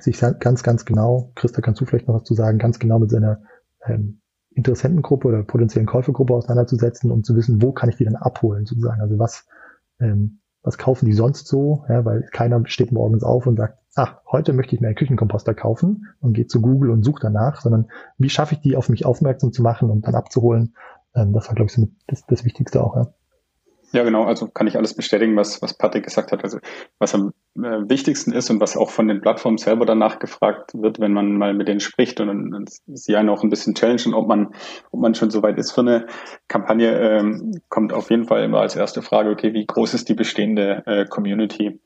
sich 0.00 0.20
ganz, 0.20 0.62
ganz 0.62 0.84
genau, 0.84 1.32
Christa, 1.34 1.60
kannst 1.60 1.80
du 1.80 1.86
vielleicht 1.86 2.08
noch 2.08 2.16
was 2.16 2.24
zu 2.24 2.34
sagen, 2.34 2.58
ganz 2.58 2.78
genau 2.78 2.98
mit 2.98 3.10
seiner 3.10 3.40
ähm, 3.84 4.20
Interessentengruppe 4.50 5.28
oder 5.28 5.42
potenziellen 5.42 5.86
Käufergruppe 5.86 6.34
auseinanderzusetzen, 6.34 7.10
um 7.10 7.22
zu 7.22 7.36
wissen, 7.36 7.62
wo 7.62 7.72
kann 7.72 7.88
ich 7.88 7.96
die 7.96 8.04
dann 8.04 8.16
abholen, 8.16 8.66
sozusagen. 8.66 9.00
Also 9.00 9.18
was, 9.18 9.46
ähm, 10.00 10.40
was 10.62 10.78
kaufen 10.78 11.06
die 11.06 11.12
sonst 11.12 11.46
so, 11.46 11.84
ja, 11.88 12.04
weil 12.04 12.22
keiner 12.32 12.60
steht 12.66 12.90
morgens 12.90 13.22
auf 13.22 13.46
und 13.46 13.56
sagt, 13.56 13.78
ach, 13.94 14.20
heute 14.30 14.52
möchte 14.52 14.74
ich 14.74 14.80
mir 14.80 14.88
einen 14.88 14.96
Küchenkomposter 14.96 15.54
kaufen 15.54 16.06
und 16.20 16.32
geht 16.32 16.50
zu 16.50 16.60
Google 16.60 16.90
und 16.90 17.04
sucht 17.04 17.24
danach, 17.24 17.60
sondern 17.60 17.88
wie 18.18 18.30
schaffe 18.30 18.54
ich 18.54 18.60
die 18.60 18.76
auf 18.76 18.88
mich 18.88 19.06
aufmerksam 19.06 19.52
zu 19.52 19.62
machen 19.62 19.90
und 19.90 20.06
dann 20.06 20.14
abzuholen, 20.14 20.74
ähm, 21.14 21.32
das 21.32 21.48
war, 21.48 21.54
glaube 21.54 21.66
ich, 21.66 21.74
so 21.74 21.88
das, 22.06 22.24
das 22.26 22.44
Wichtigste 22.44 22.82
auch, 22.82 22.96
ja. 22.96 23.14
Ja, 23.92 24.02
genau. 24.02 24.24
Also 24.24 24.48
kann 24.48 24.66
ich 24.66 24.76
alles 24.76 24.94
bestätigen, 24.94 25.36
was, 25.36 25.62
was 25.62 25.74
Patrick 25.74 26.04
gesagt 26.04 26.32
hat. 26.32 26.42
Also 26.42 26.58
was 26.98 27.14
am 27.14 27.32
äh, 27.56 27.88
wichtigsten 27.88 28.32
ist 28.32 28.50
und 28.50 28.60
was 28.60 28.76
auch 28.76 28.90
von 28.90 29.06
den 29.08 29.20
Plattformen 29.20 29.58
selber 29.58 29.86
danach 29.86 30.18
gefragt 30.18 30.72
wird, 30.74 30.98
wenn 30.98 31.12
man 31.12 31.36
mal 31.36 31.54
mit 31.54 31.68
denen 31.68 31.80
spricht 31.80 32.20
und, 32.20 32.52
und 32.52 32.70
sie 32.86 33.16
einen 33.16 33.28
auch 33.28 33.42
ein 33.42 33.50
bisschen 33.50 33.74
challengen, 33.74 34.12
ob 34.14 34.26
man, 34.26 34.54
ob 34.90 35.00
man 35.00 35.14
schon 35.14 35.30
so 35.30 35.42
weit 35.42 35.56
ist 35.58 35.72
für 35.72 35.82
eine 35.82 36.06
Kampagne, 36.48 36.98
ähm, 36.98 37.60
kommt 37.68 37.92
auf 37.92 38.10
jeden 38.10 38.24
Fall 38.24 38.42
immer 38.42 38.60
als 38.60 38.76
erste 38.76 39.02
Frage, 39.02 39.30
okay, 39.30 39.54
wie 39.54 39.66
groß 39.66 39.94
ist 39.94 40.08
die 40.08 40.14
bestehende 40.14 40.82
äh, 40.86 41.04
Community? 41.06 41.78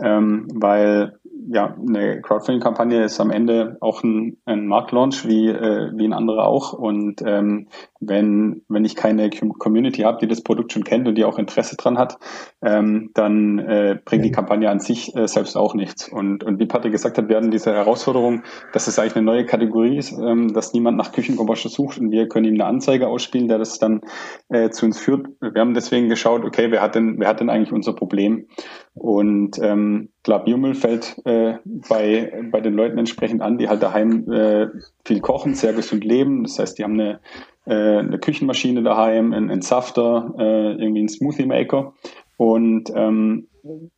Ähm, 0.00 0.48
weil 0.52 1.18
ja, 1.48 1.76
eine 1.76 2.20
Crowdfunding-Kampagne 2.22 3.04
ist 3.04 3.20
am 3.20 3.30
Ende 3.30 3.76
auch 3.80 4.02
ein, 4.02 4.38
ein 4.44 4.66
Marktlaunch 4.66 5.26
wie, 5.26 5.48
äh, 5.48 5.90
wie 5.94 6.04
ein 6.04 6.12
anderer 6.12 6.46
auch. 6.46 6.72
Und 6.72 7.22
ähm, 7.24 7.68
wenn, 8.00 8.62
wenn 8.68 8.84
ich 8.84 8.96
keine 8.96 9.30
Community 9.30 10.02
habe, 10.02 10.18
die 10.20 10.26
das 10.26 10.42
Produkt 10.42 10.72
schon 10.72 10.84
kennt 10.84 11.06
und 11.06 11.16
die 11.16 11.24
auch 11.24 11.38
Interesse 11.38 11.76
dran 11.76 11.98
hat, 11.98 12.18
ähm, 12.62 13.10
dann 13.14 13.58
äh, 13.58 13.98
bringt 14.04 14.24
die 14.24 14.30
Kampagne 14.30 14.70
an 14.70 14.80
sich 14.80 15.14
äh, 15.16 15.26
selbst 15.26 15.56
auch 15.56 15.74
nichts. 15.74 16.08
Und, 16.08 16.44
und 16.44 16.58
wie 16.58 16.66
Patrick 16.66 16.92
gesagt 16.92 17.18
hat, 17.18 17.28
werden 17.28 17.50
diese 17.50 17.72
Herausforderungen, 17.72 18.44
dass 18.72 18.86
es 18.86 18.98
eigentlich 18.98 19.16
eine 19.16 19.26
neue 19.26 19.46
Kategorie 19.46 19.98
ist, 19.98 20.12
ähm, 20.12 20.52
dass 20.52 20.72
niemand 20.72 20.96
nach 20.96 21.12
Küchenkomposter 21.12 21.68
sucht 21.68 21.98
und 21.98 22.10
wir 22.10 22.28
können 22.28 22.46
ihm 22.46 22.54
eine 22.54 22.66
Anzeige 22.66 23.08
ausspielen, 23.08 23.48
der 23.48 23.58
das 23.58 23.78
dann 23.78 24.00
äh, 24.48 24.70
zu 24.70 24.86
uns 24.86 24.98
führt. 24.98 25.26
Wir 25.40 25.60
haben 25.60 25.74
deswegen 25.74 26.08
geschaut, 26.08 26.44
okay, 26.44 26.70
wer 26.70 26.80
hat 26.80 26.94
denn, 26.94 27.18
wer 27.18 27.28
hat 27.28 27.40
denn 27.40 27.50
eigentlich 27.50 27.72
unser 27.72 27.92
Problem? 27.92 28.46
Und 28.94 29.58
ähm, 29.60 30.10
klar, 30.22 30.44
Biomüll 30.44 30.74
fällt 30.74 31.20
äh, 31.24 31.54
bei, 31.64 32.32
bei 32.52 32.60
den 32.60 32.74
Leuten 32.74 32.96
entsprechend 32.96 33.42
an, 33.42 33.58
die 33.58 33.68
halt 33.68 33.82
daheim 33.82 34.30
äh, 34.30 34.68
viel 35.04 35.20
kochen, 35.20 35.54
sehr 35.54 35.72
gesund 35.72 36.04
leben. 36.04 36.44
Das 36.44 36.58
heißt, 36.58 36.78
die 36.78 36.84
haben 36.84 37.00
eine, 37.00 37.20
äh, 37.66 37.98
eine 37.98 38.18
Küchenmaschine 38.18 38.82
daheim, 38.82 39.32
einen, 39.32 39.62
Safter, 39.62 40.34
äh, 40.38 40.72
irgendwie 40.72 41.00
einen 41.00 41.08
Smoothie 41.08 41.46
Maker. 41.46 41.94
Und 42.36 42.92
ähm, 42.94 43.48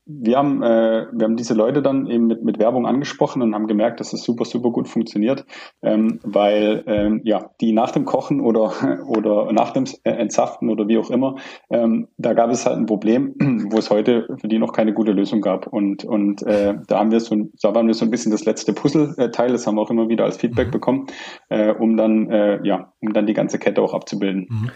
wir 0.05 0.39
haben, 0.39 0.63
äh, 0.63 1.07
wir 1.13 1.25
haben 1.25 1.37
diese 1.37 1.55
Leute 1.55 1.83
dann 1.83 2.07
eben 2.07 2.27
mit, 2.27 2.45
mit 2.45 2.59
Werbung 2.59 2.87
angesprochen 2.87 3.43
und 3.43 3.55
haben 3.55 3.67
gemerkt, 3.67 3.99
dass 3.99 4.13
es 4.13 4.23
super, 4.23 4.45
super 4.45 4.71
gut 4.71 4.89
funktioniert, 4.89 5.45
ähm, 5.83 6.21
weil 6.23 6.85
ähm, 6.87 7.21
ja, 7.25 7.51
die 7.61 7.73
nach 7.73 7.91
dem 7.91 8.05
Kochen 8.05 8.41
oder, 8.41 8.73
oder 9.09 9.53
nach 9.53 9.73
dem 9.73 9.85
Entsaften 10.05 10.71
oder 10.71 10.87
wie 10.87 10.99
auch 10.99 11.11
immer, 11.11 11.37
ähm, 11.69 12.09
da 12.17 12.33
gab 12.33 12.51
es 12.51 12.65
halt 12.65 12.77
ein 12.77 12.87
Problem, 12.87 13.35
wo 13.71 13.79
es 13.79 13.91
heute 13.91 14.29
für 14.41 14.49
die 14.49 14.59
noch 14.59 14.73
keine 14.73 14.93
gute 14.93 15.13
Lösung 15.13 15.41
gab. 15.41 15.67
Und, 15.67 16.05
und 16.05 16.43
äh, 16.43 16.75
da 16.87 16.99
haben 17.01 17.11
wir 17.11 17.21
so, 17.21 17.37
da 17.61 17.75
waren 17.75 17.89
wir 17.89 17.95
so 17.95 18.05
ein 18.05 18.11
bisschen 18.11 18.31
das 18.31 18.45
letzte 18.45 18.73
Puzzleteil, 18.73 19.51
das 19.51 19.67
haben 19.67 19.75
wir 19.75 19.83
auch 19.83 19.91
immer 19.91 20.09
wieder 20.09 20.25
als 20.25 20.37
Feedback 20.37 20.69
mhm. 20.69 20.73
bekommen, 20.73 21.07
äh, 21.49 21.73
um 21.73 21.97
dann, 21.97 22.31
äh, 22.31 22.61
ja, 22.65 22.93
um 23.01 23.13
dann 23.13 23.27
die 23.27 23.35
ganze 23.35 23.59
Kette 23.59 23.83
auch 23.83 23.95
abzubilden. 23.95 24.47
Mhm. 24.49 24.71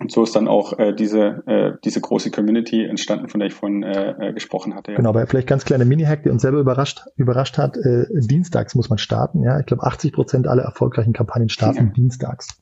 Und 0.00 0.10
so 0.10 0.22
ist 0.22 0.34
dann 0.34 0.48
auch 0.48 0.78
äh, 0.78 0.92
diese, 0.92 1.42
äh, 1.46 1.72
diese 1.84 2.00
große 2.00 2.30
Community 2.30 2.84
entstanden, 2.84 3.28
von 3.28 3.40
der 3.40 3.48
ich 3.48 3.54
vorhin 3.54 3.82
äh, 3.82 4.30
äh, 4.30 4.32
gesprochen 4.32 4.74
hatte. 4.74 4.92
Ja. 4.92 4.96
Genau, 4.96 5.10
aber 5.10 5.26
vielleicht 5.26 5.46
ganz 5.46 5.64
kleine 5.64 5.84
Mini-Hack, 5.84 6.24
der 6.24 6.32
uns 6.32 6.42
selber 6.42 6.58
überrascht, 6.58 7.04
überrascht 7.16 7.58
hat. 7.58 7.76
Äh, 7.76 8.06
dienstags 8.10 8.74
muss 8.74 8.88
man 8.88 8.98
starten. 8.98 9.42
Ja, 9.42 9.60
ich 9.60 9.66
glaube, 9.66 9.84
80 9.84 10.12
Prozent 10.12 10.48
aller 10.48 10.62
erfolgreichen 10.62 11.12
Kampagnen 11.12 11.48
starten 11.48 11.86
ja. 11.86 11.92
dienstags. 11.92 12.60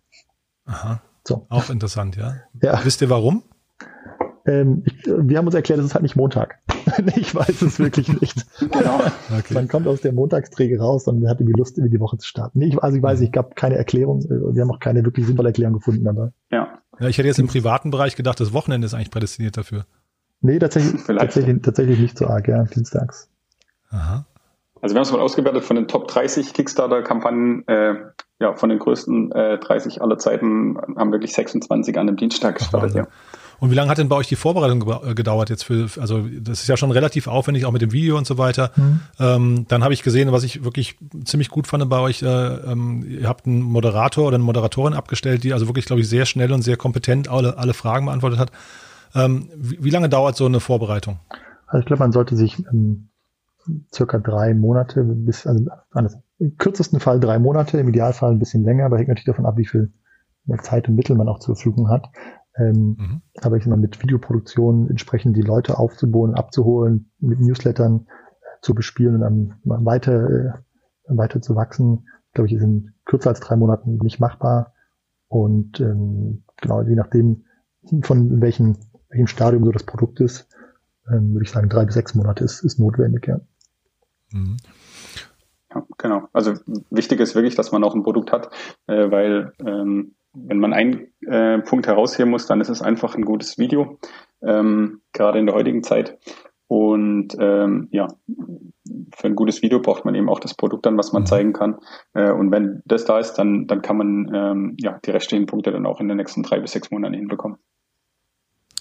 Aha. 0.67 1.01
So. 1.27 1.47
Auch 1.49 1.71
interessant, 1.71 2.17
ja. 2.17 2.35
ja. 2.63 2.81
Wisst 2.85 3.01
ihr 3.01 3.11
warum? 3.11 3.43
Ähm, 4.45 4.83
ich, 4.85 5.07
wir 5.07 5.39
haben 5.39 5.47
uns 5.47 5.55
erklärt, 5.55 5.79
es 5.79 5.87
ist 5.87 5.95
halt 5.95 6.03
nicht 6.03 6.17
Montag. 6.17 6.59
ich 7.17 7.35
weiß 7.35 7.63
es 7.63 7.79
wirklich 7.79 8.09
nicht. 8.21 8.45
genau. 8.59 9.01
Okay. 9.39 9.55
Man 9.55 9.69
kommt 9.69 9.87
aus 9.87 10.01
der 10.01 10.13
Montagsträge 10.13 10.81
raus 10.81 11.07
und 11.07 11.27
hat 11.29 11.41
irgendwie 11.41 11.59
Lust, 11.59 11.79
irgendwie 11.79 11.97
die 11.97 12.01
Woche 12.01 12.19
zu 12.19 12.27
starten. 12.27 12.59
Nee, 12.59 12.67
ich, 12.67 12.83
also 12.83 12.97
ich 12.97 13.03
weiß, 13.03 13.21
ich 13.21 13.31
gab 13.31 13.55
keine 13.55 13.77
Erklärung. 13.77 14.21
Äh, 14.23 14.55
wir 14.55 14.63
haben 14.63 14.71
auch 14.71 14.81
keine 14.81 15.05
wirklich 15.05 15.27
sinnvolle 15.27 15.51
Erklärung 15.51 15.75
gefunden, 15.75 16.09
aber. 16.09 16.33
Ja. 16.51 16.82
Ja, 17.03 17.09
ich 17.09 17.19
hätte 17.19 17.27
jetzt 17.27 17.41
im 17.41 17.49
privaten 17.49 17.91
Bereich 17.91 18.15
gedacht, 18.15 18.39
das 18.39 18.53
Wochenende 18.53 18.87
ist 18.87 18.95
eigentlich 18.95 19.11
prädestiniert 19.11 19.57
dafür. 19.57 19.87
Nee, 20.41 20.61
tatsächlich, 20.61 21.03
tatsächlich, 21.05 21.61
tatsächlich 21.61 21.99
nicht 21.99 22.17
so 22.17 22.29
arg, 22.29 22.47
ja, 22.47 22.63
dienstags. 22.63 23.29
Aha. 23.91 24.25
Also 24.81 24.95
wir 24.95 25.01
haben 25.01 25.07
es 25.07 25.11
mal 25.11 25.21
ausgewertet 25.21 25.65
von 25.65 25.75
den 25.75 25.89
Top 25.89 26.07
30 26.07 26.55
Kickstarter-Kampagnen, 26.55 27.67
äh, 27.67 27.95
ja, 28.39 28.55
von 28.55 28.69
den 28.69 28.79
größten 28.79 29.33
äh, 29.33 29.59
30 29.59 30.01
aller 30.01 30.19
Zeiten 30.19 30.77
haben 30.97 31.11
wirklich 31.11 31.33
26 31.33 31.99
an 31.99 32.07
dem 32.07 32.17
Dienstag 32.17 32.59
gestartet, 32.59 32.95
ja. 32.95 33.09
Und 33.63 33.71
wie 33.71 33.77
lange 33.77 33.89
hat 33.89 33.99
denn 33.99 34.09
bei 34.09 34.17
euch 34.17 34.27
die 34.27 34.35
Vorbereitung 34.35 34.83
äh, 35.05 35.15
gedauert 35.15 35.49
jetzt 35.49 35.63
für, 35.63 35.87
also 36.01 36.27
das 36.41 36.63
ist 36.63 36.67
ja 36.67 36.77
schon 36.77 36.91
relativ 36.91 37.29
aufwendig, 37.29 37.65
auch 37.65 37.71
mit 37.71 37.81
dem 37.81 37.93
Video 37.93 38.19
und 38.19 38.27
so 38.27 38.37
weiter. 38.37 38.73
Mhm. 38.75 39.01
Ähm, 39.21 39.67
dann 39.69 39.85
habe 39.85 39.95
ich 39.95 40.03
gesehen, 40.03 40.33
was 40.33 40.43
ich 40.43 40.65
wirklich 40.65 40.97
ziemlich 41.25 41.49
gut 41.49 41.69
fand 41.69 41.89
bei 41.89 42.01
euch, 42.01 42.25
äh, 42.25 42.27
ähm, 42.27 43.07
ihr 43.09 43.29
habt 43.29 43.47
einen 43.47 43.63
Moderator 43.63 44.27
oder 44.27 44.35
eine 44.35 44.43
Moderatorin 44.43 44.95
abgestellt, 44.95 45.45
die 45.45 45.53
also 45.53 45.69
wirklich, 45.69 45.85
glaube 45.85 46.01
ich, 46.01 46.09
sehr 46.09 46.27
schnell 46.27 46.51
und 46.51 46.63
sehr 46.63 46.77
kompetent 46.77 47.29
alle, 47.29 47.57
alle 47.57 47.73
Fragen 47.73 48.07
beantwortet 48.07 48.41
hat. 48.41 48.51
Ähm, 49.15 49.49
wie, 49.55 49.79
wie, 49.85 49.91
lange 49.91 50.09
dauert 50.09 50.35
so 50.35 50.45
eine 50.45 50.59
Vorbereitung? 50.59 51.21
Also 51.69 51.79
ich 51.79 51.87
glaube, 51.87 52.01
man 52.01 52.11
sollte 52.11 52.35
sich 52.35 52.59
ähm, 52.73 53.11
circa 53.95 54.19
drei 54.19 54.55
Monate 54.55 55.05
bis, 55.05 55.47
also 55.47 55.67
anders, 55.93 56.17
im 56.41 56.57
kürzesten 56.57 56.99
Fall 56.99 57.21
drei 57.21 57.39
Monate, 57.39 57.79
im 57.79 57.89
Idealfall 57.89 58.33
ein 58.33 58.41
bisschen 58.41 58.65
länger, 58.65 58.87
aber 58.87 58.97
hängt 58.99 59.07
natürlich 59.07 59.27
davon 59.27 59.47
ab, 59.47 59.57
wie 59.57 59.67
viel 59.67 59.93
Zeit 60.63 60.89
und 60.89 60.97
Mittel 60.97 61.15
man 61.15 61.29
auch 61.29 61.39
zur 61.39 61.55
Verfügung 61.55 61.89
hat. 61.89 62.09
Ähm, 62.57 62.97
mhm. 62.99 63.23
Aber 63.41 63.57
ich 63.57 63.65
sag 63.65 63.71
mal, 63.71 63.79
mit 63.79 64.03
Videoproduktion 64.03 64.89
entsprechend 64.91 65.37
die 65.37 65.43
Leute 65.43 65.79
aufzubohren, 65.79 66.35
abzuholen, 66.35 67.11
mit 67.19 67.41
Newslettern 67.41 68.07
äh, 68.07 68.61
zu 68.61 68.75
bespielen 68.75 69.17
und 69.17 69.21
dann 69.23 69.55
weiter, 69.65 70.31
äh, 70.31 70.53
weiter 71.07 71.41
zu 71.41 71.57
wachsen, 71.57 72.07
glaube 72.35 72.49
ich, 72.49 72.55
ist 72.55 72.63
in 72.63 72.93
kürzer 73.05 73.31
als 73.31 73.41
drei 73.41 73.57
Monaten 73.57 73.99
nicht 73.99 74.21
machbar. 74.21 74.75
Und 75.29 75.81
ähm, 75.81 76.45
genau, 76.59 76.83
je 76.83 76.95
nachdem, 76.95 77.45
von 78.03 78.41
welchem, 78.41 78.77
welchem 79.09 79.27
Stadium 79.27 79.65
so 79.65 79.73
das 79.73 79.85
Produkt 79.85 80.21
ist, 80.21 80.49
ähm, 81.11 81.33
würde 81.33 81.45
ich 81.45 81.51
sagen, 81.51 81.69
drei 81.69 81.85
bis 81.85 81.95
sechs 81.95 82.15
Monate 82.15 82.45
ist, 82.45 82.63
ist 82.63 82.79
notwendig, 82.79 83.27
ja. 83.27 83.41
Mhm. 84.31 84.57
Ja, 85.75 85.87
genau. 85.97 86.29
Also 86.33 86.55
wichtig 86.91 87.21
ist 87.21 87.35
wirklich, 87.35 87.55
dass 87.55 87.73
man 87.73 87.83
auch 87.83 87.95
ein 87.95 88.03
Produkt 88.03 88.31
hat, 88.31 88.51
äh, 88.87 89.11
weil 89.11 89.53
ähm, 89.65 90.15
wenn 90.35 90.59
man 90.59 90.73
einen 90.73 91.09
äh, 91.27 91.59
Punkt 91.59 91.87
herausheben 91.87 92.31
muss, 92.31 92.47
dann 92.47 92.61
ist 92.61 92.69
es 92.69 92.83
einfach 92.83 93.15
ein 93.15 93.25
gutes 93.25 93.59
Video, 93.59 93.99
ähm, 94.43 95.01
gerade 95.13 95.39
in 95.39 95.47
der 95.47 95.55
heutigen 95.55 95.83
Zeit. 95.83 96.19
Und 96.69 97.37
ähm, 97.39 97.89
ja, 97.91 98.09
für 99.15 99.27
ein 99.27 99.35
gutes 99.35 99.61
Video 99.61 99.81
braucht 99.81 100.07
man 100.07 100.15
eben 100.15 100.31
auch 100.31 100.41
das 100.41 100.55
Produkt 100.55 100.87
dann, 100.87 100.97
was 100.97 101.13
man 101.13 101.25
mhm. 101.25 101.27
zeigen 101.27 101.53
kann. 101.53 101.79
Äh, 102.15 102.33
und 102.33 102.51
wenn 102.51 102.83
das 102.87 103.05
da 103.05 103.19
ist, 103.19 103.35
dann, 103.35 103.67
dann 103.67 103.83
kann 103.83 103.99
man 103.99 104.31
ähm, 104.35 104.77
ja, 104.81 104.99
die 105.05 105.11
restlichen 105.11 105.47
Punkte 105.47 105.71
dann 105.71 105.85
auch 105.85 106.01
in 106.01 106.09
den 106.09 106.17
nächsten 106.17 106.43
drei 106.43 106.61
bis 106.61 106.73
sechs 106.73 106.91
Monaten 106.91 107.15
hinbekommen. 107.15 107.59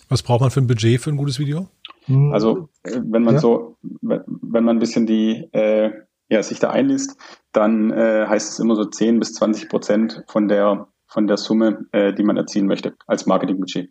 Was 0.08 0.24
braucht 0.24 0.42
man 0.42 0.52
für 0.52 0.62
ein 0.62 0.68
Budget 0.68 1.02
für 1.02 1.10
ein 1.10 1.18
gutes 1.18 1.38
Video? 1.38 1.68
Mhm. 2.08 2.32
Also 2.32 2.70
äh, 2.84 3.00
wenn 3.04 3.24
man 3.24 3.36
ja. 3.36 3.40
so, 3.42 3.78
wenn 3.82 4.64
man 4.64 4.78
ein 4.78 4.80
bisschen 4.80 5.06
die 5.06 5.50
äh, 5.52 5.92
ja, 6.30 6.42
sich 6.44 6.60
da 6.60 6.70
einliest, 6.70 7.18
dann 7.52 7.92
äh, 7.92 8.26
heißt 8.26 8.54
es 8.54 8.60
immer 8.60 8.78
so 8.78 8.86
10 8.86 9.20
bis 9.20 9.34
20 9.34 9.68
Prozent 9.68 10.24
von 10.28 10.48
der 10.48 10.88
von 11.12 11.28
der 11.28 11.38
Summe, 11.38 11.86
äh, 11.92 12.14
die 12.14 12.24
man 12.24 12.38
erzielen 12.38 12.68
möchte 12.68 12.94
als 13.06 13.26
Marketingbudget. 13.26 13.90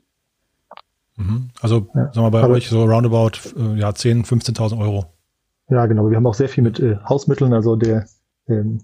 Mhm. 1.17 1.51
Also 1.61 1.89
ja. 1.95 2.13
sagen 2.13 2.27
wir 2.27 2.31
bei 2.31 2.43
Aber 2.43 2.55
euch 2.55 2.69
so 2.69 2.85
roundabout 2.85 3.39
äh, 3.57 3.79
ja, 3.79 3.95
10, 3.95 4.25
15.000 4.25 4.81
Euro. 4.81 5.05
Ja, 5.69 5.87
genau. 5.87 6.09
Wir 6.09 6.17
haben 6.17 6.27
auch 6.27 6.35
sehr 6.35 6.49
viel 6.49 6.65
mit 6.65 6.81
äh, 6.81 6.97
Hausmitteln. 7.05 7.53
Also 7.53 7.77
der 7.77 8.07
ähm, 8.49 8.81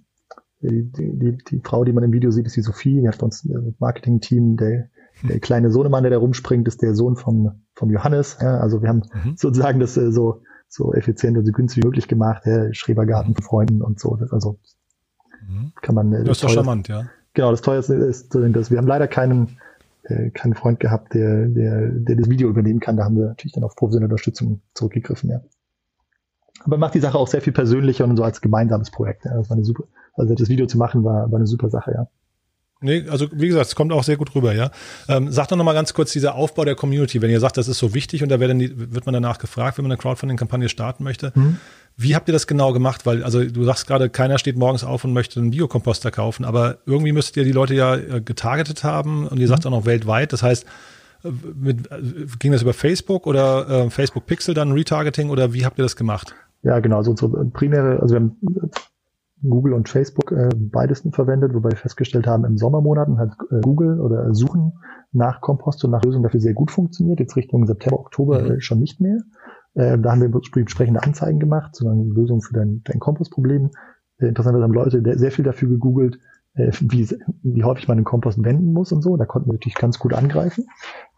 die, 0.61 0.91
die, 0.93 1.39
die 1.51 1.61
Frau, 1.63 1.85
die 1.85 1.93
man 1.93 2.05
im 2.05 2.13
Video 2.13 2.31
sieht, 2.31 2.47
ist 2.47 2.57
die 2.57 2.63
Sophie. 2.63 3.01
Die 3.01 3.09
hat 3.09 3.19
bei 3.19 3.25
uns 3.25 3.45
ein 3.45 3.75
Marketing-Team. 3.79 4.57
Der, 4.57 4.89
der 5.23 5.41
kleine 5.41 5.71
Sohnemann, 5.71 6.03
der 6.03 6.11
da 6.11 6.19
rumspringt, 6.19 6.67
ist 6.69 6.83
der 6.83 6.95
Sohn 6.95 7.17
vom, 7.17 7.63
vom 7.75 7.91
Johannes. 7.91 8.39
Ja, 8.41 8.59
also 8.59 8.83
wir 8.83 8.89
haben 8.89 9.03
mhm. 9.13 9.37
sozusagen 9.37 9.81
das 9.81 9.97
äh, 9.97 10.13
so, 10.13 10.43
so 10.69 10.93
effizient 10.95 11.37
und 11.37 11.47
so 11.47 11.53
günstig 11.53 11.83
wie 11.83 11.87
möglich 11.87 12.09
gemacht. 12.09 12.43
Ja, 12.47 12.73
Schrebergarten 12.73 13.35
von 13.35 13.45
Freunden 13.45 13.83
und 13.83 14.01
so. 14.01 14.17
Das, 14.17 14.33
also 14.33 14.59
mhm. 15.47 15.73
kann 15.81 15.95
man. 15.95 16.13
Äh, 16.13 16.25
das 16.25 16.39
ist 16.39 16.45
doch 16.45 16.51
charmant, 16.51 16.89
ja. 16.89 17.07
Genau, 17.37 17.51
das 17.51 17.61
teuerste 17.61 17.93
ist, 17.93 18.35
dass 18.35 18.71
wir 18.71 18.79
haben 18.79 18.87
leider 18.87 19.07
keinen, 19.07 19.59
äh, 20.05 20.31
keinen 20.31 20.55
Freund 20.55 20.81
gehabt, 20.81 21.13
der, 21.13 21.47
der, 21.49 21.89
der 21.91 22.17
das 22.17 22.31
Video 22.31 22.49
übernehmen 22.49 22.81
kann. 22.81 22.97
Da 22.97 23.05
haben 23.05 23.15
wir 23.15 23.27
natürlich 23.27 23.53
dann 23.53 23.63
auf 23.63 23.77
professionelle 23.77 24.11
Unterstützung 24.11 24.63
zurückgegriffen, 24.73 25.29
ja. 25.29 25.43
Aber 26.65 26.79
macht 26.79 26.95
die 26.95 27.01
Sache 27.01 27.19
auch 27.19 27.29
sehr 27.29 27.43
viel 27.43 27.53
persönlicher 27.53 28.07
und 28.07 28.17
so 28.17 28.25
als 28.25 28.41
gemeinsames 28.41 28.91
Projekt. 28.91 29.27
Ja. 29.27 29.35
Das 29.35 29.51
war 29.51 29.57
eine 29.59 29.67
super, 29.67 29.85
also 30.15 30.35
das 30.35 30.49
Video 30.49 30.65
zu 30.65 30.79
machen 30.79 31.05
war, 31.05 31.31
war 31.31 31.37
eine 31.37 31.47
super 31.47 31.69
Sache, 31.69 31.93
ja. 31.93 32.09
Nee, 32.87 33.05
also 33.09 33.27
wie 33.33 33.49
gesagt, 33.49 33.67
es 33.67 33.75
kommt 33.75 33.93
auch 33.93 34.05
sehr 34.05 34.17
gut 34.17 34.35
rüber, 34.35 34.55
ja. 34.55 34.71
Ähm, 35.09 35.31
sagt 35.31 35.53
doch 35.53 35.57
nochmal 35.57 35.75
ganz 35.75 35.93
kurz 35.93 36.13
dieser 36.13 36.35
Aufbau 36.37 36.65
der 36.65 36.77
Community, 36.77 37.21
wenn 37.21 37.31
ihr 37.31 37.41
sagt, 37.41 37.57
das 37.57 37.69
ist 37.69 37.79
so 37.79 37.95
wichtig 37.95 38.23
und 38.23 38.31
da 38.31 38.41
wird, 38.41 38.59
die, 38.61 38.95
wird 38.95 39.07
man 39.07 39.13
danach 39.13 39.39
gefragt, 39.39 39.77
wenn 39.77 39.85
man 39.85 39.93
eine 39.93 39.99
Crowdfunding-Kampagne 39.99 40.69
starten 40.69 41.05
möchte. 41.05 41.33
Mhm. 41.35 41.59
Wie 41.97 42.15
habt 42.15 42.29
ihr 42.29 42.33
das 42.33 42.47
genau 42.47 42.73
gemacht? 42.73 43.07
Weil, 43.07 43.25
also 43.25 43.45
du 43.45 43.65
sagst 43.65 43.87
gerade, 43.87 44.09
keiner 44.09 44.39
steht 44.39 44.57
morgens 44.57 44.85
auf 44.85 45.05
und 45.05 45.13
möchte 45.13 45.41
einen 45.41 45.51
Biokomposter 45.51 46.11
kaufen, 46.11 46.45
aber 46.45 46.79
irgendwie 46.87 47.13
müsstet 47.13 47.39
ihr 47.39 47.45
die 47.45 47.53
Leute 47.53 47.75
ja 47.75 47.97
äh, 47.97 48.21
getargetet 48.21 48.85
haben 48.85 49.27
und 49.27 49.39
ihr 49.39 49.49
sagt 49.49 49.65
mhm. 49.65 49.73
auch 49.73 49.79
noch 49.79 49.87
weltweit. 49.87 50.33
Das 50.33 50.43
heißt, 50.43 50.67
äh, 51.25 51.29
mit, 51.55 51.91
äh, 51.91 52.01
ging 52.39 52.53
das 52.53 52.63
über 52.63 52.75
Facebook 52.75 53.27
oder 53.27 53.69
äh, 53.69 53.91
Facebook 53.91 54.27
Pixel 54.27 54.55
dann 54.55 54.73
Retargeting 54.73 55.31
oder 55.31 55.53
wie 55.53 55.65
habt 55.65 55.79
ihr 55.79 55.83
das 55.83 55.97
gemacht? 55.97 56.35
Ja, 56.63 56.81
genau. 56.81 56.99
Also 56.99 57.13
unsere 57.13 57.45
primäre, 57.47 58.01
also 58.01 58.15
wir 58.15 58.21
haben 58.21 58.37
Google 59.43 59.75
und 59.75 59.89
Facebook 59.89 60.33
äh, 60.33 60.49
beides 60.55 61.07
verwendet, 61.13 61.55
wobei 61.55 61.71
wir 61.71 61.77
festgestellt 61.77 62.27
haben, 62.27 62.45
im 62.45 62.57
Sommermonaten 62.57 63.19
hat 63.19 63.37
äh, 63.51 63.61
Google 63.61 64.01
oder 64.01 64.33
Suchen 64.35 64.73
nach 65.13 65.41
Kompost 65.41 65.85
und 65.85 65.91
nach 65.91 66.03
Lösungen 66.03 66.23
dafür 66.23 66.41
sehr 66.41 66.55
gut 66.55 66.71
funktioniert. 66.71 67.21
Jetzt 67.21 67.37
Richtung 67.37 67.67
September, 67.67 68.01
Oktober 68.01 68.43
mhm. 68.43 68.51
äh, 68.53 68.61
schon 68.61 68.79
nicht 68.79 69.01
mehr. 69.01 69.19
Äh, 69.75 69.99
da 69.99 70.13
haben 70.13 70.21
wir 70.23 70.41
entsprechende 70.61 71.03
Anzeigen 71.03 71.39
gemacht, 71.39 71.77
sondern 71.77 72.09
Lösungen 72.09 72.41
für 72.41 72.55
dein, 72.55 72.83
dein 72.85 72.99
Kompostproblem. 72.99 73.71
Äh, 74.19 74.29
interessanterweise 74.29 74.65
haben 74.65 74.75
Leute 74.75 75.19
sehr 75.19 75.31
viel 75.31 75.45
dafür 75.45 75.69
gegoogelt, 75.69 76.19
äh, 76.55 76.73
wie, 76.81 77.09
wie 77.43 77.65
häufig 77.65 77.89
man 77.89 77.99
den 77.99 78.05
Kompost 78.05 78.43
wenden 78.43 78.73
muss 78.73 78.93
und 78.93 79.03
so. 79.03 79.17
Da 79.17 79.27
konnten 79.27 79.49
wir 79.49 79.55
natürlich 79.55 79.77
ganz 79.77 79.99
gut 79.99 80.15
angreifen 80.15 80.67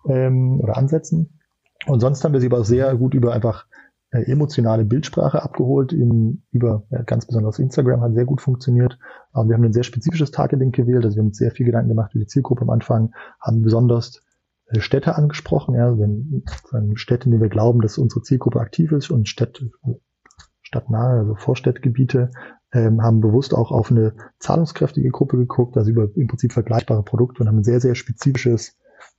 ähm, 0.08 0.60
oder 0.60 0.76
ansetzen. 0.76 1.38
Und 1.86 2.00
sonst 2.00 2.24
haben 2.24 2.32
wir 2.32 2.40
sie 2.40 2.48
aber 2.48 2.60
auch 2.60 2.64
sehr 2.64 2.94
gut 2.96 3.14
über 3.14 3.32
einfach 3.32 3.66
emotionale 4.10 4.84
Bildsprache 4.84 5.42
abgeholt, 5.42 5.92
im, 5.92 6.42
über 6.50 6.84
ja, 6.90 7.02
ganz 7.02 7.26
besonders 7.26 7.58
Instagram 7.58 8.00
hat 8.00 8.14
sehr 8.14 8.24
gut 8.24 8.40
funktioniert. 8.40 8.98
Ähm, 9.36 9.48
wir 9.48 9.54
haben 9.54 9.64
ein 9.64 9.72
sehr 9.72 9.82
spezifisches 9.82 10.30
Targeting 10.30 10.72
gewählt, 10.72 11.04
also 11.04 11.16
wir 11.16 11.20
haben 11.20 11.28
uns 11.28 11.38
sehr 11.38 11.50
viel 11.50 11.66
Gedanken 11.66 11.90
gemacht 11.90 12.14
über 12.14 12.24
die 12.24 12.28
Zielgruppe 12.28 12.62
am 12.62 12.70
Anfang, 12.70 13.12
haben 13.40 13.62
besonders 13.62 14.22
äh, 14.66 14.80
Städte 14.80 15.16
angesprochen, 15.16 15.74
ja, 15.74 15.98
wenn 15.98 16.44
Städte, 16.94 17.26
in 17.26 17.32
denen 17.32 17.42
wir 17.42 17.50
glauben, 17.50 17.80
dass 17.82 17.98
unsere 17.98 18.22
Zielgruppe 18.22 18.60
aktiv 18.60 18.92
ist 18.92 19.10
und 19.10 19.28
Städte, 19.28 19.70
stadtnahe, 20.62 21.18
also 21.18 21.34
Vorstädtgebiete, 21.34 22.30
ähm, 22.72 23.02
haben 23.02 23.20
bewusst 23.20 23.54
auch 23.54 23.72
auf 23.72 23.90
eine 23.90 24.14
zahlungskräftige 24.38 25.10
Gruppe 25.10 25.36
geguckt, 25.36 25.76
also 25.76 25.90
über 25.90 26.08
im 26.14 26.28
Prinzip 26.28 26.52
vergleichbare 26.52 27.02
Produkte 27.02 27.42
und 27.42 27.48
haben 27.48 27.58
ein 27.58 27.64
sehr, 27.64 27.80
sehr 27.80 27.94
spezifisches, 27.94 28.76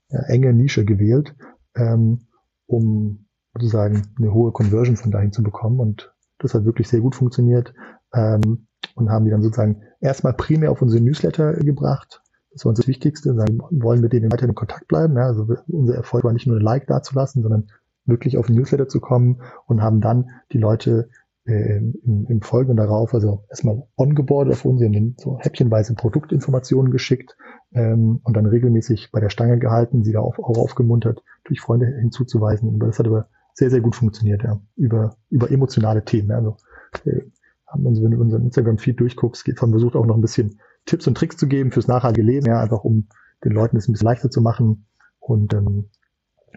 äh, 0.10 0.18
enge 0.28 0.54
Nische 0.54 0.86
gewählt, 0.86 1.36
ähm, 1.76 2.22
um 2.66 3.26
sozusagen 3.54 4.04
eine 4.18 4.34
hohe 4.34 4.52
Conversion 4.52 4.96
von 4.96 5.12
dahin 5.12 5.32
zu 5.32 5.44
bekommen. 5.44 5.80
Und 5.80 6.14
das 6.40 6.54
hat 6.54 6.66
wirklich 6.66 6.88
sehr 6.88 7.02
gut 7.02 7.16
funktioniert. 7.16 7.74
Ähm, 8.14 8.68
und 8.96 9.10
haben 9.10 9.26
die 9.26 9.32
dann 9.32 9.42
sozusagen 9.42 9.82
erstmal 10.00 10.34
primär 10.34 10.72
auf 10.72 10.82
unsere 10.82 11.04
Newsletter 11.04 11.54
gebracht. 11.54 12.22
Das 12.52 12.66
war 12.66 12.70
uns 12.70 12.80
das 12.80 12.88
Wichtigste. 12.88 13.34
Sagen, 13.34 13.60
wollen 13.70 14.02
mit 14.02 14.14
denen 14.14 14.32
weiter 14.32 14.46
in 14.46 14.56
Kontakt 14.56 14.88
bleiben. 14.88 15.16
Ja, 15.16 15.28
also 15.28 15.48
unser 15.68 15.96
Erfolg 15.96 16.24
war 16.24 16.34
nicht 16.34 16.48
nur 16.48 16.58
ein 16.58 16.62
Like 16.62 16.88
dazulassen, 16.88 17.42
sondern 17.44 17.70
wirklich 18.06 18.38
auf 18.38 18.48
den 18.48 18.56
Newsletter 18.56 18.88
zu 18.88 19.00
kommen 19.00 19.42
und 19.68 19.82
haben 19.82 20.02
dann 20.02 20.30
die 20.52 20.58
Leute 20.58 21.10
äh, 21.46 21.78
im, 21.78 22.26
im 22.28 22.42
Folgenden 22.42 22.78
darauf, 22.78 23.14
also 23.14 23.46
erstmal 23.50 23.84
ongeboardet 23.96 24.54
auf 24.54 24.66
uns, 24.66 24.82
haben 24.82 25.16
so 25.18 25.38
häppchenweise 25.40 25.94
Produktinformationen 25.94 26.92
geschickt 26.92 27.38
ähm, 27.74 28.20
und 28.24 28.36
dann 28.36 28.46
regelmäßig 28.46 29.12
bei 29.12 29.20
der 29.20 29.30
Stange 29.30 29.60
gehalten, 29.60 30.04
sie 30.04 30.12
da 30.12 30.20
auch, 30.20 30.38
auch 30.40 30.58
aufgemuntert, 30.58 31.24
durch 31.46 31.62
Freunde 31.62 31.88
hinzuzuweisen. 32.00 32.70
Und 32.70 32.80
das 32.80 33.00
hat 33.00 33.08
aber 33.08 33.28
sehr, 33.60 33.70
sehr 33.70 33.82
gut 33.82 33.96
funktioniert, 33.96 34.44
ja. 34.44 34.60
Über, 34.76 35.16
über 35.30 35.52
emotionale 35.52 36.04
Themen. 36.04 36.32
Also 36.32 36.58
äh, 37.06 37.22
haben 37.68 37.86
uns, 37.86 38.02
wenn 38.02 38.12
du 38.12 38.20
unseren 38.20 38.44
Instagram-Feed 38.44 39.00
durchguckst, 39.00 39.44
geht, 39.46 39.62
haben 39.62 39.72
versucht 39.72 39.96
auch 39.96 40.06
noch 40.06 40.16
ein 40.16 40.22
bisschen 40.22 40.60
Tipps 40.86 41.06
und 41.08 41.16
Tricks 41.16 41.38
zu 41.38 41.48
geben 41.48 41.72
fürs 41.72 41.88
nachhaltige 41.88 42.26
Leben, 42.26 42.48
ja, 42.48 42.62
einfach 42.62 42.84
um 42.84 43.08
den 43.44 43.52
Leuten 43.52 43.78
es 43.78 43.88
ein 43.88 43.92
bisschen 43.92 44.08
leichter 44.08 44.32
zu 44.32 44.42
machen 44.42 44.88
und 45.20 45.54
ähm, 45.54 45.90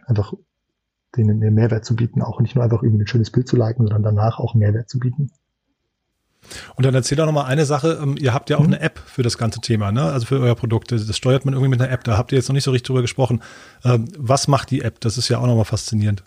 einfach 0.07 0.33
denen 1.17 1.43
einen 1.43 1.55
Mehrwert 1.55 1.85
zu 1.85 1.97
bieten, 1.97 2.23
auch 2.23 2.41
nicht 2.41 2.55
nur 2.55 2.65
einfach 2.65 2.83
irgendwie 2.83 3.03
ein 3.03 3.07
schönes 3.07 3.31
Bild 3.31 3.47
zu 3.47 3.57
liken, 3.57 3.83
sondern 3.83 4.03
danach 4.03 4.39
auch 4.39 4.55
Mehrwert 4.55 4.89
zu 4.89 4.99
bieten. 4.99 5.31
Und 6.77 6.87
dann 6.87 6.95
erzähl 6.95 7.17
doch 7.17 7.27
noch 7.27 7.33
mal 7.33 7.45
eine 7.45 7.67
Sache. 7.67 8.01
Ähm, 8.03 8.17
ihr 8.19 8.33
habt 8.33 8.49
ja 8.49 8.57
auch 8.57 8.63
mhm. 8.63 8.75
eine 8.75 8.81
App 8.81 8.99
für 8.99 9.23
das 9.23 9.39
ganze 9.39 9.61
Thema, 9.61 9.93
ne? 9.93 10.05
Also 10.05 10.27
für 10.27 10.41
euer 10.41 10.55
Produkt. 10.55 10.91
Das 10.91 11.17
steuert 11.17 11.45
man 11.45 11.55
irgendwie 11.55 11.71
mit 11.71 11.81
einer 11.81 11.91
App. 11.91 12.05
Da 12.05 12.17
habt 12.17 12.33
ihr 12.33 12.39
jetzt 12.39 12.49
noch 12.49 12.55
nicht 12.55 12.65
so 12.65 12.71
richtig 12.71 12.87
drüber 12.87 13.03
gesprochen. 13.03 13.43
Ähm, 13.85 14.09
was 14.17 14.49
macht 14.49 14.71
die 14.71 14.81
App? 14.83 15.01
Das 15.01 15.19
ist 15.19 15.29
ja 15.29 15.39
auch 15.39 15.47
noch 15.47 15.57
mal 15.57 15.65
faszinierend. 15.65 16.25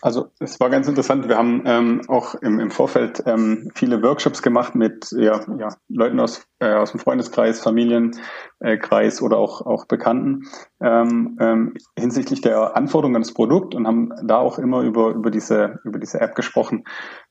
Also 0.00 0.30
es 0.40 0.60
war 0.60 0.70
ganz 0.70 0.88
interessant. 0.88 1.28
Wir 1.28 1.36
haben 1.36 1.62
ähm, 1.66 2.02
auch 2.08 2.34
im, 2.36 2.60
im 2.60 2.70
Vorfeld 2.70 3.22
ähm, 3.26 3.70
viele 3.74 4.02
Workshops 4.02 4.42
gemacht 4.42 4.74
mit 4.74 5.10
ja, 5.12 5.40
ja, 5.58 5.68
Leuten 5.88 6.20
aus, 6.20 6.46
äh, 6.58 6.72
aus 6.72 6.92
dem 6.92 7.00
Freundeskreis, 7.00 7.60
Familienkreis 7.60 9.20
oder 9.22 9.36
auch, 9.36 9.66
auch 9.66 9.86
Bekannten 9.86 10.46
ähm, 10.80 11.36
ähm, 11.40 11.74
hinsichtlich 11.98 12.40
der 12.40 12.76
Anforderungen 12.76 13.16
an 13.16 13.22
das 13.22 13.34
Produkt 13.34 13.74
und 13.74 13.86
haben 13.86 14.12
da 14.24 14.38
auch 14.38 14.58
immer 14.58 14.82
über, 14.82 15.10
über, 15.10 15.30
diese, 15.30 15.80
über 15.84 15.98
diese 15.98 16.20
App 16.20 16.34
gesprochen 16.34 16.84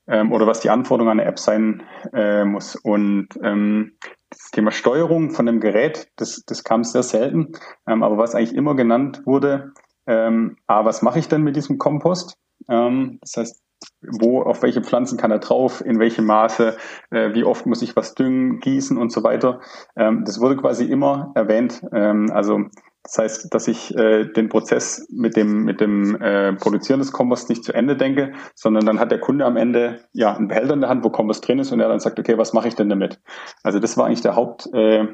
ähm, 0.06 0.32
oder 0.32 0.46
was 0.46 0.60
die 0.60 0.70
Anforderung 0.70 1.10
an 1.10 1.20
eine 1.20 1.28
App 1.28 1.38
sein 1.38 1.82
äh, 2.12 2.44
muss. 2.44 2.76
Und 2.76 3.28
ähm, 3.42 3.96
das 4.30 4.50
Thema 4.50 4.70
Steuerung 4.70 5.30
von 5.30 5.46
dem 5.46 5.60
Gerät, 5.60 6.08
das, 6.16 6.42
das 6.46 6.64
kam 6.64 6.84
sehr 6.84 7.02
selten. 7.02 7.52
Ähm, 7.86 8.02
aber 8.02 8.18
was 8.18 8.34
eigentlich 8.34 8.54
immer 8.54 8.74
genannt 8.74 9.22
wurde, 9.24 9.72
ähm, 10.06 10.56
A, 10.66 10.84
was 10.84 11.02
mache 11.02 11.18
ich 11.18 11.28
denn 11.28 11.42
mit 11.42 11.56
diesem 11.56 11.78
Kompost? 11.78 12.36
Ähm, 12.68 13.18
das 13.20 13.36
heißt, 13.36 13.64
wo, 14.02 14.42
auf 14.42 14.62
welche 14.62 14.82
Pflanzen 14.82 15.18
kann 15.18 15.30
er 15.30 15.38
drauf, 15.38 15.84
in 15.84 15.98
welchem 15.98 16.26
Maße, 16.26 16.76
äh, 17.10 17.34
wie 17.34 17.44
oft 17.44 17.66
muss 17.66 17.82
ich 17.82 17.96
was 17.96 18.14
düngen, 18.14 18.60
gießen 18.60 18.96
und 18.96 19.12
so 19.12 19.22
weiter. 19.22 19.60
Ähm, 19.96 20.24
das 20.24 20.40
wurde 20.40 20.56
quasi 20.56 20.84
immer 20.84 21.32
erwähnt. 21.34 21.82
Ähm, 21.92 22.30
also 22.32 22.60
das 23.02 23.18
heißt, 23.18 23.54
dass 23.54 23.68
ich 23.68 23.94
äh, 23.96 24.24
den 24.24 24.48
Prozess 24.48 25.06
mit 25.10 25.36
dem, 25.36 25.64
mit 25.64 25.80
dem 25.80 26.20
äh, 26.22 26.54
Produzieren 26.54 27.00
des 27.00 27.12
Kompost 27.12 27.50
nicht 27.50 27.62
zu 27.62 27.74
Ende 27.74 27.96
denke, 27.96 28.32
sondern 28.54 28.86
dann 28.86 28.98
hat 28.98 29.10
der 29.10 29.20
Kunde 29.20 29.44
am 29.44 29.58
Ende 29.58 30.00
ja 30.12 30.34
einen 30.34 30.48
Behälter 30.48 30.72
in 30.72 30.80
der 30.80 30.88
Hand, 30.88 31.04
wo 31.04 31.10
Kompost 31.10 31.46
drin 31.46 31.58
ist 31.58 31.70
und 31.70 31.80
er 31.80 31.88
dann 31.88 32.00
sagt, 32.00 32.18
okay, 32.18 32.38
was 32.38 32.54
mache 32.54 32.68
ich 32.68 32.76
denn 32.76 32.88
damit? 32.88 33.20
Also 33.62 33.78
das 33.78 33.98
war 33.98 34.06
eigentlich 34.06 34.22
der 34.22 34.36
Haupt, 34.36 34.70
äh, 34.72 35.06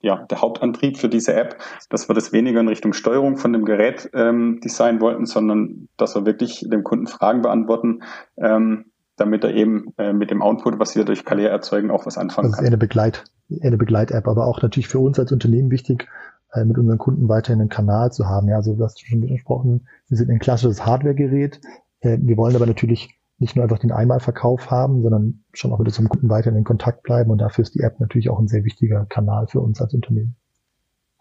ja, 0.00 0.24
der 0.30 0.40
Hauptantrieb 0.40 0.98
für 0.98 1.08
diese 1.08 1.34
App, 1.34 1.56
dass 1.90 2.08
wir 2.08 2.14
das 2.14 2.32
weniger 2.32 2.60
in 2.60 2.68
Richtung 2.68 2.92
Steuerung 2.92 3.36
von 3.36 3.52
dem 3.52 3.64
Gerät 3.64 4.10
ähm, 4.14 4.60
designen 4.62 5.00
wollten, 5.00 5.26
sondern 5.26 5.88
dass 5.96 6.14
wir 6.14 6.24
wirklich 6.24 6.66
dem 6.68 6.84
Kunden 6.84 7.06
Fragen 7.06 7.42
beantworten, 7.42 8.00
ähm, 8.38 8.86
damit 9.16 9.44
er 9.44 9.54
eben 9.54 9.92
äh, 9.98 10.14
mit 10.14 10.30
dem 10.30 10.40
Output, 10.40 10.78
was 10.78 10.96
wir 10.96 11.04
durch 11.04 11.24
Kalea 11.24 11.50
erzeugen, 11.50 11.90
auch 11.90 12.06
was 12.06 12.16
anfangen 12.16 12.48
kann. 12.48 12.52
Das 12.52 12.60
ist 12.60 12.66
eine 12.66 12.78
Begleit, 12.78 13.24
eine 13.62 13.76
Begleit-App, 13.76 14.26
aber 14.26 14.46
auch 14.46 14.62
natürlich 14.62 14.88
für 14.88 14.98
uns 14.98 15.18
als 15.18 15.32
Unternehmen 15.32 15.70
wichtig, 15.70 16.08
äh, 16.54 16.64
mit 16.64 16.78
unseren 16.78 16.98
Kunden 16.98 17.28
weiterhin 17.28 17.60
einen 17.60 17.68
Kanal 17.68 18.10
zu 18.10 18.26
haben. 18.26 18.48
Ja, 18.48 18.56
also 18.56 18.74
du 18.74 18.82
hast 18.82 19.06
schon 19.06 19.20
gesprochen, 19.20 19.86
wir 20.08 20.16
sind 20.16 20.30
ein 20.30 20.38
klassisches 20.38 20.86
Hardware-Gerät. 20.86 21.60
Äh, 22.00 22.16
wir 22.22 22.38
wollen 22.38 22.56
aber 22.56 22.66
natürlich 22.66 23.19
nicht 23.40 23.56
nur 23.56 23.64
einfach 23.64 23.78
den 23.78 23.90
Einmalverkauf 23.90 24.70
haben, 24.70 25.02
sondern 25.02 25.42
schon 25.52 25.72
auch 25.72 25.78
mit 25.78 25.88
unserem 25.88 26.08
Kunden 26.08 26.28
weiterhin 26.28 26.58
in 26.58 26.64
Kontakt 26.64 27.02
bleiben. 27.02 27.30
Und 27.30 27.38
dafür 27.38 27.62
ist 27.62 27.74
die 27.74 27.80
App 27.80 27.98
natürlich 27.98 28.28
auch 28.28 28.38
ein 28.38 28.48
sehr 28.48 28.64
wichtiger 28.64 29.06
Kanal 29.06 29.46
für 29.48 29.60
uns 29.60 29.80
als 29.80 29.94
Unternehmen. 29.94 30.36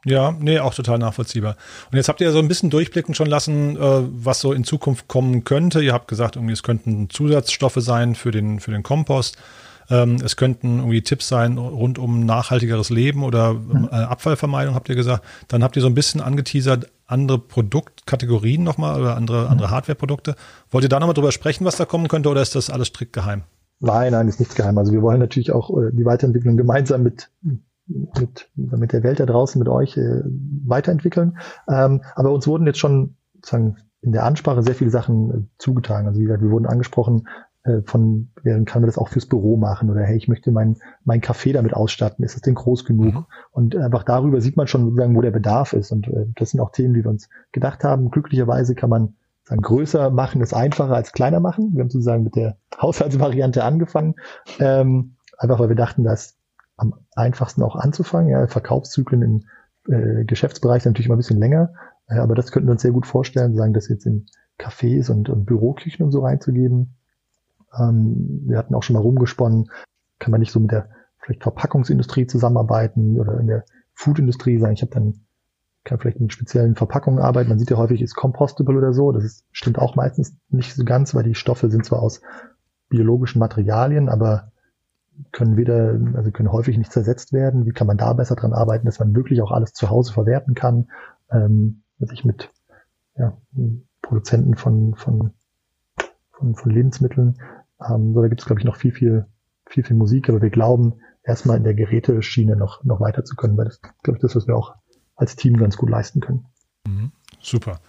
Ja, 0.06 0.34
nee, 0.40 0.60
auch 0.60 0.74
total 0.74 0.98
nachvollziehbar. 0.98 1.56
Und 1.92 1.98
jetzt 1.98 2.08
habt 2.08 2.22
ihr 2.22 2.28
ja 2.28 2.34
so 2.34 2.40
ein 2.40 2.48
bisschen 2.48 2.70
durchblicken 2.70 3.16
schon 3.16 3.28
lassen, 3.28 3.76
äh, 3.76 3.80
was 3.80 4.40
so 4.40 4.54
in 4.54 4.64
Zukunft 4.64 5.08
kommen 5.08 5.44
könnte. 5.44 5.82
Ihr 5.82 5.94
habt 5.94 6.08
gesagt, 6.08 6.36
irgendwie 6.36 6.54
es 6.54 6.64
könnten 6.64 7.10
Zusatzstoffe 7.10 7.78
sein 7.78 8.16
für 8.16 8.32
den, 8.32 8.60
für 8.60 8.72
den 8.72 8.84
Kompost. 8.84 9.38
Ähm, 9.90 10.18
es 10.24 10.36
könnten 10.36 10.80
irgendwie 10.80 11.02
Tipps 11.02 11.28
sein 11.28 11.58
rund 11.58 11.98
um 11.98 12.26
nachhaltigeres 12.26 12.90
Leben 12.90 13.24
oder 13.24 13.54
mhm. 13.54 13.90
äh, 13.92 13.96
Abfallvermeidung, 13.96 14.76
habt 14.76 14.90
ihr 14.90 14.96
gesagt. 14.96 15.24
Dann 15.48 15.64
habt 15.64 15.76
ihr 15.76 15.82
so 15.82 15.88
ein 15.88 15.96
bisschen 15.96 16.22
angeteasert, 16.22 16.92
andere 17.06 17.40
Produktkategorien 17.40 18.64
nochmal 18.64 19.00
oder 19.00 19.16
andere, 19.16 19.46
mhm. 19.46 19.52
andere 19.52 19.72
Hardware-Produkte. 19.72 20.36
Wollt 20.72 20.84
ihr 20.84 20.90
da 20.90 21.00
nochmal 21.00 21.16
drüber 21.16 21.32
sprechen, 21.32 21.66
was 21.66 21.78
da 21.78 21.86
kommen 21.86 22.08
könnte, 22.08 22.30
oder 22.30 22.42
ist 22.42 22.56
das 22.56 22.70
alles 22.70 22.88
strikt 22.90 23.14
geheim? 23.14 23.44
Nein, 23.80 24.12
nein, 24.12 24.28
ist 24.28 24.40
nichts 24.40 24.56
geheim. 24.56 24.78
Also 24.78 24.92
wir 24.92 25.02
wollen 25.02 25.20
natürlich 25.20 25.52
auch 25.52 25.70
äh, 25.78 25.92
die 25.94 26.06
Weiterentwicklung 26.06 26.58
gemeinsam 26.58 27.02
mit, 27.02 27.32
mit, 27.42 28.50
mit 28.56 28.92
der 28.92 29.04
Welt 29.04 29.20
da 29.20 29.26
draußen, 29.26 29.58
mit 29.58 29.70
euch 29.70 29.98
äh, 29.98 30.22
weiterentwickeln. 30.66 31.38
Ähm, 31.68 32.02
aber 32.16 32.32
uns 32.32 32.46
wurden 32.46 32.68
jetzt 32.68 32.80
schon 32.80 33.16
sozusagen 33.36 33.78
in 34.02 34.12
der 34.12 34.26
Ansprache 34.26 34.64
sehr 34.64 34.76
viele 34.76 34.92
Sachen 34.92 35.32
äh, 35.32 35.48
zugetragen. 35.58 36.08
Also 36.08 36.20
wie 36.20 36.26
gesagt, 36.26 36.44
wir 36.44 36.52
wurden 36.52 36.66
angesprochen, 36.66 37.28
von, 37.86 38.30
während 38.44 38.68
kann 38.68 38.82
man 38.82 38.88
das 38.88 38.98
auch 38.98 39.10
fürs 39.10 39.26
Büro 39.26 39.58
machen 39.58 39.90
oder 39.90 40.02
hey, 40.02 40.18
ich 40.18 40.28
möchte 40.28 40.52
mein, 40.52 40.78
mein 41.04 41.22
Café 41.22 41.54
damit 41.54 41.74
ausstatten, 41.74 42.24
ist 42.24 42.36
das 42.36 42.42
denn 42.42 42.56
groß 42.56 42.86
genug? 42.86 43.14
Mhm. 43.14 43.26
Und 43.52 43.76
einfach 43.76 44.04
darüber 44.04 44.42
sieht 44.42 44.58
man 44.58 44.68
schon 44.68 44.86
sozusagen, 44.86 45.16
wo 45.16 45.22
der 45.22 45.32
Bedarf 45.32 45.74
ist. 45.74 45.92
Und 45.92 46.08
äh, 46.08 46.26
das 46.36 46.52
sind 46.52 46.60
auch 46.60 46.72
Themen, 46.72 46.94
die 46.94 47.04
wir 47.04 47.10
uns 47.10 47.30
gedacht 47.52 47.84
haben. 47.84 48.12
Glücklicherweise 48.12 48.76
kann 48.76 48.90
man 48.90 49.16
sagen, 49.44 49.62
größer 49.62 50.10
machen 50.10 50.42
ist 50.42 50.54
einfacher 50.54 50.96
als 50.96 51.12
kleiner 51.12 51.40
machen. 51.40 51.72
Wir 51.74 51.82
haben 51.82 51.90
sozusagen 51.90 52.24
mit 52.24 52.36
der 52.36 52.58
Haushaltsvariante 52.82 53.64
angefangen, 53.64 54.16
ähm, 54.60 55.16
einfach 55.38 55.60
weil 55.60 55.70
wir 55.70 55.76
dachten, 55.76 56.04
dass 56.04 56.38
am 56.78 56.94
einfachsten 57.16 57.64
auch 57.64 57.76
anzufangen. 57.76 58.30
Ja, 58.30 58.48
Verkaufszyklen 58.48 59.22
im 59.22 59.44
äh, 59.94 60.26
Geschäftsbereich 60.26 60.84
sind 60.84 60.92
natürlich 60.92 61.08
immer 61.08 61.16
ein 61.16 61.20
bisschen 61.20 61.40
länger, 61.40 61.74
äh, 62.08 62.20
aber 62.20 62.36
das 62.36 62.52
könnten 62.52 62.68
wir 62.68 62.74
uns 62.74 62.82
sehr 62.82 62.92
gut 62.92 63.08
vorstellen, 63.08 63.56
sagen, 63.56 63.74
das 63.74 63.90
jetzt 63.90 64.06
in 64.06 64.28
Cafés 64.60 65.10
und, 65.10 65.30
und 65.30 65.46
Büroküchen 65.46 66.06
und 66.06 66.12
so 66.12 66.22
reinzugeben. 66.22 66.96
Ähm, 67.78 68.44
wir 68.46 68.58
hatten 68.58 68.76
auch 68.76 68.84
schon 68.84 68.96
mal 68.96 69.02
rumgesponnen, 69.02 69.70
kann 70.20 70.32
man 70.32 70.40
nicht 70.40 70.52
so 70.52 70.60
mit 70.60 70.72
der 70.72 70.90
vielleicht 71.20 71.44
Verpackungsindustrie 71.44 72.28
zusammenarbeiten 72.28 73.20
oder 73.20 73.40
in 73.40 73.48
der 73.48 73.66
Foodindustrie 73.94 74.60
sagen, 74.60 74.74
ich 74.74 74.82
habe 74.82 74.94
dann 74.94 75.26
kann 75.84 76.00
vielleicht 76.00 76.20
mit 76.20 76.34
speziellen 76.34 76.76
Verpackungen 76.76 77.20
arbeiten. 77.20 77.50
Man 77.50 77.60
sieht 77.60 77.72
ja 77.72 77.78
häufig, 77.78 78.02
ist 78.02 78.16
compostable 78.16 78.78
oder 78.78 78.94
so. 78.94 79.12
Das 79.12 79.24
ist, 79.24 79.46
stimmt 79.52 79.80
auch 79.80 79.96
meistens 79.96 80.36
nicht 80.50 80.76
so 80.76 80.84
ganz, 80.84 81.16
weil 81.16 81.24
die 81.24 81.36
Stoffe 81.36 81.70
sind 81.70 81.86
zwar 81.86 82.02
aus 82.02 82.22
biologischen 82.90 83.40
Materialien, 83.40 84.10
aber 84.10 84.52
können 85.32 85.58
weder, 85.58 86.00
also 86.16 86.32
können 86.32 86.52
häufig 86.52 86.78
nicht 86.78 86.92
zersetzt 86.92 87.34
werden. 87.34 87.66
Wie 87.66 87.72
kann 87.72 87.88
man 87.88 87.98
da 87.98 88.14
besser 88.14 88.36
dran 88.36 88.54
arbeiten, 88.54 88.86
dass 88.86 89.00
man 89.00 89.16
wirklich 89.16 89.42
auch 89.42 89.52
alles 89.52 89.74
zu 89.74 89.90
Hause 89.90 90.14
verwerten 90.14 90.54
kann? 90.54 90.90
Ähm, 91.32 91.84
sich 92.00 92.24
mit 92.24 92.52
ja, 93.18 93.38
Produzenten 94.02 94.56
von, 94.56 94.96
von, 94.96 95.34
von, 96.32 96.56
von 96.56 96.72
Lebensmitteln 96.72 97.40
ähm, 97.88 98.14
so, 98.14 98.22
da 98.22 98.28
gibt 98.28 98.42
es, 98.42 98.48
glaube 98.48 98.60
ich, 98.60 98.66
noch 98.66 98.76
viel, 98.76 98.92
viel, 98.92 99.26
viel, 99.68 99.84
viel 99.84 99.96
Musik, 99.96 100.30
aber 100.30 100.42
wir 100.42 100.50
glauben, 100.50 101.00
erstmal 101.24 101.58
in 101.58 101.64
der 101.64 101.74
Geräteschiene 101.74 102.56
noch, 102.56 102.84
noch 102.84 103.00
weiter 103.00 103.24
zu 103.24 103.36
können, 103.36 103.58
weil 103.58 103.66
das, 103.66 103.82
glaube 104.04 104.18
ich, 104.18 104.22
das, 104.22 104.36
was 104.36 104.48
wir 104.48 104.56
auch 104.56 104.76
als 105.16 105.36
Team 105.36 105.58
ganz 105.58 105.78
gut 105.78 105.90
leisten 105.90 106.22
können. 106.22 106.46
Mhm, 106.88 107.12
super. 107.42 107.80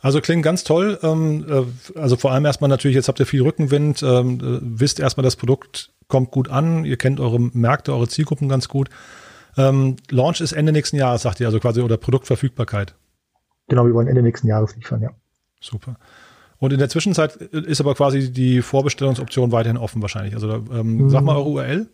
Also 0.00 0.20
klingt 0.20 0.44
ganz 0.44 0.64
toll. 0.64 0.98
Ähm, 1.02 1.46
äh, 1.48 1.98
also 1.98 2.16
vor 2.16 2.32
allem 2.32 2.44
erstmal 2.44 2.68
natürlich, 2.68 2.94
jetzt 2.94 3.08
habt 3.08 3.20
ihr 3.20 3.26
viel 3.26 3.42
Rückenwind, 3.42 4.02
ähm, 4.02 4.38
äh, 4.40 4.58
wisst 4.62 5.00
erstmal, 5.00 5.24
das 5.24 5.36
Produkt 5.36 5.92
kommt 6.08 6.30
gut 6.30 6.48
an, 6.48 6.84
ihr 6.84 6.96
kennt 6.96 7.20
eure 7.20 7.40
Märkte, 7.40 7.92
eure 7.92 8.08
Zielgruppen 8.08 8.48
ganz 8.48 8.68
gut. 8.68 8.90
Ähm, 9.56 9.96
Launch 10.10 10.40
ist 10.40 10.52
Ende 10.52 10.72
nächsten 10.72 10.96
Jahres, 10.96 11.22
sagt 11.22 11.40
ihr, 11.40 11.46
also 11.46 11.58
quasi, 11.58 11.80
oder 11.80 11.96
Produktverfügbarkeit. 11.96 12.94
Genau, 13.68 13.86
wir 13.86 13.94
wollen 13.94 14.08
Ende 14.08 14.22
nächsten 14.22 14.46
Jahres 14.46 14.76
liefern, 14.76 15.02
ja. 15.02 15.10
Super. 15.60 15.96
Und 16.58 16.72
in 16.72 16.78
der 16.78 16.88
Zwischenzeit 16.88 17.36
ist 17.36 17.80
aber 17.80 17.94
quasi 17.94 18.32
die 18.32 18.62
Vorbestellungsoption 18.62 19.52
weiterhin 19.52 19.76
offen 19.76 20.02
wahrscheinlich. 20.02 20.34
Also 20.34 20.50
ähm, 20.72 20.96
mhm. 20.96 21.10
sag 21.10 21.22
mal 21.22 21.36
eure 21.36 21.48
URL. 21.48 21.88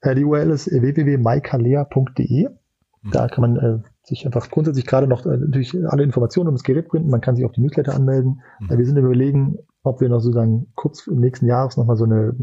Äh, 0.00 0.14
die 0.14 0.24
URL 0.24 0.50
ist 0.50 0.70
www.mykalea.de. 0.70 2.48
Mhm. 2.48 3.10
Da 3.10 3.28
kann 3.28 3.42
man 3.42 3.56
äh, 3.56 3.78
sich 4.02 4.24
einfach 4.24 4.50
grundsätzlich 4.50 4.86
gerade 4.86 5.06
noch 5.06 5.26
äh, 5.26 5.36
natürlich 5.36 5.74
alle 5.86 6.02
Informationen 6.02 6.48
um 6.48 6.54
das 6.54 6.62
Gerät 6.62 6.88
printen. 6.88 7.10
Man 7.10 7.20
kann 7.20 7.36
sich 7.36 7.44
auf 7.44 7.52
die 7.52 7.60
Newsletter 7.60 7.94
anmelden. 7.94 8.40
Mhm. 8.60 8.70
Äh, 8.70 8.78
wir 8.78 8.86
sind 8.86 8.96
überlegen, 8.96 9.58
ob 9.82 10.00
wir 10.00 10.08
noch 10.08 10.20
sozusagen 10.20 10.72
kurz 10.74 11.06
im 11.06 11.20
nächsten 11.20 11.46
Jahres 11.46 11.76
nochmal 11.76 11.96
so 11.96 12.04
eine 12.04 12.34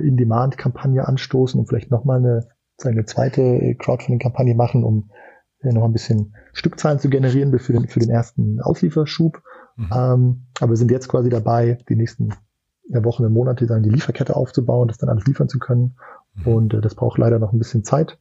In-Demand-Kampagne 0.00 1.06
anstoßen 1.06 1.60
und 1.60 1.66
vielleicht 1.66 1.90
nochmal 1.90 2.18
eine, 2.18 2.48
eine 2.82 3.04
zweite 3.04 3.74
Crowdfunding-Kampagne 3.78 4.54
machen, 4.54 4.84
um 4.84 5.10
äh, 5.60 5.72
noch 5.72 5.84
ein 5.84 5.92
bisschen 5.92 6.34
Stückzahlen 6.52 6.98
zu 6.98 7.08
generieren 7.08 7.58
für 7.58 7.72
den, 7.72 7.88
für 7.88 8.00
den 8.00 8.10
ersten 8.10 8.60
Auslieferschub. 8.60 9.42
Mhm. 9.76 9.90
Ähm, 9.92 10.46
aber 10.60 10.70
wir 10.70 10.76
sind 10.76 10.90
jetzt 10.90 11.08
quasi 11.08 11.28
dabei, 11.28 11.78
die 11.88 11.96
nächsten 11.96 12.34
Wochen 12.88 13.24
und 13.24 13.32
Monate 13.32 13.66
dann 13.66 13.82
die 13.82 13.90
Lieferkette 13.90 14.36
aufzubauen, 14.36 14.88
das 14.88 14.98
dann 14.98 15.08
alles 15.08 15.26
liefern 15.26 15.48
zu 15.48 15.58
können. 15.58 15.96
Mhm. 16.34 16.46
Und 16.46 16.74
äh, 16.74 16.80
das 16.80 16.94
braucht 16.94 17.18
leider 17.18 17.38
noch 17.38 17.52
ein 17.52 17.58
bisschen 17.58 17.84
Zeit, 17.84 18.18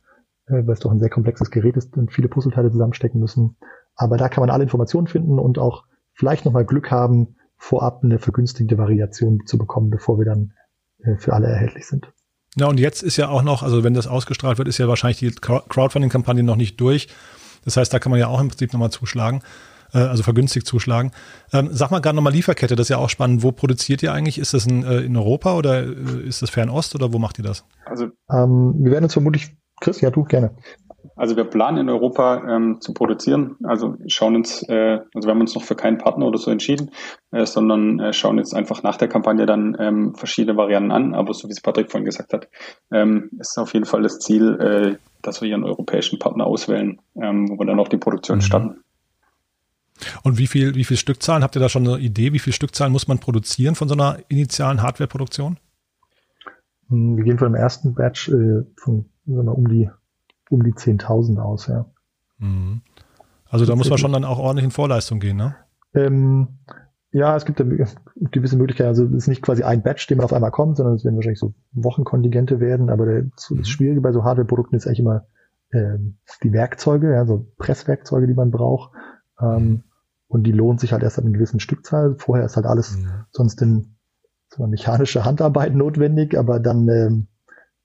äh, 0.47 0.65
weil 0.65 0.73
es 0.73 0.79
doch 0.79 0.91
ein 0.91 0.99
sehr 0.99 1.09
komplexes 1.09 1.51
Gerät 1.51 1.77
ist 1.77 1.95
und 1.97 2.11
viele 2.11 2.27
Puzzleteile 2.27 2.71
zusammenstecken 2.71 3.19
müssen. 3.19 3.57
Aber 3.95 4.17
da 4.17 4.29
kann 4.29 4.41
man 4.41 4.49
alle 4.49 4.63
Informationen 4.63 5.07
finden 5.07 5.39
und 5.39 5.57
auch 5.57 5.85
vielleicht 6.13 6.45
nochmal 6.45 6.65
Glück 6.65 6.91
haben, 6.91 7.35
vorab 7.57 8.03
eine 8.03 8.19
vergünstigte 8.19 8.77
Variation 8.77 9.41
zu 9.45 9.57
bekommen, 9.57 9.89
bevor 9.89 10.17
wir 10.17 10.25
dann 10.25 10.53
äh, 10.99 11.17
für 11.17 11.33
alle 11.33 11.47
erhältlich 11.47 11.87
sind. 11.87 12.11
Ja, 12.57 12.67
und 12.67 12.79
jetzt 12.79 13.01
ist 13.01 13.17
ja 13.17 13.29
auch 13.29 13.43
noch, 13.43 13.63
also 13.63 13.83
wenn 13.83 13.93
das 13.93 14.07
ausgestrahlt 14.07 14.57
wird, 14.57 14.67
ist 14.67 14.77
ja 14.77 14.87
wahrscheinlich 14.87 15.19
die 15.19 15.31
Crowdfunding-Kampagne 15.31 16.43
noch 16.43 16.57
nicht 16.57 16.79
durch. 16.81 17.07
Das 17.63 17.77
heißt, 17.77 17.93
da 17.93 17.99
kann 17.99 18.09
man 18.09 18.19
ja 18.19 18.27
auch 18.27 18.41
im 18.41 18.49
Prinzip 18.49 18.73
nochmal 18.73 18.89
zuschlagen 18.89 19.41
äh, 19.93 19.99
also 19.99 20.23
vergünstigt 20.23 20.67
zuschlagen. 20.67 21.11
Ähm, 21.53 21.69
sag 21.71 21.91
mal 21.91 21.99
gerade 21.99 22.15
nochmal 22.15 22.33
Lieferkette, 22.33 22.75
das 22.75 22.85
ist 22.85 22.89
ja 22.89 22.97
auch 22.97 23.09
spannend. 23.09 23.43
Wo 23.43 23.51
produziert 23.51 24.03
ihr 24.03 24.13
eigentlich? 24.13 24.37
Ist 24.37 24.53
das 24.53 24.65
in, 24.65 24.83
äh, 24.83 25.01
in 25.01 25.15
Europa 25.15 25.55
oder 25.55 25.83
äh, 25.83 26.27
ist 26.27 26.41
das 26.41 26.49
Fernost 26.49 26.95
oder 26.95 27.13
wo 27.13 27.19
macht 27.19 27.37
ihr 27.39 27.43
das? 27.43 27.65
Also 27.85 28.05
ähm, 28.31 28.75
wir 28.77 28.91
werden 28.91 29.05
uns 29.05 29.13
vermutlich, 29.13 29.55
Chris, 29.79 30.01
ja 30.01 30.09
du 30.09 30.23
gerne. 30.23 30.51
Also 31.15 31.35
wir 31.35 31.43
planen 31.43 31.77
in 31.77 31.89
Europa 31.89 32.43
ähm, 32.47 32.77
zu 32.79 32.93
produzieren. 32.93 33.57
Also 33.63 33.95
schauen 34.07 34.35
uns, 34.35 34.63
äh, 34.69 34.99
also 35.13 35.27
wir 35.27 35.31
haben 35.31 35.41
uns 35.41 35.55
noch 35.55 35.63
für 35.63 35.75
keinen 35.75 35.97
Partner 35.97 36.25
oder 36.27 36.37
so 36.37 36.51
entschieden, 36.51 36.91
äh, 37.31 37.45
sondern 37.45 37.99
äh, 37.99 38.13
schauen 38.13 38.37
jetzt 38.37 38.55
einfach 38.55 38.83
nach 38.83 38.97
der 38.97 39.07
Kampagne 39.07 39.45
dann 39.45 39.75
ähm, 39.79 40.15
verschiedene 40.15 40.57
Varianten 40.57 40.91
an. 40.91 41.13
Aber 41.13 41.33
so 41.33 41.47
wie 41.47 41.51
es 41.51 41.61
Patrick 41.61 41.91
vorhin 41.91 42.05
gesagt 42.05 42.33
hat, 42.33 42.49
ähm, 42.91 43.29
ist 43.39 43.57
auf 43.57 43.73
jeden 43.73 43.85
Fall 43.85 44.03
das 44.03 44.19
Ziel, 44.19 44.59
äh, 44.59 44.97
dass 45.21 45.41
wir 45.41 45.47
hier 45.47 45.55
einen 45.55 45.65
europäischen 45.65 46.19
Partner 46.19 46.45
auswählen, 46.45 46.99
ähm, 47.15 47.49
wo 47.49 47.59
wir 47.59 47.65
dann 47.65 47.79
auch 47.79 47.87
die 47.87 47.97
Produktion 47.97 48.37
mhm. 48.37 48.41
starten. 48.41 48.83
Und 50.23 50.37
wie 50.37 50.47
viel, 50.47 50.75
wie 50.75 50.83
viel 50.83 50.97
Stückzahlen, 50.97 51.43
habt 51.43 51.55
ihr 51.55 51.61
da 51.61 51.69
schon 51.69 51.87
eine 51.87 51.97
Idee, 51.97 52.33
wie 52.33 52.39
viel 52.39 52.53
Stückzahlen 52.53 52.91
muss 52.91 53.07
man 53.07 53.19
produzieren 53.19 53.75
von 53.75 53.87
so 53.87 53.93
einer 53.93 54.17
initialen 54.27 54.81
Hardwareproduktion? 54.81 55.57
Hm, 56.89 57.17
wir 57.17 57.23
gehen 57.23 57.37
von 57.37 57.51
dem 57.51 57.55
ersten 57.55 57.93
Batch 57.93 58.29
äh, 58.29 58.63
von 58.77 59.05
sagen 59.25 59.47
wir, 59.47 59.57
um 59.57 59.67
die, 59.67 59.89
um 60.49 60.63
die 60.63 60.73
10.000 60.73 61.39
aus, 61.39 61.67
ja. 61.67 61.85
Mhm. 62.39 62.81
Also 63.49 63.65
da 63.65 63.75
muss 63.75 63.89
man 63.89 63.97
schon 63.97 64.13
dann 64.13 64.25
auch 64.25 64.39
ordentlich 64.39 64.65
in 64.65 64.71
Vorleistung 64.71 65.19
gehen, 65.19 65.37
ne? 65.37 65.55
Ähm, 65.93 66.59
ja, 67.11 67.35
es 67.35 67.45
gibt 67.45 67.59
eine 67.59 67.85
gewisse 68.31 68.55
Möglichkeit, 68.55 68.87
also 68.87 69.05
es 69.05 69.13
ist 69.13 69.27
nicht 69.27 69.41
quasi 69.41 69.63
ein 69.63 69.83
Batch, 69.83 70.07
den 70.07 70.17
man 70.17 70.25
auf 70.25 70.33
einmal 70.33 70.51
kommt, 70.51 70.77
sondern 70.77 70.95
es 70.95 71.03
werden 71.03 71.15
wahrscheinlich 71.15 71.39
so 71.39 71.53
Wochenkontingente 71.73 72.61
werden, 72.61 72.89
aber 72.89 73.05
der, 73.05 73.25
so 73.35 73.55
das 73.55 73.67
mhm. 73.67 73.71
Schwierige 73.71 74.01
bei 74.01 74.13
so 74.13 74.23
Hardwareprodukten 74.23 74.77
ist 74.77 74.87
eigentlich 74.87 74.99
immer 74.99 75.25
ähm, 75.73 76.17
die 76.43 76.53
Werkzeuge, 76.53 77.11
ja, 77.11 77.25
so 77.25 77.47
Presswerkzeuge, 77.57 78.27
die 78.27 78.33
man 78.33 78.51
braucht. 78.51 78.91
Ähm. 79.39 79.83
Und 80.31 80.43
die 80.43 80.53
lohnt 80.53 80.79
sich 80.79 80.93
halt 80.93 81.03
erst 81.03 81.19
ab 81.19 81.25
einer 81.25 81.33
gewissen 81.33 81.59
Stückzahl. 81.59 82.15
Vorher 82.17 82.45
ist 82.45 82.55
halt 82.55 82.65
alles 82.65 82.97
ja. 83.03 83.27
sonst 83.31 83.61
in 83.61 83.97
so 84.47 84.63
eine 84.63 84.71
mechanische 84.71 85.25
Handarbeit 85.25 85.75
notwendig, 85.75 86.37
aber 86.39 86.61
dann, 86.61 86.87
ähm, 86.87 87.27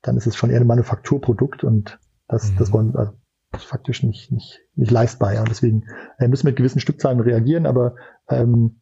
dann 0.02 0.16
ist 0.16 0.28
es 0.28 0.36
schon 0.36 0.50
eher 0.50 0.60
ein 0.60 0.66
Manufakturprodukt 0.66 1.64
und 1.64 1.98
das, 2.28 2.52
mhm. 2.52 2.56
das 2.58 2.72
wollen 2.72 2.94
also 2.94 3.14
das 3.50 3.62
ist 3.62 3.68
faktisch 3.68 4.04
nicht, 4.04 4.30
nicht, 4.30 4.60
nicht 4.76 4.92
leistbar. 4.92 5.34
Ja. 5.34 5.40
Und 5.40 5.50
deswegen 5.50 5.86
äh, 6.18 6.28
müssen 6.28 6.44
wir 6.44 6.50
mit 6.50 6.56
gewissen 6.56 6.78
Stückzahlen 6.78 7.18
reagieren, 7.18 7.66
aber 7.66 7.96
ähm, 8.28 8.80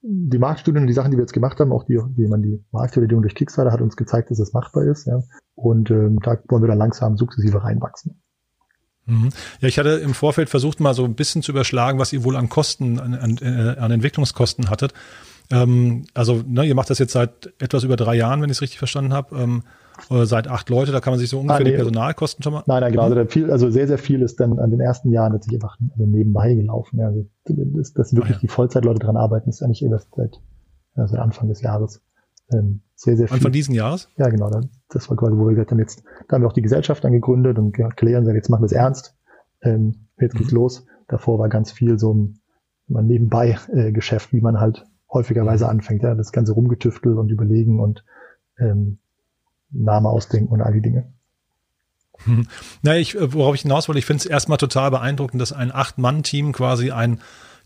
die 0.00 0.38
Marktstudien 0.38 0.84
und 0.84 0.88
die 0.88 0.94
Sachen, 0.94 1.10
die 1.10 1.16
wir 1.16 1.22
jetzt 1.22 1.32
gemacht 1.32 1.58
haben, 1.58 1.72
auch 1.72 1.84
die, 1.84 1.96
wie 1.96 2.28
man 2.28 2.42
die 2.42 2.64
Marktvalidierung 2.70 3.22
durch 3.22 3.34
Kickstarter 3.34 3.72
hat 3.72 3.80
uns 3.80 3.96
gezeigt, 3.96 4.30
dass 4.30 4.38
es 4.38 4.52
machbar 4.52 4.84
ist. 4.84 5.08
Ja. 5.08 5.22
Und 5.56 5.90
ähm, 5.90 6.20
da 6.20 6.38
wollen 6.48 6.62
wir 6.62 6.68
dann 6.68 6.78
langsam 6.78 7.16
sukzessive 7.16 7.64
reinwachsen. 7.64 8.22
Mhm. 9.12 9.28
Ja, 9.60 9.68
ich 9.68 9.78
hatte 9.78 9.90
im 9.90 10.14
Vorfeld 10.14 10.48
versucht, 10.48 10.80
mal 10.80 10.94
so 10.94 11.04
ein 11.04 11.14
bisschen 11.14 11.42
zu 11.42 11.52
überschlagen, 11.52 11.98
was 11.98 12.12
ihr 12.12 12.24
wohl 12.24 12.36
an 12.36 12.48
Kosten, 12.48 12.98
an, 12.98 13.14
an, 13.14 13.38
äh, 13.40 13.78
an 13.78 13.90
Entwicklungskosten 13.90 14.70
hattet. 14.70 14.92
Ähm, 15.50 16.04
also, 16.14 16.42
ne, 16.46 16.64
ihr 16.64 16.74
macht 16.74 16.90
das 16.90 16.98
jetzt 16.98 17.12
seit 17.12 17.52
etwas 17.60 17.84
über 17.84 17.96
drei 17.96 18.14
Jahren, 18.14 18.40
wenn 18.40 18.48
ich 18.48 18.56
es 18.56 18.62
richtig 18.62 18.78
verstanden 18.78 19.12
habe. 19.12 19.36
Ähm, 19.36 19.62
seit 20.08 20.48
acht 20.48 20.70
Leute, 20.70 20.90
da 20.90 21.00
kann 21.00 21.12
man 21.12 21.20
sich 21.20 21.28
so 21.28 21.38
ungefähr 21.38 21.60
ah, 21.60 21.64
nee. 21.64 21.70
die 21.70 21.76
Personalkosten 21.76 22.42
schon 22.42 22.54
mal. 22.54 22.62
Nein, 22.66 22.80
nein, 22.80 22.92
genau. 22.92 23.04
Also, 23.04 23.24
viel, 23.26 23.50
also 23.50 23.70
sehr, 23.70 23.86
sehr 23.86 23.98
viel 23.98 24.22
ist 24.22 24.40
dann 24.40 24.58
an 24.58 24.70
den 24.70 24.80
ersten 24.80 25.12
Jahren 25.12 25.32
natürlich 25.32 25.62
einfach 25.62 25.76
also 25.92 26.06
nebenbei 26.06 26.54
gelaufen. 26.54 26.98
Ja. 26.98 27.08
Also, 27.08 27.26
dass, 27.44 27.92
dass 27.92 28.14
wirklich 28.14 28.36
ah, 28.36 28.38
ja. 28.38 28.40
die 28.40 28.48
Vollzeitleute 28.48 29.00
dran 29.00 29.16
arbeiten, 29.16 29.50
ist 29.50 29.62
eigentlich 29.62 29.82
erst 29.82 30.08
seit, 30.16 30.40
seit 30.96 31.18
Anfang 31.18 31.48
des 31.48 31.60
Jahres. 31.60 32.00
Ähm, 32.52 32.80
sehr, 32.94 33.16
sehr 33.16 33.28
viel. 33.28 33.36
Anfang 33.36 33.52
diesen 33.52 33.74
Jahres? 33.74 34.08
Ja, 34.16 34.28
genau. 34.28 34.50
Das 34.94 35.08
war 35.10 35.16
quasi, 35.16 35.36
wo 35.36 35.46
wir 35.46 35.54
gesagt 35.54 35.70
haben, 35.70 35.78
jetzt, 35.78 36.04
da 36.28 36.34
haben 36.34 36.42
wir 36.42 36.48
auch 36.48 36.52
die 36.52 36.62
Gesellschaft 36.62 37.02
dann 37.04 37.12
gegründet 37.12 37.58
und 37.58 37.72
klären, 37.72 38.24
sagen, 38.24 38.36
jetzt 38.36 38.48
machen 38.48 38.62
wir 38.62 38.66
es 38.66 38.72
ernst. 38.72 39.16
Ähm, 39.62 40.06
jetzt 40.18 40.34
geht's 40.34 40.50
mhm. 40.50 40.58
los. 40.58 40.86
Davor 41.08 41.38
war 41.38 41.48
ganz 41.48 41.72
viel 41.72 41.98
so 41.98 42.14
ein, 42.14 42.38
ein 42.94 43.06
nebenbei 43.06 43.58
äh, 43.72 43.92
Geschäft, 43.92 44.32
wie 44.32 44.40
man 44.40 44.60
halt 44.60 44.84
häufigerweise 45.10 45.68
anfängt. 45.68 46.02
Ja, 46.02 46.14
das 46.14 46.32
ganze 46.32 46.52
rumgetüftel 46.52 47.18
und 47.18 47.30
überlegen 47.30 47.80
und 47.80 48.04
ähm, 48.58 48.98
Name 49.70 50.08
ausdenken 50.08 50.52
und 50.52 50.60
all 50.60 50.72
die 50.72 50.82
Dinge. 50.82 51.12
Hm. 52.24 52.46
Na, 52.82 52.96
ich, 52.96 53.14
äh, 53.16 53.32
worauf 53.32 53.54
ich 53.54 53.62
hinaus 53.62 53.88
wollte, 53.88 53.98
ich 53.98 54.06
finde 54.06 54.20
es 54.20 54.26
erstmal 54.26 54.58
total 54.58 54.90
beeindruckend, 54.90 55.40
dass 55.40 55.52
ein 55.52 55.72
Acht-Mann-Team 55.72 56.52
quasi 56.52 56.90
ein, 56.90 57.20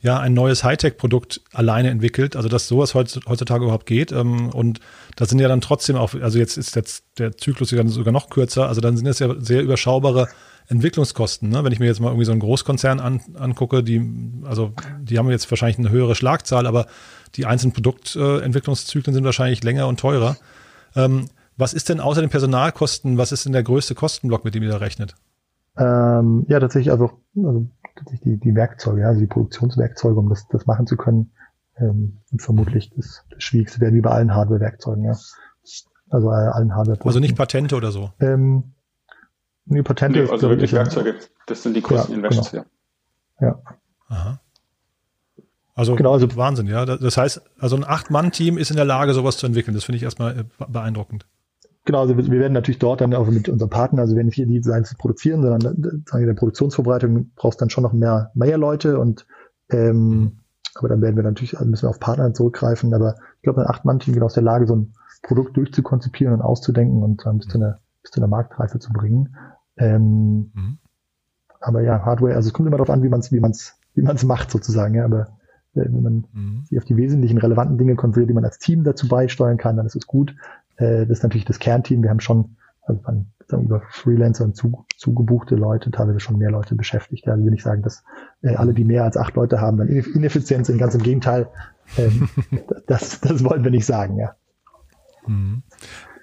ja, 0.06 0.20
ein 0.20 0.34
neues 0.34 0.62
Hightech-Produkt 0.62 1.40
alleine 1.52 1.90
entwickelt, 1.90 2.36
also 2.36 2.48
dass 2.48 2.68
sowas 2.68 2.94
heutzutage 2.94 3.64
überhaupt 3.64 3.86
geht. 3.86 4.12
Ähm, 4.12 4.50
und 4.50 4.78
da 5.16 5.26
sind 5.26 5.40
ja 5.40 5.48
dann 5.48 5.60
trotzdem 5.60 5.96
auch, 5.96 6.14
also 6.14 6.38
jetzt 6.38 6.56
ist 6.56 6.76
jetzt 6.76 7.04
der 7.18 7.36
Zyklus 7.36 7.70
sogar 7.70 8.12
noch 8.12 8.30
kürzer, 8.30 8.68
also 8.68 8.80
dann 8.80 8.96
sind 8.96 9.08
es 9.08 9.18
ja 9.18 9.34
sehr 9.40 9.62
überschaubare 9.62 10.28
Entwicklungskosten. 10.68 11.48
Ne? 11.48 11.64
Wenn 11.64 11.72
ich 11.72 11.80
mir 11.80 11.86
jetzt 11.86 11.98
mal 11.98 12.10
irgendwie 12.10 12.24
so 12.24 12.30
einen 12.30 12.40
Großkonzern 12.40 13.00
an, 13.00 13.20
angucke, 13.34 13.82
die, 13.82 14.00
also 14.44 14.74
die 15.00 15.18
haben 15.18 15.28
jetzt 15.28 15.50
wahrscheinlich 15.50 15.78
eine 15.78 15.90
höhere 15.90 16.14
Schlagzahl, 16.14 16.68
aber 16.68 16.86
die 17.34 17.44
einzelnen 17.44 17.72
Produktentwicklungszyklen 17.72 19.12
sind 19.12 19.24
wahrscheinlich 19.24 19.64
länger 19.64 19.88
und 19.88 19.98
teurer. 19.98 20.36
Ähm, 20.94 21.26
was 21.56 21.74
ist 21.74 21.88
denn 21.88 21.98
außer 21.98 22.20
den 22.20 22.30
Personalkosten, 22.30 23.18
was 23.18 23.32
ist 23.32 23.44
denn 23.44 23.54
der 23.54 23.64
größte 23.64 23.96
Kostenblock, 23.96 24.44
mit 24.44 24.54
dem 24.54 24.62
ihr 24.62 24.70
da 24.70 24.76
rechnet? 24.76 25.16
Ähm, 25.76 26.46
ja, 26.48 26.60
tatsächlich 26.60 26.92
also, 26.92 27.10
also 27.36 27.66
tatsächlich 27.96 28.20
die, 28.20 28.36
die 28.38 28.54
Werkzeuge, 28.54 29.02
ja, 29.02 29.08
also 29.08 29.20
die 29.20 29.26
Produktionswerkzeuge, 29.26 30.18
um 30.18 30.28
das, 30.28 30.46
das 30.48 30.66
machen 30.66 30.86
zu 30.86 30.96
können. 30.96 31.32
Ähm, 31.78 32.18
und 32.32 32.40
vermutlich 32.40 32.90
das, 32.96 33.24
das 33.30 33.42
Schwierigste 33.42 33.80
werden 33.80 33.94
wie 33.94 34.00
bei 34.00 34.10
allen 34.10 34.34
Hardware-Werkzeugen, 34.34 35.04
ja. 35.04 35.16
Also 36.08 36.30
äh, 36.30 36.34
allen 36.34 36.74
hardware 36.74 36.98
Also 37.04 37.18
nicht 37.18 37.36
Patente 37.36 37.74
oder 37.74 37.90
so? 37.90 38.12
Ähm, 38.20 38.72
nee, 39.64 39.82
Patente 39.82 40.22
nee, 40.22 40.30
also 40.30 40.48
wirklich 40.48 40.72
Werkzeuge, 40.72 41.16
das 41.46 41.62
sind 41.62 41.74
die 41.74 41.82
größten 41.82 42.12
ja, 42.12 42.16
Investments, 42.16 42.50
genau. 42.52 42.64
ja. 43.40 43.48
Ja. 43.48 43.60
Aha. 44.08 44.40
Also, 45.74 45.94
genau, 45.94 46.14
also 46.14 46.34
Wahnsinn, 46.36 46.68
ja. 46.68 46.86
Das 46.86 47.18
heißt, 47.18 47.42
also 47.58 47.76
ein 47.76 47.84
Acht-Mann-Team 47.84 48.56
ist 48.56 48.70
in 48.70 48.76
der 48.76 48.86
Lage, 48.86 49.12
sowas 49.12 49.36
zu 49.36 49.46
entwickeln. 49.46 49.74
Das 49.74 49.84
finde 49.84 49.98
ich 49.98 50.04
erstmal 50.04 50.40
äh, 50.40 50.44
beeindruckend. 50.66 51.26
Genau, 51.86 52.00
also 52.00 52.16
wir 52.16 52.30
werden 52.30 52.52
natürlich 52.52 52.80
dort 52.80 53.00
dann 53.00 53.14
auch 53.14 53.28
mit 53.28 53.48
unserem 53.48 53.70
Partner, 53.70 54.02
also 54.02 54.16
wenn 54.16 54.30
wir 54.30 54.46
die 54.46 54.60
Designs 54.60 54.94
produzieren, 54.96 55.40
sondern 55.40 55.82
äh, 55.82 55.88
sagen 56.04 56.20
wir, 56.20 56.26
der 56.26 56.34
Produktionsvorbereitung 56.34 57.30
brauchst 57.36 57.62
dann 57.62 57.70
schon 57.70 57.84
noch 57.84 57.92
mehr, 57.92 58.32
mehr 58.34 58.58
Leute 58.58 58.98
und 58.98 59.26
ähm, 59.70 60.38
aber 60.78 60.88
dann 60.88 61.00
werden 61.00 61.16
wir 61.16 61.22
natürlich, 61.22 61.56
also 61.56 61.68
müssen 61.68 61.84
wir 61.84 61.90
auf 61.90 62.00
Partner 62.00 62.32
zurückgreifen. 62.34 62.92
Aber 62.92 63.14
ich 63.36 63.42
glaube, 63.42 63.62
ein 63.62 63.68
Acht-Mann-Team 63.68 64.14
genau 64.14 64.26
aus 64.26 64.34
der 64.34 64.42
Lage, 64.42 64.66
so 64.66 64.76
ein 64.76 64.92
Produkt 65.22 65.56
durchzukonzipieren 65.56 66.34
und 66.34 66.42
auszudenken 66.42 67.02
und 67.02 67.24
dann 67.24 67.38
bis 67.38 67.48
zu 67.48 67.58
einer, 67.58 67.78
bis 68.02 68.10
zu 68.10 68.20
einer 68.20 68.28
Marktreife 68.28 68.78
zu 68.78 68.92
bringen. 68.92 69.36
Ähm, 69.76 70.50
mhm. 70.54 70.78
Aber 71.60 71.82
ja, 71.82 72.04
Hardware, 72.04 72.34
also 72.34 72.48
es 72.48 72.52
kommt 72.52 72.66
immer 72.66 72.76
darauf 72.76 72.90
an, 72.90 73.02
wie 73.02 73.08
man 73.08 73.20
es 73.20 73.32
wie 73.32 73.40
man's, 73.40 73.78
wie 73.94 74.02
man's 74.02 74.24
macht 74.24 74.50
sozusagen. 74.50 74.94
Ja, 74.94 75.04
aber 75.04 75.28
wenn 75.72 76.02
man 76.02 76.24
mhm. 76.32 76.64
sich 76.68 76.78
auf 76.78 76.84
die 76.84 76.96
wesentlichen 76.96 77.38
relevanten 77.38 77.78
Dinge 77.78 77.96
konzentriert, 77.96 78.30
die 78.30 78.34
man 78.34 78.44
als 78.44 78.58
Team 78.58 78.84
dazu 78.84 79.08
beisteuern 79.08 79.56
kann, 79.56 79.76
dann 79.76 79.86
ist 79.86 79.96
es 79.96 80.06
gut. 80.06 80.34
Äh, 80.76 81.06
das 81.06 81.18
ist 81.18 81.22
natürlich 81.22 81.44
das 81.44 81.58
Kernteam. 81.58 82.02
Wir 82.02 82.10
haben 82.10 82.20
schon, 82.20 82.56
also 82.82 83.00
man 83.04 83.26
über 83.52 83.82
Freelancer 83.90 84.44
und 84.44 84.56
zu, 84.56 84.84
zugebuchte 84.96 85.54
Leute, 85.54 85.90
teilweise 85.90 86.20
schon 86.20 86.38
mehr 86.38 86.50
Leute 86.50 86.74
beschäftigt. 86.74 87.28
Also 87.28 87.44
will 87.44 87.54
ich 87.54 87.62
sagen, 87.62 87.82
dass 87.82 88.02
äh, 88.42 88.54
alle, 88.56 88.74
die 88.74 88.84
mehr 88.84 89.04
als 89.04 89.16
acht 89.16 89.36
Leute 89.36 89.60
haben, 89.60 89.76
dann 89.76 89.88
ineffizient 89.88 90.66
sind. 90.66 90.78
Ganz 90.78 90.94
im 90.94 91.02
Gegenteil. 91.02 91.48
Ähm, 91.96 92.28
das, 92.86 93.20
das 93.20 93.44
wollen 93.44 93.62
wir 93.62 93.70
nicht 93.70 93.86
sagen, 93.86 94.18
ja. 94.18 94.34
Mhm. 95.26 95.62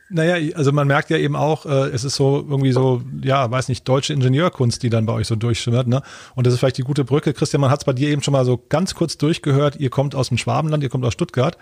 Naja, 0.10 0.56
also 0.56 0.72
man 0.72 0.86
merkt 0.86 1.10
ja 1.10 1.18
eben 1.18 1.36
auch, 1.36 1.66
äh, 1.66 1.90
es 1.90 2.04
ist 2.04 2.16
so 2.16 2.46
irgendwie 2.48 2.72
so, 2.72 3.02
ja, 3.24 3.50
weiß 3.50 3.68
nicht, 3.70 3.88
deutsche 3.88 4.14
Ingenieurkunst, 4.14 4.84
die 4.84 4.90
dann 4.90 5.08
bei 5.08 5.14
euch 5.14 5.28
so 5.28 5.36
durchschimmert, 5.36 5.88
ne? 5.88 6.04
Und 6.36 6.46
das 6.46 6.54
ist 6.54 6.60
vielleicht 6.60 6.78
die 6.78 6.84
gute 6.84 7.04
Brücke. 7.04 7.34
Christian, 7.34 7.62
man 7.62 7.72
hat 7.72 7.80
es 7.80 7.86
bei 7.86 7.94
dir 7.94 8.10
eben 8.10 8.22
schon 8.22 8.34
mal 8.34 8.46
so 8.46 8.64
ganz 8.70 8.94
kurz 8.94 9.18
durchgehört. 9.18 9.78
Ihr 9.78 9.90
kommt 9.90 10.14
aus 10.14 10.28
dem 10.28 10.38
Schwabenland, 10.38 10.84
ihr 10.84 10.90
kommt 10.90 11.06
aus 11.06 11.14
Stuttgart. 11.14 11.58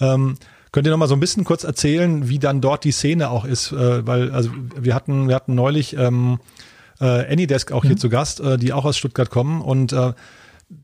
Ähm, 0.00 0.36
könnt 0.72 0.86
ihr 0.86 0.90
noch 0.90 0.98
mal 0.98 1.08
so 1.08 1.14
ein 1.14 1.20
bisschen 1.20 1.44
kurz 1.44 1.64
erzählen, 1.64 2.28
wie 2.28 2.38
dann 2.38 2.60
dort 2.60 2.84
die 2.84 2.92
Szene 2.92 3.30
auch 3.30 3.44
ist? 3.44 3.72
Äh, 3.72 4.06
weil, 4.06 4.30
also 4.30 4.50
wir 4.76 4.94
hatten, 4.94 5.28
wir 5.28 5.34
hatten 5.34 5.54
neulich 5.54 5.96
ähm, 5.96 6.40
äh, 7.00 7.32
Anydesk 7.32 7.72
auch 7.72 7.84
mhm. 7.84 7.88
hier 7.88 7.96
zu 7.96 8.08
Gast, 8.08 8.40
äh, 8.40 8.58
die 8.58 8.72
auch 8.72 8.84
aus 8.84 8.96
Stuttgart 8.96 9.30
kommen 9.30 9.60
und 9.60 9.92
äh, 9.92 10.12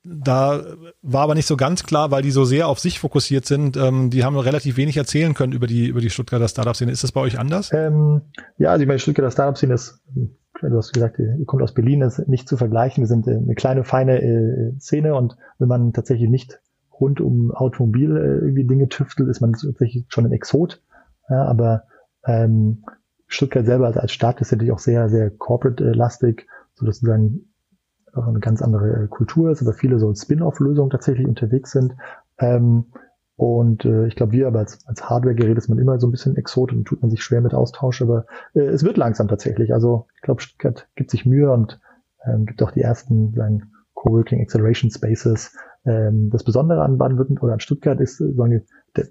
da 0.03 0.63
war 1.03 1.23
aber 1.23 1.35
nicht 1.35 1.47
so 1.47 1.57
ganz 1.57 1.85
klar, 1.85 2.11
weil 2.11 2.23
die 2.23 2.31
so 2.31 2.45
sehr 2.45 2.69
auf 2.69 2.79
sich 2.79 2.99
fokussiert 2.99 3.45
sind. 3.45 3.77
Ähm, 3.77 4.11
die 4.11 4.25
haben 4.25 4.37
relativ 4.37 4.77
wenig 4.77 4.97
erzählen 4.97 5.35
können 5.35 5.53
über 5.53 5.67
die, 5.67 5.87
über 5.87 6.01
die 6.01 6.11
Stuttgarter 6.11 6.49
Startup-Szene. 6.49 6.91
Ist 6.91 7.05
das 7.05 7.13
bei 7.13 7.21
euch 7.21 7.39
anders? 7.39 7.71
Ähm, 7.73 8.23
ja, 8.57 8.71
also 8.71 8.83
ich 8.83 8.89
meine, 8.89 8.99
Stuttgarter 8.99 9.31
Startup-Szene 9.31 9.75
ist, 9.75 10.03
du 10.15 10.77
hast 10.77 10.93
gesagt, 10.93 11.19
ihr 11.19 11.45
kommt 11.45 11.63
aus 11.63 11.75
Berlin, 11.75 12.01
ist 12.01 12.27
nicht 12.29 12.49
zu 12.49 12.57
vergleichen. 12.57 13.03
Wir 13.03 13.09
sind 13.09 13.29
eine 13.29 13.55
kleine, 13.55 13.85
feine 13.85 14.23
äh, 14.23 14.79
Szene 14.81 15.15
und 15.15 15.37
wenn 15.59 15.69
man 15.69 15.93
tatsächlich 15.93 16.31
nicht 16.31 16.61
rund 17.01 17.21
um 17.21 17.51
Automobil 17.51 18.17
äh, 18.17 18.45
irgendwie 18.45 18.65
Dinge 18.65 18.89
tüftelt, 18.89 19.29
ist 19.29 19.41
man 19.41 19.53
tatsächlich 19.53 20.07
schon 20.09 20.27
ein 20.27 20.33
Exot. 20.33 20.83
Ja, 21.29 21.45
aber 21.45 21.85
ähm, 22.27 22.85
Stuttgart 23.27 23.67
selber 23.67 23.87
als 23.87 24.13
Stadt 24.13 24.41
ist 24.41 24.53
natürlich 24.53 24.73
auch 24.73 24.79
sehr, 24.79 25.09
sehr 25.09 25.31
corporate-lastig, 25.31 26.47
so 26.75 26.87
dass 26.87 26.97
sozusagen 26.97 27.53
auch 28.15 28.27
eine 28.27 28.41
ganz 28.41 28.63
andere 28.63 29.05
äh, 29.05 29.09
Kultur 29.09 29.51
ist, 29.51 29.63
aber 29.63 29.73
viele 29.73 29.99
so 29.99 30.15
Spin-off-Lösungen 30.15 30.91
tatsächlich 30.91 31.27
unterwegs 31.27 31.73
sind. 31.73 31.95
Ähm, 32.39 32.87
und 33.37 33.85
äh, 33.85 34.07
ich 34.07 34.15
glaube, 34.15 34.33
wir 34.33 34.47
aber 34.47 34.61
als, 34.61 34.87
als 34.87 35.09
Hardware-Gerät 35.09 35.59
ist 35.59 35.69
man 35.69 35.79
immer 35.79 35.99
so 35.99 36.07
ein 36.07 36.13
bisschen 36.13 36.37
Exot 36.37 36.73
und 36.73 36.85
tut 36.85 37.03
man 37.03 37.11
sich 37.11 37.23
schwer 37.23 37.41
mit 37.41 37.55
Austausch, 37.55 38.01
aber 38.03 38.27
äh, 38.55 38.61
es 38.61 38.85
wird 38.85 38.97
langsam 38.97 39.27
tatsächlich. 39.27 39.75
Also 39.75 40.07
ich 40.15 40.23
glaube, 40.23 40.41
Stuttgart 40.41 40.87
gibt 40.95 41.11
sich 41.11 41.27
Mühe 41.27 41.51
und 41.51 41.81
ähm, 42.25 42.47
gibt 42.47 42.63
auch 42.63 42.71
die 42.71 42.83
ersten 42.83 43.35
sagen, 43.35 43.73
Coworking 43.95 44.41
Acceleration 44.41 44.91
Spaces. 44.91 45.57
Ähm, 45.85 46.31
das 46.31 46.45
Besondere 46.45 46.83
an 46.83 46.99
Baden-Württemberg 46.99 47.45
oder 47.45 47.53
an 47.55 47.61
Stuttgart 47.61 48.01
ist, 48.01 48.21
äh, 48.21 48.33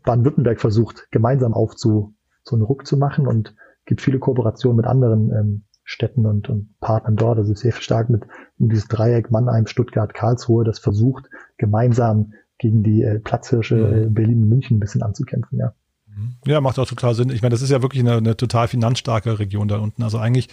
Baden-Württemberg 0.03 0.59
versucht, 0.59 1.07
gemeinsam 1.11 1.53
auf 1.53 1.75
zu, 1.75 2.15
so 2.43 2.55
einen 2.55 2.63
Ruck 2.63 2.87
zu 2.87 2.97
machen 2.97 3.27
und 3.27 3.55
gibt 3.85 4.01
viele 4.01 4.19
Kooperationen 4.19 4.77
mit 4.77 4.85
anderen 4.85 5.31
ähm, 5.31 5.63
Städten 5.83 6.25
und, 6.25 6.49
und 6.49 6.79
Partnern 6.79 7.15
dort. 7.15 7.37
Also 7.37 7.53
sehr 7.53 7.73
stark 7.73 8.09
mit 8.09 8.23
dieses 8.57 8.87
Dreieck 8.87 9.31
Mannheim, 9.31 9.67
Stuttgart, 9.67 10.13
Karlsruhe, 10.13 10.63
das 10.63 10.79
versucht, 10.79 11.25
gemeinsam 11.57 12.33
gegen 12.57 12.83
die 12.83 13.03
äh, 13.03 13.19
Platzhirsche 13.19 13.75
mhm. 13.75 14.03
äh, 14.03 14.05
Berlin 14.07 14.43
und 14.43 14.49
München 14.49 14.77
ein 14.77 14.79
bisschen 14.79 15.03
anzukämpfen, 15.03 15.59
ja. 15.59 15.73
Mhm. 16.07 16.35
Ja, 16.45 16.61
macht 16.61 16.79
auch 16.79 16.87
total 16.87 17.13
Sinn. 17.15 17.29
Ich 17.29 17.41
meine, 17.41 17.51
das 17.51 17.61
ist 17.61 17.69
ja 17.69 17.81
wirklich 17.81 18.01
eine, 18.01 18.13
eine 18.13 18.37
total 18.37 18.67
finanzstarke 18.67 19.39
Region 19.39 19.67
da 19.67 19.77
unten. 19.77 20.03
Also 20.03 20.17
eigentlich, 20.17 20.49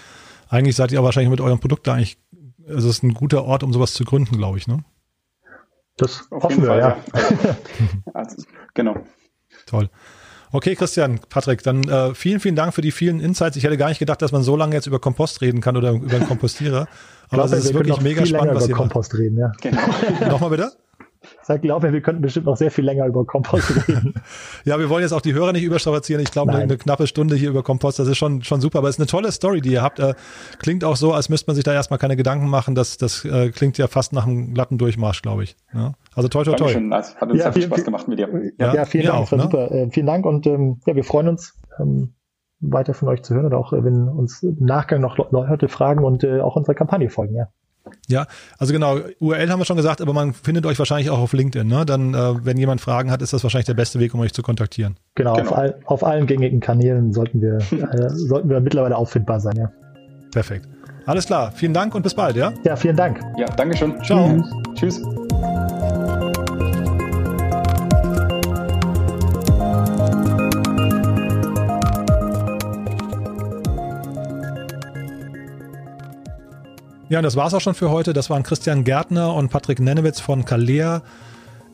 eigentlich 0.49 0.77
seid 0.77 0.93
ihr 0.93 1.03
wahrscheinlich 1.03 1.31
mit 1.31 1.41
eurem 1.41 1.61
Produkt 1.61 1.87
da 1.87 1.95
eigentlich, 1.95 2.19
also 2.67 2.89
es 2.89 2.97
ist 2.97 3.03
ein 3.05 3.15
guter 3.15 3.45
Ort, 3.45 3.63
um 3.63 3.73
sowas 3.73 3.95
zu 3.95 4.05
gründen, 4.05 4.37
glaube 4.37 4.59
ich, 4.59 4.67
ne? 4.67 4.85
Das 6.01 6.27
Auf 6.31 6.45
hoffen 6.45 6.63
wir, 6.63 6.69
Fall, 6.69 6.79
ja. 6.79 6.97
ja. 7.15 7.57
also, 8.15 8.43
genau. 8.73 8.97
Toll. 9.67 9.91
Okay, 10.53 10.75
Christian, 10.75 11.21
Patrick, 11.29 11.63
dann 11.63 11.85
äh, 11.85 12.15
vielen, 12.15 12.41
vielen 12.41 12.57
Dank 12.57 12.75
für 12.75 12.81
die 12.81 12.91
vielen 12.91 13.21
Insights. 13.21 13.57
Ich 13.57 13.65
hätte 13.65 13.77
gar 13.77 13.89
nicht 13.89 13.99
gedacht, 13.99 14.21
dass 14.23 14.33
man 14.33 14.43
so 14.43 14.57
lange 14.57 14.75
jetzt 14.75 14.87
über 14.87 14.99
Kompost 14.99 15.43
reden 15.43 15.61
kann 15.61 15.77
oder 15.77 15.93
über 15.93 16.17
einen 16.17 16.27
Kompostierer. 16.27 16.89
Aber 17.29 17.45
es 17.45 17.53
ist 17.53 17.75
wirklich 17.75 18.01
mega 18.01 18.25
spannend, 18.27 18.55
was 18.55 18.67
ihr 18.67 18.75
Kompost 18.75 19.13
macht. 19.13 19.21
reden, 19.21 19.39
ja. 19.39 19.53
Genau. 19.61 19.81
Nochmal 20.29 20.51
bitte? 20.51 20.73
Ich 21.55 21.61
glaube, 21.63 21.93
wir 21.93 22.01
könnten 22.01 22.23
bestimmt 22.23 22.47
noch 22.47 22.57
sehr 22.57 22.71
viel 22.71 22.85
länger 22.85 23.07
über 23.07 23.25
Kompost 23.25 23.89
reden. 23.89 24.15
ja, 24.65 24.79
wir 24.79 24.89
wollen 24.89 25.03
jetzt 25.03 25.13
auch 25.13 25.21
die 25.21 25.35
Hörer 25.35 25.53
nicht 25.53 25.65
überstrapazieren. 25.65 26.23
Ich 26.23 26.31
glaube, 26.31 26.53
eine, 26.53 26.63
eine, 26.63 26.79
knappe 26.79 27.07
Stunde 27.07 27.35
hier 27.35 27.51
über 27.51 27.63
Kompost, 27.63 27.99
das 27.99 28.09
ist 28.09 28.19
schon, 28.19 28.43
schon 28.43 28.61
super. 28.61 28.79
Aber 28.79 28.89
es 28.89 28.97
ist 28.97 29.01
eine 29.01 29.09
tolle 29.09 29.33
Story, 29.33 29.61
die 29.61 29.73
ihr 29.73 29.83
habt. 29.83 29.99
Äh, 29.99 30.15
klingt 30.59 30.85
auch 30.85 30.97
so, 30.97 31.13
als 31.13 31.29
müsste 31.29 31.49
man 31.49 31.57
sich 31.57 31.65
da 31.65 31.73
erstmal 31.73 31.99
keine 31.99 32.17
Gedanken 32.17 32.49
machen. 32.49 32.75
Das, 32.75 32.99
das 32.99 33.25
äh, 33.25 33.51
klingt 33.51 33.79
ja 33.79 33.89
fast 33.89 34.13
nach 34.13 34.27
einem 34.27 34.55
glatten 34.55 34.79
Durchmarsch, 34.79 35.23
glaube 35.23 35.45
ich. 35.45 35.57
Ja? 35.75 35.95
Also 36.15 36.29
toi, 36.29 36.45
toi, 36.45 36.55
toi. 36.55 36.69
Schön, 36.69 36.93
hat 36.95 37.23
uns 37.23 37.41
ja, 37.41 37.53
viel 37.53 37.63
Spaß 37.63 37.85
gemacht 37.85 38.09
mit 38.09 38.19
dir. 38.19 38.29
Ja, 38.59 38.75
ja 38.75 38.85
vielen 38.85 39.07
Dank, 39.07 39.19
auch, 39.19 39.33
war 39.33 39.39
ne? 39.39 39.45
super. 39.45 39.71
Äh, 39.73 39.91
vielen 39.91 40.07
Dank 40.07 40.25
und 40.25 40.47
ähm, 40.47 40.81
ja, 40.87 40.95
wir 40.95 41.05
freuen 41.05 41.29
uns, 41.29 41.59
ähm, 41.79 42.15
weiter 42.61 42.95
von 42.95 43.09
euch 43.09 43.23
zu 43.23 43.35
hören 43.35 43.47
oder 43.47 43.59
auch, 43.59 43.73
äh, 43.73 43.85
wenn 43.85 44.09
uns 44.09 44.43
im 44.43 44.65
Nachgang 44.65 45.01
noch 45.01 45.19
Leute 45.31 45.69
fragen 45.69 46.05
und 46.05 46.25
äh, 46.25 46.41
auch 46.41 46.57
unserer 46.57 46.75
Kampagne 46.75 47.11
folgen, 47.11 47.35
ja. 47.35 47.49
Ja, 48.09 48.27
also 48.59 48.73
genau, 48.73 48.99
URL 49.19 49.51
haben 49.51 49.59
wir 49.59 49.65
schon 49.65 49.77
gesagt, 49.77 50.01
aber 50.01 50.13
man 50.13 50.33
findet 50.33 50.67
euch 50.67 50.79
wahrscheinlich 50.79 51.11
auch 51.11 51.19
auf 51.19 51.33
LinkedIn. 51.33 51.67
Ne? 51.67 51.85
Dann, 51.87 52.15
äh, 52.15 52.45
wenn 52.45 52.57
jemand 52.57 52.81
Fragen 52.81 53.11
hat, 53.11 53.23
ist 53.23 53.33
das 53.33 53.43
wahrscheinlich 53.43 53.67
der 53.67 53.75
beste 53.75 53.99
Weg, 53.99 54.15
um 54.15 54.21
euch 54.21 54.33
zu 54.33 54.43
kontaktieren. 54.43 54.97
Genau, 55.15 55.35
genau. 55.35 55.51
Auf, 55.51 55.57
all, 55.57 55.79
auf, 55.87 56.05
allen 56.05 56.27
gängigen 56.27 56.61
Kanälen 56.61 57.13
sollten 57.13 57.41
wir, 57.41 57.59
äh, 57.73 58.11
sollten 58.11 58.49
wir 58.49 58.61
mittlerweile 58.61 58.97
auffindbar 58.97 59.41
sein, 59.41 59.57
ja. 59.57 59.71
Perfekt. 60.33 60.69
Alles 61.07 61.27
klar. 61.27 61.53
Vielen 61.53 61.75
Dank 61.75 61.95
und 61.95 62.03
bis 62.03 62.15
bald, 62.15 62.37
ja? 62.37 62.53
Ja, 62.65 62.77
vielen 62.77 62.97
Dank. 62.97 63.21
Ja, 63.37 63.47
danke 63.57 63.77
schön. 63.77 63.95
Ciao. 64.05 64.45
Tschüss. 64.75 65.03
Ja, 77.11 77.19
und 77.19 77.25
das 77.25 77.35
war's 77.35 77.55
auch 77.55 77.61
schon 77.61 77.75
für 77.75 77.91
heute. 77.91 78.13
Das 78.13 78.31
waren 78.31 78.45
Christian 78.45 78.85
Gärtner 78.85 79.35
und 79.35 79.49
Patrick 79.49 79.81
Nennewitz 79.81 80.21
von 80.21 80.45
Kalea. 80.45 81.03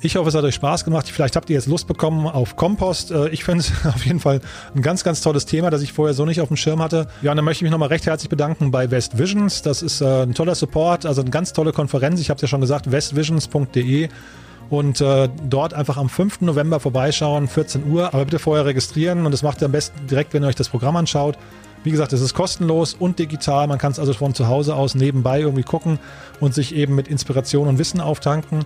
Ich 0.00 0.16
hoffe, 0.16 0.30
es 0.30 0.34
hat 0.34 0.44
euch 0.44 0.54
Spaß 0.54 0.86
gemacht. 0.86 1.10
Vielleicht 1.10 1.36
habt 1.36 1.50
ihr 1.50 1.54
jetzt 1.54 1.66
Lust 1.66 1.86
bekommen 1.86 2.26
auf 2.26 2.56
Kompost. 2.56 3.10
Äh, 3.10 3.28
ich 3.28 3.44
finde 3.44 3.60
es 3.60 3.72
auf 3.86 4.06
jeden 4.06 4.18
Fall 4.18 4.40
ein 4.74 4.80
ganz, 4.80 5.04
ganz 5.04 5.20
tolles 5.20 5.44
Thema, 5.44 5.68
das 5.68 5.82
ich 5.82 5.92
vorher 5.92 6.14
so 6.14 6.24
nicht 6.24 6.40
auf 6.40 6.48
dem 6.48 6.56
Schirm 6.56 6.80
hatte. 6.80 7.08
Ja, 7.20 7.32
und 7.32 7.36
dann 7.36 7.44
möchte 7.44 7.58
ich 7.58 7.62
mich 7.64 7.70
nochmal 7.70 7.90
recht 7.90 8.06
herzlich 8.06 8.30
bedanken 8.30 8.70
bei 8.70 8.90
West 8.90 9.18
Visions. 9.18 9.60
Das 9.60 9.82
ist 9.82 10.00
äh, 10.00 10.22
ein 10.22 10.32
toller 10.32 10.54
Support, 10.54 11.04
also 11.04 11.20
eine 11.20 11.30
ganz 11.30 11.52
tolle 11.52 11.72
Konferenz. 11.72 12.18
Ich 12.18 12.30
habe 12.30 12.36
es 12.36 12.42
ja 12.42 12.48
schon 12.48 12.62
gesagt, 12.62 12.90
westvisions.de 12.90 14.08
und 14.70 15.02
äh, 15.02 15.28
dort 15.50 15.74
einfach 15.74 15.98
am 15.98 16.08
5. 16.08 16.40
November 16.40 16.80
vorbeischauen, 16.80 17.46
14 17.46 17.86
Uhr. 17.90 18.14
Aber 18.14 18.24
bitte 18.24 18.38
vorher 18.38 18.64
registrieren 18.64 19.26
und 19.26 19.32
das 19.32 19.42
macht 19.42 19.60
ihr 19.60 19.66
am 19.66 19.72
besten 19.72 20.06
direkt, 20.06 20.32
wenn 20.32 20.42
ihr 20.44 20.48
euch 20.48 20.54
das 20.54 20.70
Programm 20.70 20.96
anschaut. 20.96 21.36
Wie 21.86 21.92
gesagt, 21.92 22.12
es 22.12 22.20
ist 22.20 22.34
kostenlos 22.34 22.94
und 22.94 23.20
digital. 23.20 23.68
Man 23.68 23.78
kann 23.78 23.92
es 23.92 24.00
also 24.00 24.12
von 24.12 24.34
zu 24.34 24.48
Hause 24.48 24.74
aus 24.74 24.96
nebenbei 24.96 25.38
irgendwie 25.38 25.62
gucken 25.62 26.00
und 26.40 26.52
sich 26.52 26.74
eben 26.74 26.96
mit 26.96 27.06
Inspiration 27.06 27.68
und 27.68 27.78
Wissen 27.78 28.00
auftanken. 28.00 28.64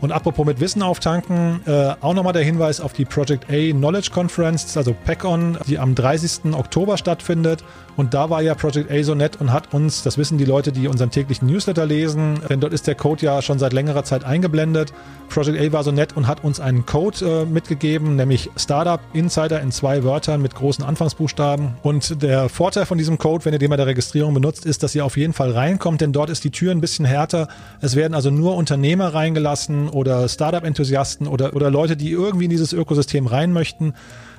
Und 0.00 0.12
apropos 0.12 0.46
mit 0.46 0.60
Wissen 0.60 0.82
auftanken, 0.82 1.60
äh, 1.66 1.94
auch 2.00 2.14
nochmal 2.14 2.32
der 2.32 2.44
Hinweis 2.44 2.80
auf 2.80 2.92
die 2.92 3.04
Project 3.04 3.50
A 3.50 3.72
Knowledge 3.72 4.10
Conference, 4.12 4.76
also 4.76 4.94
PECON, 5.04 5.58
die 5.66 5.78
am 5.78 5.94
30. 5.94 6.54
Oktober 6.54 6.96
stattfindet. 6.96 7.64
Und 7.96 8.14
da 8.14 8.30
war 8.30 8.40
ja 8.40 8.54
Project 8.54 8.92
A 8.92 9.02
so 9.02 9.16
nett 9.16 9.40
und 9.40 9.52
hat 9.52 9.74
uns, 9.74 10.04
das 10.04 10.18
wissen 10.18 10.38
die 10.38 10.44
Leute, 10.44 10.70
die 10.70 10.86
unseren 10.86 11.10
täglichen 11.10 11.48
Newsletter 11.48 11.84
lesen, 11.84 12.38
denn 12.48 12.60
dort 12.60 12.72
ist 12.72 12.86
der 12.86 12.94
Code 12.94 13.26
ja 13.26 13.42
schon 13.42 13.58
seit 13.58 13.72
längerer 13.72 14.04
Zeit 14.04 14.22
eingeblendet. 14.22 14.92
Project 15.28 15.60
A 15.60 15.72
war 15.72 15.82
so 15.82 15.90
nett 15.90 16.16
und 16.16 16.28
hat 16.28 16.44
uns 16.44 16.60
einen 16.60 16.86
Code 16.86 17.42
äh, 17.42 17.44
mitgegeben, 17.44 18.14
nämlich 18.14 18.50
Startup 18.56 19.00
Insider 19.14 19.60
in 19.60 19.72
zwei 19.72 20.04
Wörtern 20.04 20.40
mit 20.40 20.54
großen 20.54 20.84
Anfangsbuchstaben. 20.84 21.74
Und 21.82 22.22
der 22.22 22.48
Vorteil 22.48 22.86
von 22.86 22.98
diesem 22.98 23.18
Code, 23.18 23.44
wenn 23.44 23.52
ihr 23.52 23.58
den 23.58 23.70
bei 23.70 23.76
der 23.76 23.86
Registrierung 23.86 24.32
benutzt, 24.32 24.64
ist, 24.64 24.84
dass 24.84 24.94
ihr 24.94 25.04
auf 25.04 25.16
jeden 25.16 25.32
Fall 25.32 25.50
reinkommt, 25.50 26.00
denn 26.00 26.12
dort 26.12 26.30
ist 26.30 26.44
die 26.44 26.50
Tür 26.50 26.70
ein 26.70 26.80
bisschen 26.80 27.04
härter. 27.04 27.48
Es 27.80 27.96
werden 27.96 28.14
also 28.14 28.30
nur 28.30 28.54
Unternehmer 28.54 29.12
reingelassen 29.12 29.87
oder 29.88 30.28
Startup-Enthusiasten 30.28 31.26
oder, 31.26 31.54
oder 31.54 31.70
Leute, 31.70 31.96
die 31.96 32.10
irgendwie 32.10 32.44
in 32.44 32.50
dieses 32.50 32.72
Ökosystem 32.72 33.26
rein 33.26 33.52
möchten. 33.52 33.94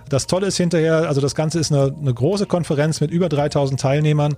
Das 0.10 0.28
Tolle 0.28 0.47
ist 0.47 0.58
hinterher, 0.58 1.08
also 1.08 1.22
das 1.22 1.36
Ganze 1.36 1.60
ist 1.60 1.72
eine, 1.72 1.95
eine 2.00 2.14
große 2.14 2.45
Konferenz 2.45 3.02
mit 3.02 3.12
über 3.12 3.30
3000 3.30 3.80
Teilnehmern, 3.80 4.36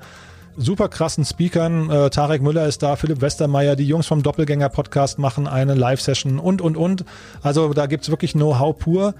super 0.58 0.90
krassen 0.90 1.26
Speakern. 1.26 1.90
Äh, 1.90 2.10
Tarek 2.10 2.42
Müller 2.42 2.68
ist 2.68 2.84
da, 2.84 2.96
Philipp 2.96 3.22
Westermeier, 3.22 3.76
die 3.76 3.88
Jungs 3.88 4.08
vom 4.08 4.24
Doppelgänger-Podcast 4.24 5.20
machen 5.20 5.48
eine 5.48 5.76
Live-Session 5.76 6.40
und, 6.40 6.62
und, 6.62 6.78
und. 6.78 7.06
Also 7.42 7.74
da 7.74 7.86
gibt's 7.86 8.10
wirklich 8.10 8.34
Know-how 8.34 8.78
pur. 8.78 9.14